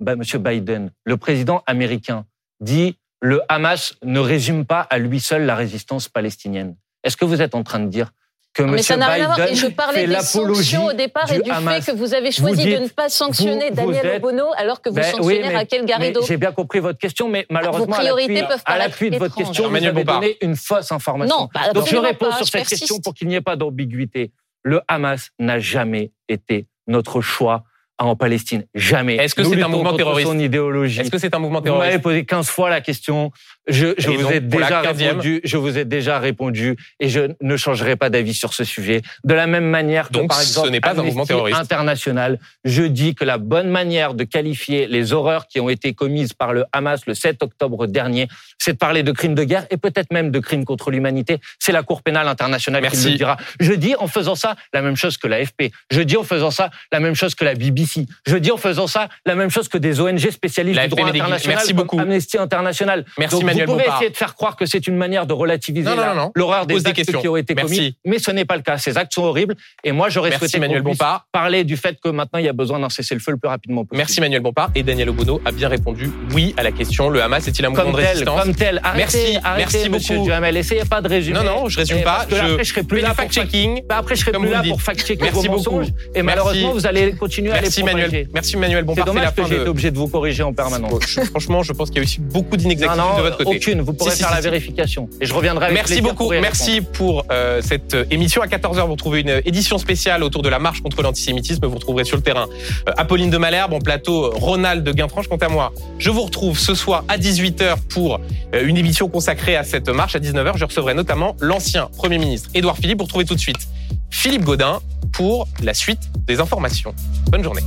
bah, 0.00 0.16
Monsieur 0.16 0.38
Biden, 0.38 0.92
le 1.04 1.18
président 1.18 1.62
américain, 1.66 2.24
dit 2.60 2.96
le 3.20 3.42
Hamas 3.50 3.92
ne 4.02 4.18
résume 4.20 4.64
pas 4.64 4.80
à 4.80 4.96
lui 4.96 5.20
seul 5.20 5.44
la 5.44 5.56
résistance 5.56 6.08
palestinienne. 6.08 6.74
Est-ce 7.04 7.18
que 7.18 7.26
vous 7.26 7.42
êtes 7.42 7.54
en 7.54 7.64
train 7.64 7.80
de 7.80 7.88
dire 7.88 8.12
que 8.56 8.62
Mais 8.62 8.72
Monsieur 8.72 8.94
ça 8.94 8.96
n'a 8.96 9.06
rien 9.08 9.24
à 9.24 9.26
voir. 9.34 9.36
Biden 9.38 9.52
Et 9.52 9.56
je 9.56 9.66
parlais 9.68 10.06
des 10.06 10.14
sanctions 10.20 10.86
au 10.86 10.92
départ 10.92 11.30
et 11.32 11.40
du 11.40 11.50
Hamas 11.50 11.84
fait 11.84 11.92
que 11.92 11.96
vous 11.96 12.14
avez 12.14 12.32
choisi 12.32 12.70
Vous 12.70 12.76
de 12.76 12.82
ne 12.82 12.88
pas 12.88 13.08
sanctionner 13.08 13.70
vous- 13.70 13.82
vous 13.82 13.92
Daniel 13.92 14.06
êtes- 14.06 14.16
Obono 14.24 14.44
alors 14.56 14.80
que 14.80 14.88
vous 14.88 14.94
Ben 14.96 15.04
sanctionnez 15.04 15.26
oui, 15.42 15.48
mais- 15.48 15.54
Raquel 15.56 15.84
Garrido. 15.84 16.22
J'ai 16.26 16.36
bien 16.36 16.52
compris 16.52 16.80
votre 16.80 16.98
question, 16.98 17.28
mais 17.28 17.46
malheureusement, 17.50 17.94
à 17.94 17.98
priorités 17.98 18.40
l'appui- 18.66 19.10
de 19.10 19.18
votre 19.18 19.34
question, 19.34 19.68
vous 19.68 19.76
avez 19.76 20.04
donné 20.04 20.36
une 20.40 20.56
fausse 20.56 20.90
information. 20.90 21.36
Non, 21.38 21.48
bah, 21.52 21.72
Donc 21.74 21.86
je 21.88 21.96
réponds 21.96 22.26
pas, 22.30 22.36
sur 22.36 22.46
je 22.46 22.50
cette 22.50 22.60
persiste. 22.60 22.80
question 22.82 23.00
pour 23.00 23.14
qu'il 23.14 23.28
n'y 23.28 23.34
ait 23.34 23.40
pas 23.40 23.56
d'ambiguïté. 23.56 24.32
Le 24.62 24.80
Hamas 24.88 25.30
n'a 25.38 25.58
jamais 25.60 26.12
été 26.28 26.66
notre 26.86 27.20
choix 27.20 27.64
en 27.98 28.14
Palestine. 28.16 28.64
Jamais. 28.74 29.16
Est-ce 29.16 29.34
que 29.34 29.42
c'est 29.44 29.62
un 29.62 29.68
mouvement 29.68 29.96
terroriste 29.96 30.28
son 30.28 30.38
idéologie. 30.38 31.00
Est-ce 31.00 31.10
que 31.10 31.18
c'est 31.18 31.34
un 31.34 31.38
mouvement 31.38 31.60
Vous 31.60 31.66
m'avez 31.68 31.78
terroriste 31.98 32.02
posé 32.02 32.24
15 32.26 32.48
fois 32.48 32.68
la 32.68 32.80
question. 32.82 33.30
Je, 33.68 33.94
je 33.98 34.10
vous 34.10 34.22
donc, 34.22 34.32
ai 34.32 34.40
déjà 34.40 34.82
15e? 34.82 34.96
répondu. 35.06 35.40
Je 35.44 35.56
vous 35.56 35.78
ai 35.78 35.84
déjà 35.84 36.18
répondu 36.18 36.76
et 37.00 37.08
je 37.08 37.32
ne 37.40 37.56
changerai 37.56 37.96
pas 37.96 38.10
d'avis 38.10 38.34
sur 38.34 38.54
ce 38.54 38.64
sujet. 38.64 39.02
De 39.24 39.34
la 39.34 39.46
même 39.46 39.64
manière 39.66 40.08
que, 40.08 40.12
Donc, 40.14 40.28
par 40.28 40.38
ce 40.38 40.48
exemple, 40.48 40.70
n'est 40.70 40.80
pas 40.80 40.98
un 40.98 41.02
mouvement 41.02 41.26
terroriste. 41.26 41.58
International, 41.58 42.38
je 42.64 42.82
dis 42.82 43.14
que 43.14 43.24
la 43.24 43.38
bonne 43.38 43.68
manière 43.68 44.14
de 44.14 44.24
qualifier 44.24 44.86
les 44.86 45.12
horreurs 45.12 45.46
qui 45.48 45.60
ont 45.60 45.68
été 45.68 45.94
commises 45.94 46.32
par 46.32 46.52
le 46.52 46.64
Hamas 46.72 47.06
le 47.06 47.14
7 47.14 47.42
octobre 47.42 47.86
dernier, 47.86 48.28
c'est 48.58 48.74
de 48.74 48.78
parler 48.78 49.02
de 49.02 49.12
crimes 49.12 49.34
de 49.34 49.44
guerre 49.44 49.66
et 49.70 49.76
peut-être 49.76 50.12
même 50.12 50.30
de 50.30 50.38
crimes 50.38 50.64
contre 50.64 50.90
l'humanité. 50.90 51.38
C'est 51.58 51.72
la 51.72 51.82
Cour 51.82 52.02
pénale 52.02 52.28
internationale 52.28 52.88
qui 52.90 52.96
le 52.96 53.16
dira. 53.16 53.36
Je 53.60 53.72
dis 53.72 53.94
en 53.98 54.06
faisant 54.06 54.34
ça 54.34 54.56
la 54.72 54.82
même 54.82 54.96
chose 54.96 55.16
que 55.16 55.26
l'AFP. 55.26 55.72
Je 55.90 56.02
dis 56.02 56.16
en 56.16 56.24
faisant 56.24 56.50
ça 56.50 56.70
la 56.92 57.00
même 57.00 57.14
chose 57.14 57.34
que 57.34 57.44
la 57.44 57.54
BBC. 57.54 58.06
Je 58.26 58.36
dis 58.36 58.50
en 58.50 58.56
faisant 58.56 58.86
ça 58.86 59.08
la 59.24 59.34
même 59.34 59.50
chose 59.50 59.68
que 59.68 59.78
des 59.78 60.00
ONG 60.00 60.30
spécialistes 60.30 60.80
du 60.80 60.88
droit 60.88 61.08
international 61.08 61.56
merci 61.56 61.68
comme 61.68 61.76
beaucoup. 61.76 61.98
Amnesty 61.98 62.38
International. 62.38 63.04
Merci, 63.18 63.34
Donc, 63.36 63.44
Vous 63.60 63.72
pouvez 63.72 63.84
Bompard. 63.84 63.96
essayer 63.96 64.10
de 64.10 64.16
faire 64.16 64.34
croire 64.34 64.56
que 64.56 64.66
c'est 64.66 64.86
une 64.86 64.96
manière 64.96 65.26
de 65.26 65.32
relativiser 65.32 65.88
Non, 65.88 65.96
non, 65.96 66.02
la- 66.02 66.08
non, 66.14 66.22
non. 66.22 66.32
l'horreur 66.34 66.66
des 66.66 66.86
actes 66.86 66.96
questions. 66.96 67.20
qui 67.20 67.28
ont 67.28 67.36
été 67.36 67.54
Merci. 67.54 67.76
commis, 67.76 67.96
mais 68.04 68.18
ce 68.18 68.30
n'est 68.30 68.44
pas 68.44 68.56
le 68.56 68.62
cas. 68.62 68.78
Ces 68.78 68.96
actes 68.98 69.12
sont 69.14 69.22
horribles 69.24 69.54
et 69.84 69.92
moi 69.92 70.08
j'aurais 70.08 70.30
Merci, 70.30 70.40
souhaité 70.46 70.58
Manuel 70.60 70.82
qu'on 70.82 70.90
puisse 70.90 70.98
Bompard. 70.98 71.26
parler 71.32 71.64
du 71.64 71.76
fait 71.76 71.98
que 72.02 72.08
maintenant 72.08 72.38
il 72.38 72.44
y 72.44 72.48
a 72.48 72.52
besoin 72.52 72.78
d'un 72.78 72.88
cessez-le-feu 72.88 73.32
le 73.32 73.38
plus 73.38 73.48
rapidement 73.48 73.84
possible. 73.84 73.96
Merci 73.98 74.20
Manuel 74.20 74.40
Bompard. 74.42 74.70
Et 74.74 74.82
Daniel 74.82 75.10
Obono 75.10 75.40
a 75.44 75.52
bien 75.52 75.68
répondu 75.68 76.10
oui 76.32 76.54
à 76.56 76.62
la 76.62 76.72
question. 76.72 77.08
Le 77.08 77.22
Hamas 77.22 77.46
est-il 77.46 77.64
un 77.64 77.70
mouvement 77.70 77.84
Comme 77.84 77.92
de 77.92 77.98
tel, 77.98 78.08
résistance 78.08 78.42
comme 78.42 78.54
tel. 78.54 78.80
Arrêtez, 78.82 78.98
Merci, 78.98 79.38
arrêtez, 79.44 79.76
merci 79.78 79.90
monsieur 79.90 80.14
beaucoup. 80.16 80.26
Duhamel. 80.28 80.56
Essayez 80.56 80.84
pas 80.84 81.00
de 81.00 81.08
résumer. 81.08 81.38
Non, 81.38 81.44
non, 81.44 81.68
je 81.68 81.78
résume 81.78 81.98
Et 81.98 82.02
pas. 82.02 82.26
Je 82.30 82.34
après, 82.36 82.64
je 82.64 82.70
serai 82.70 82.82
plus 82.82 83.00
là 83.00 83.08
pour 83.08 83.16
fact-checking. 83.16 83.82
Après, 83.88 84.16
je 84.16 84.20
serai 84.20 84.32
plus 84.32 84.48
là 84.50 84.62
pour 84.68 84.80
fact-checker 84.82 85.22
Merci 85.22 85.46
vos 85.48 85.56
beaucoup. 85.56 85.70
mensonges. 85.76 85.92
Et 86.14 86.22
malheureusement, 86.22 86.72
vous 86.72 86.86
allez 86.86 87.12
continuer 87.14 87.52
à 87.52 87.60
les 87.60 87.70
propager. 87.70 88.28
Merci 88.34 88.56
Manuel 88.56 88.80
C'est 88.80 88.84
Bompard. 88.86 89.04
C'est 89.06 89.12
dommage 89.12 89.34
que 89.34 89.44
j'ai 89.48 89.56
été 89.60 89.68
obligé 89.68 89.90
de 89.90 89.98
vous 89.98 90.08
corriger 90.08 90.42
en 90.42 90.52
permanence. 90.52 91.18
Franchement, 91.30 91.62
je 91.62 91.72
pense 91.72 91.88
qu'il 91.90 91.98
y 91.98 92.00
a 92.00 92.04
aussi 92.04 92.20
beaucoup 92.20 92.56
d'inexactitudes 92.56 93.16
de 93.16 93.22
votre 93.22 93.36
côté. 93.38 93.45
Aucune. 93.46 93.80
Vous 93.80 93.92
pourrez 93.92 94.10
Si, 94.12 94.18
faire 94.18 94.28
si, 94.28 94.34
la 94.34 94.40
si. 94.42 94.48
vérification. 94.48 95.08
Et 95.20 95.26
je 95.26 95.34
reviendrai 95.34 95.66
avec 95.66 95.76
Merci 95.76 96.00
beaucoup. 96.00 96.24
pour 96.24 96.30
Merci 96.30 96.80
pour 96.80 97.24
euh, 97.30 97.60
cette 97.62 97.94
euh, 97.94 98.04
émission. 98.10 98.42
À 98.42 98.46
14h, 98.46 98.84
vous 98.86 98.92
retrouvez 98.92 99.20
une 99.20 99.40
édition 99.44 99.78
spéciale 99.78 100.22
autour 100.22 100.42
de 100.42 100.48
la 100.48 100.58
marche 100.58 100.80
contre 100.82 101.02
l'antisémitisme. 101.02 101.66
Vous 101.66 101.74
retrouverez 101.74 102.04
sur 102.04 102.16
le 102.16 102.22
terrain 102.22 102.46
euh, 102.88 102.92
Apolline 102.96 103.30
de 103.30 103.38
Malherbe, 103.38 103.72
en 103.72 103.78
plateau 103.78 104.24
euh, 104.24 104.30
Ronald 104.34 104.84
de 104.84 104.92
Guintranche. 104.92 105.28
Quant 105.28 105.36
à 105.36 105.48
moi, 105.48 105.72
je 105.98 106.10
vous 106.10 106.22
retrouve 106.22 106.58
ce 106.58 106.74
soir 106.74 107.04
à 107.08 107.18
18h 107.18 107.76
pour 107.88 108.20
euh, 108.54 108.66
une 108.66 108.76
émission 108.76 109.08
consacrée 109.08 109.56
à 109.56 109.64
cette 109.64 109.88
marche. 109.88 110.16
À 110.16 110.18
19h, 110.18 110.56
je 110.56 110.64
recevrai 110.64 110.94
notamment 110.94 111.36
l'ancien 111.40 111.88
Premier 111.96 112.18
ministre 112.18 112.50
Édouard 112.54 112.76
Philippe. 112.76 112.98
Vous 112.98 113.04
retrouvez 113.04 113.24
tout 113.24 113.34
de 113.34 113.40
suite 113.40 113.68
Philippe 114.10 114.44
Godin 114.44 114.80
pour 115.12 115.48
la 115.62 115.74
suite 115.74 116.00
des 116.26 116.40
informations. 116.40 116.94
Bonne 117.30 117.42
journée. 117.42 117.62